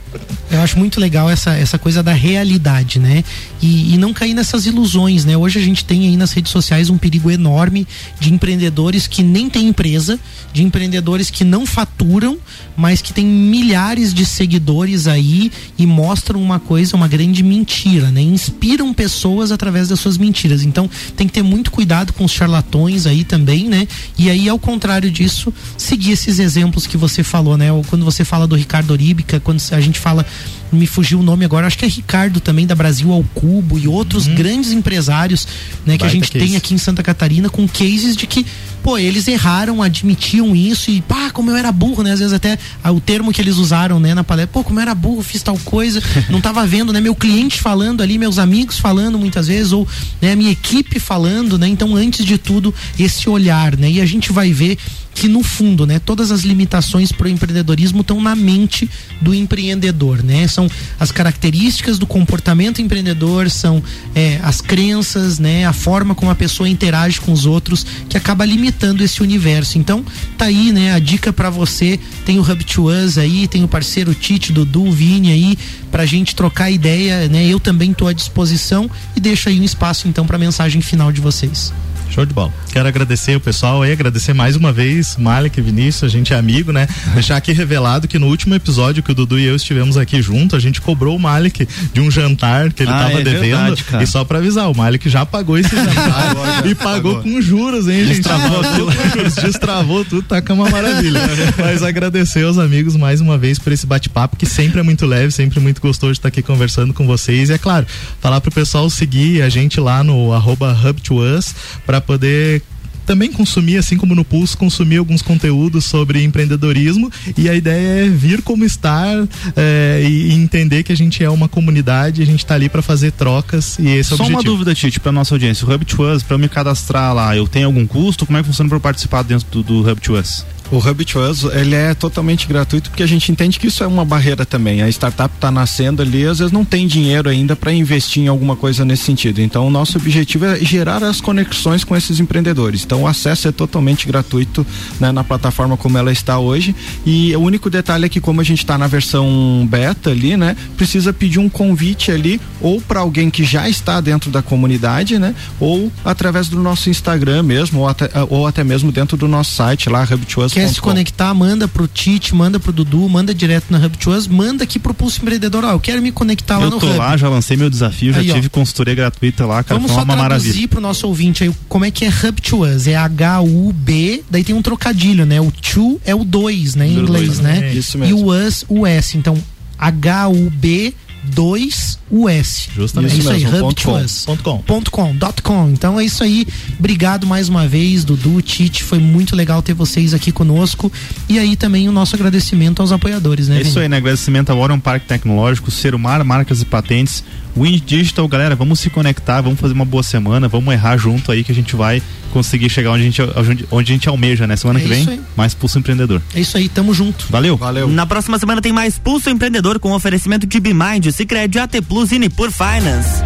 Eu 0.51 0.61
acho 0.61 0.79
muito 0.79 1.01
legal 1.01 1.29
essa, 1.31 1.51
essa 1.55 1.79
coisa 1.79 2.03
da 2.03 2.13
realidade, 2.13 2.99
né? 2.99 3.25
E, 3.61 3.95
e 3.95 3.99
não 3.99 4.13
cair 4.13 4.35
nessas 4.35 4.67
ilusões, 4.67 5.25
né? 5.25 5.37
Hoje 5.37 5.59
a 5.59 5.63
gente 5.63 5.85
tem 5.85 6.07
aí 6.07 6.17
nas 6.17 6.33
redes 6.33 6.53
sociais 6.53 6.91
um 6.91 6.99
perigo 6.99 7.31
enorme 7.31 7.87
de 8.19 8.33
empreendedores 8.33 9.07
que 9.07 9.23
nem 9.23 9.49
têm 9.49 9.69
empresa, 9.69 10.19
de 10.53 10.63
empreendedores 10.63 11.31
que 11.31 11.45
não 11.45 11.67
faturam, 11.67 12.39
mas 12.77 13.03
que 13.03 13.13
têm 13.13 13.27
milhares 13.27 14.15
de 14.15 14.25
seguidores 14.25 15.07
aí 15.07 15.20
e 15.21 15.87
mostram 15.87 16.43
uma 16.43 16.59
coisa, 16.59 16.97
uma 16.97 17.09
grande 17.09 17.43
mentira, 17.43 18.11
né? 18.11 18.21
Inspiram 18.21 18.93
pessoas 18.93 19.53
através 19.53 19.89
das 19.89 20.01
suas 20.01 20.17
mentiras. 20.17 20.63
Então 20.63 20.89
tem 21.17 21.27
que 21.27 21.33
ter 21.33 21.43
muito 21.43 21.71
cuidado 21.71 22.13
com 22.13 22.25
os 22.25 22.33
charlatões 22.33 23.07
aí 23.07 23.25
também, 23.25 23.69
né? 23.69 23.87
E 24.19 24.31
aí, 24.31 24.49
ao 24.49 24.59
contrário 24.59 25.11
disso, 25.11 25.53
seguir 25.77 26.13
esses 26.13 26.39
exemplos 26.39 26.87
que 26.87 26.97
você 26.97 27.23
falou, 27.23 27.57
né? 27.57 27.73
Ou 27.73 27.85
Quando 27.85 28.05
você 28.05 28.25
fala 28.25 28.47
do 28.47 28.57
Ricardo 28.57 28.91
Oríbica, 28.91 29.41
quando 29.41 29.61
a 29.71 29.81
gente 29.81 29.99
fala 29.99 30.25
me 30.73 30.87
fugiu 30.87 31.21
o 31.21 31.23
nome 31.23 31.45
agora, 31.45 31.67
acho 31.67 31.79
que 31.79 31.85
é 31.85 31.89
Ricardo 31.89 32.41
também 32.41 32.67
da 32.67 32.75
Brasil 32.75 33.13
ao 33.13 33.23
Cubo 33.35 33.79
e 33.79 33.89
outros 33.89 34.27
grandes 34.27 34.73
empresários, 34.73 35.47
né, 35.85 35.99
que 35.99 36.05
a 36.05 36.09
gente 36.09 36.31
case. 36.31 36.45
tem 36.45 36.57
aqui 36.57 36.75
em 36.75 36.79
Santa 36.79 37.03
Catarina 37.03 37.49
com 37.49 37.67
cases 37.67 38.17
de 38.17 38.27
que, 38.27 38.47
pô, 38.83 38.97
eles 38.99 39.27
erraram, 39.29 39.83
admitiam 39.83 40.55
isso 40.55 40.91
e 40.91 41.01
pá, 41.01 41.31
como 41.31 41.51
eu 41.51 41.57
era 41.57 41.73
burro, 41.73 42.03
né? 42.03 42.13
Às 42.13 42.21
vezes 42.21 42.33
até 42.33 42.59
ah, 42.83 42.93
o 42.93 43.01
termo 43.01 43.33
que 43.33 43.41
eles 43.41 43.57
usaram, 43.57 43.99
né, 43.99 44.15
na 44.15 44.25
palestra, 44.25 44.53
pô, 44.53 44.65
como 44.65 44.79
eu 44.79 44.83
era 44.83 44.95
burro, 44.95 45.23
fiz 45.23 45.43
tal 45.43 45.59
coisa, 45.59 46.03
não 46.31 46.41
tava 46.41 46.67
vendo, 46.67 46.93
né, 46.93 47.01
meu 47.01 47.15
cliente 47.15 47.61
falando 47.61 48.03
ali, 48.03 48.19
meus 48.19 48.39
amigos 48.39 48.79
falando 48.79 49.19
muitas 49.19 49.47
vezes 49.47 49.73
ou, 49.73 49.87
né, 50.21 50.33
a 50.33 50.37
minha 50.37 50.53
equipe 50.53 50.99
falando, 50.99 51.59
né? 51.59 51.67
Então, 51.69 51.95
antes 51.97 52.25
de 52.25 52.39
tudo, 52.39 52.75
esse 52.99 53.29
olhar, 53.29 53.77
né? 53.77 53.91
E 53.91 54.01
a 54.01 54.07
gente 54.07 54.33
vai 54.33 54.53
ver 54.53 54.79
que 55.21 55.29
no 55.29 55.43
fundo, 55.43 55.87
né, 55.87 55.99
todas 55.99 56.31
as 56.31 56.45
limitações 56.45 57.13
para 57.13 57.27
o 57.27 57.29
empreendedorismo 57.29 58.01
estão 58.01 58.23
na 58.23 58.35
mente 58.35 58.89
do 59.21 59.35
empreendedor, 59.35 60.23
né? 60.25 60.49
São 60.49 60.67
as 60.99 61.13
características 61.13 61.99
do 61.99 62.07
comportamento 62.07 62.81
empreendedor, 62.81 63.51
são 63.51 63.83
é, 64.15 64.41
as 64.43 64.63
crenças, 64.63 65.39
né, 65.39 65.67
a 65.67 65.75
forma 65.75 66.15
como 66.15 66.31
a 66.31 66.35
pessoa 66.35 66.67
interage 66.67 67.21
com 67.21 67.33
os 67.33 67.45
outros 67.45 67.85
que 68.09 68.17
acaba 68.17 68.47
limitando 68.47 69.05
esse 69.05 69.23
universo. 69.23 69.77
Então, 69.77 70.03
tá 70.39 70.47
aí, 70.47 70.73
né, 70.73 70.95
a 70.95 70.99
dica 70.99 71.35
para 71.35 71.51
você. 71.51 72.01
Tem 72.25 72.39
o 72.39 72.43
Hub 72.43 72.65
to 72.65 72.89
Us 72.89 73.19
aí, 73.19 73.47
tem 73.47 73.63
o 73.63 73.69
parceiro 73.69 74.15
Tite, 74.15 74.55
Dudu, 74.55 74.91
Vini 74.91 75.31
aí 75.31 75.59
pra 75.91 76.07
gente 76.07 76.35
trocar 76.35 76.71
ideia, 76.71 77.29
né? 77.29 77.47
Eu 77.47 77.61
também 77.61 77.93
tô 77.93 78.07
à 78.07 78.15
disposição 78.15 78.91
e 79.15 79.21
deixo 79.21 79.51
aí 79.51 79.61
um 79.61 79.65
espaço 79.65 80.09
então 80.09 80.27
para 80.27 80.39
mensagem 80.39 80.81
final 80.81 81.13
de 81.13 81.21
vocês. 81.21 81.75
Show 82.11 82.27
de 82.27 82.35
bola. 82.35 82.53
Quero 82.73 82.89
agradecer 82.89 83.37
o 83.37 83.41
pessoal 83.41 83.83
aí, 83.83 83.93
agradecer 83.93 84.33
mais 84.33 84.57
uma 84.57 84.73
vez, 84.73 85.17
Malik 85.17 85.59
e 85.59 85.63
Vinícius, 85.63 86.05
a 86.05 86.09
gente 86.09 86.33
é 86.33 86.37
amigo, 86.37 86.73
né? 86.73 86.89
Deixar 87.15 87.37
aqui 87.37 87.53
revelado 87.53 88.09
que 88.09 88.19
no 88.19 88.27
último 88.27 88.53
episódio 88.55 89.01
que 89.03 89.13
o 89.13 89.15
Dudu 89.15 89.39
e 89.39 89.45
eu 89.45 89.55
estivemos 89.55 89.97
aqui 89.97 90.21
junto, 90.21 90.57
a 90.57 90.59
gente 90.61 90.81
cobrou 90.81 91.15
o 91.17 91.21
Malik 91.21 91.69
de 91.93 92.01
um 92.01 92.11
jantar 92.11 92.73
que 92.73 92.83
ele 92.83 92.91
Ah, 92.91 92.99
tava 93.05 93.21
é 93.21 93.23
devendo. 93.25 93.77
verdade, 93.77 93.85
e 94.03 94.07
só 94.09 94.25
pra 94.25 94.39
avisar, 94.39 94.69
o 94.71 94.77
Malik 94.77 95.09
já 95.09 95.25
pagou 95.25 95.57
esse 95.57 95.75
jantar 95.75 96.67
e 96.67 96.75
pagou 96.75 97.23
com 97.23 97.41
juros, 97.41 97.87
hein, 97.89 98.05
gente? 98.07 98.17
Destravou 98.17 98.63
tudo. 98.65 99.41
Destravou 99.43 100.05
tudo, 100.05 100.23
tá 100.23 100.43
com 100.43 100.55
uma 100.55 100.69
maravilha. 100.69 101.21
Mas 101.59 101.83
agradecer 101.83 102.45
aos 102.45 102.59
amigos 102.59 102.97
mais 102.97 103.21
uma 103.21 103.39
vez 103.39 103.59
por 103.59 103.73
esse 103.73 103.87
bate-papo 103.87 104.37
que 104.37 104.47
sempre 104.47 104.81
é 104.81 104.83
muito 104.83 105.07
leve, 105.07 105.31
sempre 105.33 105.61
muito 105.61 105.81
gostoso 105.81 106.13
de 106.15 106.19
estar 106.19 106.29
aqui 106.29 106.43
conversando 106.43 106.93
com 106.93 107.07
vocês. 107.07 107.51
E 107.51 107.53
é 107.53 107.59
claro, 107.59 107.87
falar 108.21 108.41
pro 108.41 108.51
pessoal 108.51 108.91
seguir 108.91 109.43
a 109.43 109.49
gente 109.49 109.79
lá 109.79 110.03
no 110.03 110.33
arroba 110.33 110.77
Hub2Us 110.85 111.55
pra 111.87 112.00
poder 112.01 112.63
também 113.11 113.33
consumir, 113.33 113.77
assim 113.77 113.97
como 113.97 114.15
no 114.15 114.25
Pulso, 114.25 114.57
consumir 114.57 114.99
alguns 114.99 115.21
conteúdos 115.21 115.85
sobre 115.85 116.23
empreendedorismo 116.23 117.11
e 117.37 117.49
a 117.49 117.55
ideia 117.57 118.07
é 118.07 118.09
vir 118.09 118.41
como 118.41 118.65
estar 118.65 119.27
é, 119.57 120.01
e, 120.09 120.33
entender 120.33 120.85
que 120.85 120.93
a 120.93 120.97
gente 120.97 121.25
é 121.25 121.29
uma 121.29 121.49
comunidade, 121.49 122.23
a 122.23 122.25
gente 122.25 122.47
tá 122.47 122.55
ali 122.55 122.69
para 122.69 122.83
fazer 122.83 123.11
trocas 123.11 123.79
e 123.81 123.89
esse 123.89 124.13
é 124.13 124.15
o 124.15 124.17
Só 124.17 124.27
uma 124.29 124.45
dúvida, 124.45 124.73
Tite, 124.77 125.01
pra 125.01 125.11
nossa 125.11 125.35
audiência. 125.35 125.67
O 125.67 125.75
Hub 125.75 125.85
to 125.85 126.05
Us, 126.05 126.25
eu 126.29 126.39
me 126.39 126.49
cadastrar 126.49 127.13
lá, 127.13 127.37
eu 127.37 127.49
tenho 127.49 127.67
algum 127.67 127.85
custo? 127.85 128.25
Como 128.25 128.39
é 128.39 128.43
que 128.43 128.47
funciona 128.47 128.73
eu 128.73 128.81
participar 128.81 129.23
dentro 129.23 129.49
do, 129.51 129.63
do 129.63 129.91
Hub 129.91 130.01
to 130.01 130.17
Us? 130.17 130.45
O 130.71 130.79
Hub 130.79 131.05
to 131.05 131.19
Us, 131.19 131.45
ele 131.45 131.75
é 131.75 131.95
totalmente 131.95 132.47
gratuito 132.47 132.91
porque 132.91 133.03
a 133.03 133.07
gente 133.07 133.33
entende 133.33 133.59
que 133.59 133.67
isso 133.67 133.83
é 133.83 133.87
uma 133.87 134.05
barreira 134.05 134.47
também. 134.47 134.83
A 134.83 134.89
startup 134.89 135.35
está 135.35 135.51
nascendo 135.51 136.01
ali, 136.01 136.25
às 136.25 136.39
vezes 136.39 136.53
não 136.53 136.65
tem 136.65 136.87
dinheiro 136.87 137.29
ainda 137.29 137.57
para 137.57 137.73
investir 137.73 138.23
em 138.23 138.29
alguma 138.29 138.55
coisa 138.55 138.85
nesse 138.85 139.03
sentido. 139.03 139.41
Então, 139.41 139.67
o 139.67 139.71
nosso 139.71 139.99
objetivo 139.99 140.45
é 140.45 140.59
gerar 140.61 141.03
as 141.03 141.21
conexões 141.21 141.83
com 141.83 141.97
esses 141.97 142.21
empreendedores. 142.21 142.85
Então, 142.85 143.03
o 143.03 143.07
acesso 143.07 143.49
é 143.49 143.53
totalmente 143.53 144.07
gratuito 144.07 144.65
né, 145.01 145.11
na 145.11 145.25
plataforma 145.25 145.77
como 145.77 145.99
ela 145.99 146.13
está 146.13 146.39
hoje. 146.39 146.75
E 147.05 147.35
o 147.35 147.41
único 147.41 147.69
detalhe 147.69 148.07
é 148.07 148.09
que, 148.09 148.21
como 148.21 148.41
a 148.41 148.45
gente 148.45 148.61
está 148.61 148.79
na 148.79 148.87
versão 148.87 149.67
beta 149.69 150.11
ali, 150.11 150.37
né, 150.37 150.57
precisa 150.77 151.13
pedir 151.13 151.41
um 151.41 151.49
convite 151.49 152.13
ali 152.13 152.41
ou 152.61 152.81
para 152.81 153.01
alguém 153.01 153.29
que 153.29 153.43
já 153.43 153.69
está 153.69 154.01
dentro 154.01 154.31
da 154.31 154.41
comunidade, 154.41 155.19
né, 155.19 155.35
ou 155.59 155.91
através 156.05 156.49
do 156.49 156.61
nosso 156.61 156.89
Instagram 156.89 157.43
mesmo, 157.43 157.81
ou 157.81 157.89
até, 157.89 158.09
ou 158.29 158.47
até 158.47 158.63
mesmo 158.63 158.93
dentro 158.93 159.17
do 159.17 159.27
nosso 159.27 159.53
site 159.53 159.89
lá, 159.89 160.07
hub2us.com. 160.07 160.60
Quer 160.61 160.69
se 160.75 160.81
conectar, 160.81 161.33
manda 161.35 161.67
pro 161.69 161.87
Tite, 161.89 162.35
manda 162.35 162.61
pro 162.61 162.73
Dudu, 162.73 163.09
manda 163.09 163.35
direto 163.35 163.67
na 163.71 163.79
Hub 163.79 163.97
to 163.99 164.11
Us, 164.11 164.27
manda 164.27 164.65
aqui 164.65 164.79
pro 164.79 164.93
Pulso 164.95 165.21
Empreendedor. 165.23 165.65
Ó, 165.65 165.73
eu 165.73 165.81
quero 165.81 166.01
me 166.03 166.13
conectar 166.13 166.59
lá 166.59 166.65
eu 166.65 166.71
no 166.71 166.79
tô 166.79 166.87
Hub. 166.87 166.97
lá, 166.99 167.17
já 167.17 167.29
lancei 167.29 167.57
meu 167.57 167.71
desafio, 167.71 168.13
já 168.13 168.21
Aí, 168.21 168.31
ó. 168.31 168.35
tive 168.35 168.49
consultoria 168.49 168.95
gratuita 168.95 169.47
lá, 169.47 169.63
cara, 169.63 169.79
Vamos 169.81 169.95
só 169.95 170.03
uma 170.03 170.17
traduzir 170.17 170.69
pro 170.69 170.81
nosso 170.81 171.07
ouvinte 171.07 171.45
aí 171.45 171.53
como 171.69 171.85
é 171.85 171.91
que 171.91 172.05
é 172.05 172.09
Hub 172.09 172.41
to 172.43 172.65
Us. 172.65 172.87
É 172.87 172.97
H-U-B, 172.97 174.25
daí 174.31 174.45
tem 174.45 174.55
um 174.55 174.63
trocadilho, 174.63 175.25
né? 175.27 175.41
O 175.41 175.51
to 175.51 176.01
é 176.05 176.15
o 176.15 176.25
2, 176.25 176.75
né? 176.75 176.87
Em 176.87 176.99
inglês, 176.99 177.39
né? 177.41 177.61
né? 177.61 177.75
Isso 177.75 177.97
E 177.97 178.01
mesmo. 178.01 178.19
o 178.27 178.33
us, 178.47 178.65
o 178.69 178.87
S. 178.87 179.17
Então, 179.17 179.37
H-U-B 179.79 180.95
2 181.23 181.99
US. 182.11 182.69
Justamente. 182.75 183.15
É 183.15 183.19
isso 183.19 183.31
aí, 183.31 183.45
com. 183.45 183.97
Us. 183.97 184.25
Ponto 184.25 184.43
com. 184.43 184.59
Ponto 184.59 184.91
com, 184.91 185.17
dot 185.17 185.43
com. 185.43 185.71
Então 185.71 185.99
é 185.99 186.05
isso 186.05 186.25
aí. 186.25 186.47
Obrigado 186.79 187.27
mais 187.27 187.49
uma 187.49 187.67
vez, 187.67 188.05
Dudu, 188.05 188.41
Tite. 188.43 188.83
Foi 188.83 188.99
muito 188.99 189.37
legal 189.37 189.63
ter 189.63 189.75
vocês 189.75 190.15
aqui 190.15 190.33
conosco. 190.33 190.91
E 191.29 191.39
aí 191.39 191.57
também 191.57 191.89
o 191.89 191.93
nosso 191.93 192.15
agradecimento 192.17 192.81
aos 192.81 192.93
apoiadores, 192.93 193.49
né? 193.49 193.59
É 193.59 193.61
isso 193.63 193.73
Vini? 193.73 193.83
aí, 193.83 193.89
né? 193.89 193.97
Agradecimento 193.99 194.51
ao 194.51 194.59
Orion 194.59 194.81
Parque 194.81 195.07
Tecnológico, 195.07 195.71
Serumar 195.71 196.25
Marcas 196.25 196.63
e 196.63 196.65
Patentes, 196.65 197.23
Wind 197.57 197.83
Digital, 197.85 198.27
galera, 198.29 198.55
vamos 198.55 198.81
se 198.81 198.91
conectar, 198.91 199.41
vamos 199.41 199.61
fazer 199.61 199.75
uma 199.75 199.85
boa 199.85 200.03
semana, 200.03 200.49
vamos 200.49 200.73
errar 200.73 200.97
junto 200.97 201.31
aí 201.31 201.45
que 201.45 201.53
a 201.53 201.55
gente 201.55 201.77
vai 201.77 202.03
conseguir 202.31 202.71
chegar 202.71 202.91
onde 202.93 203.03
a 203.03 203.05
gente, 203.05 203.23
onde, 203.71 203.93
a 203.93 203.95
gente 203.95 204.09
almeja, 204.09 204.47
né? 204.47 204.57
Semana 204.57 204.79
É 204.79 204.83
que 204.83 204.89
vem, 204.89 205.09
aí. 205.09 205.21
mais 205.37 205.55
Pulso 205.55 205.79
Empreendedor. 205.79 206.23
É 206.35 206.41
isso 206.41 206.57
aí, 206.57 206.69
tamo 206.69 206.95
junto. 206.95 207.27
Valeu. 207.31 207.57
Valeu. 207.57 207.89
Na 207.89 208.07
próxima 208.07 208.39
semana 208.39 208.61
tem 208.63 208.73
mais 208.73 208.99
Pulso 208.99 209.29
Empreendedor 209.31 209.79
com 209.79 209.93
oferecimento 209.93 210.47
de 210.47 210.61
Bimind, 210.61 211.11
Cicred, 211.13 211.59
AT 211.59 211.81
Plus 211.89 212.13
e 212.13 212.19
Nipur 212.19 212.51
Finance. 212.51 213.23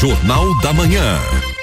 Jornal 0.00 0.60
da 0.60 0.72
Manhã. 0.72 1.53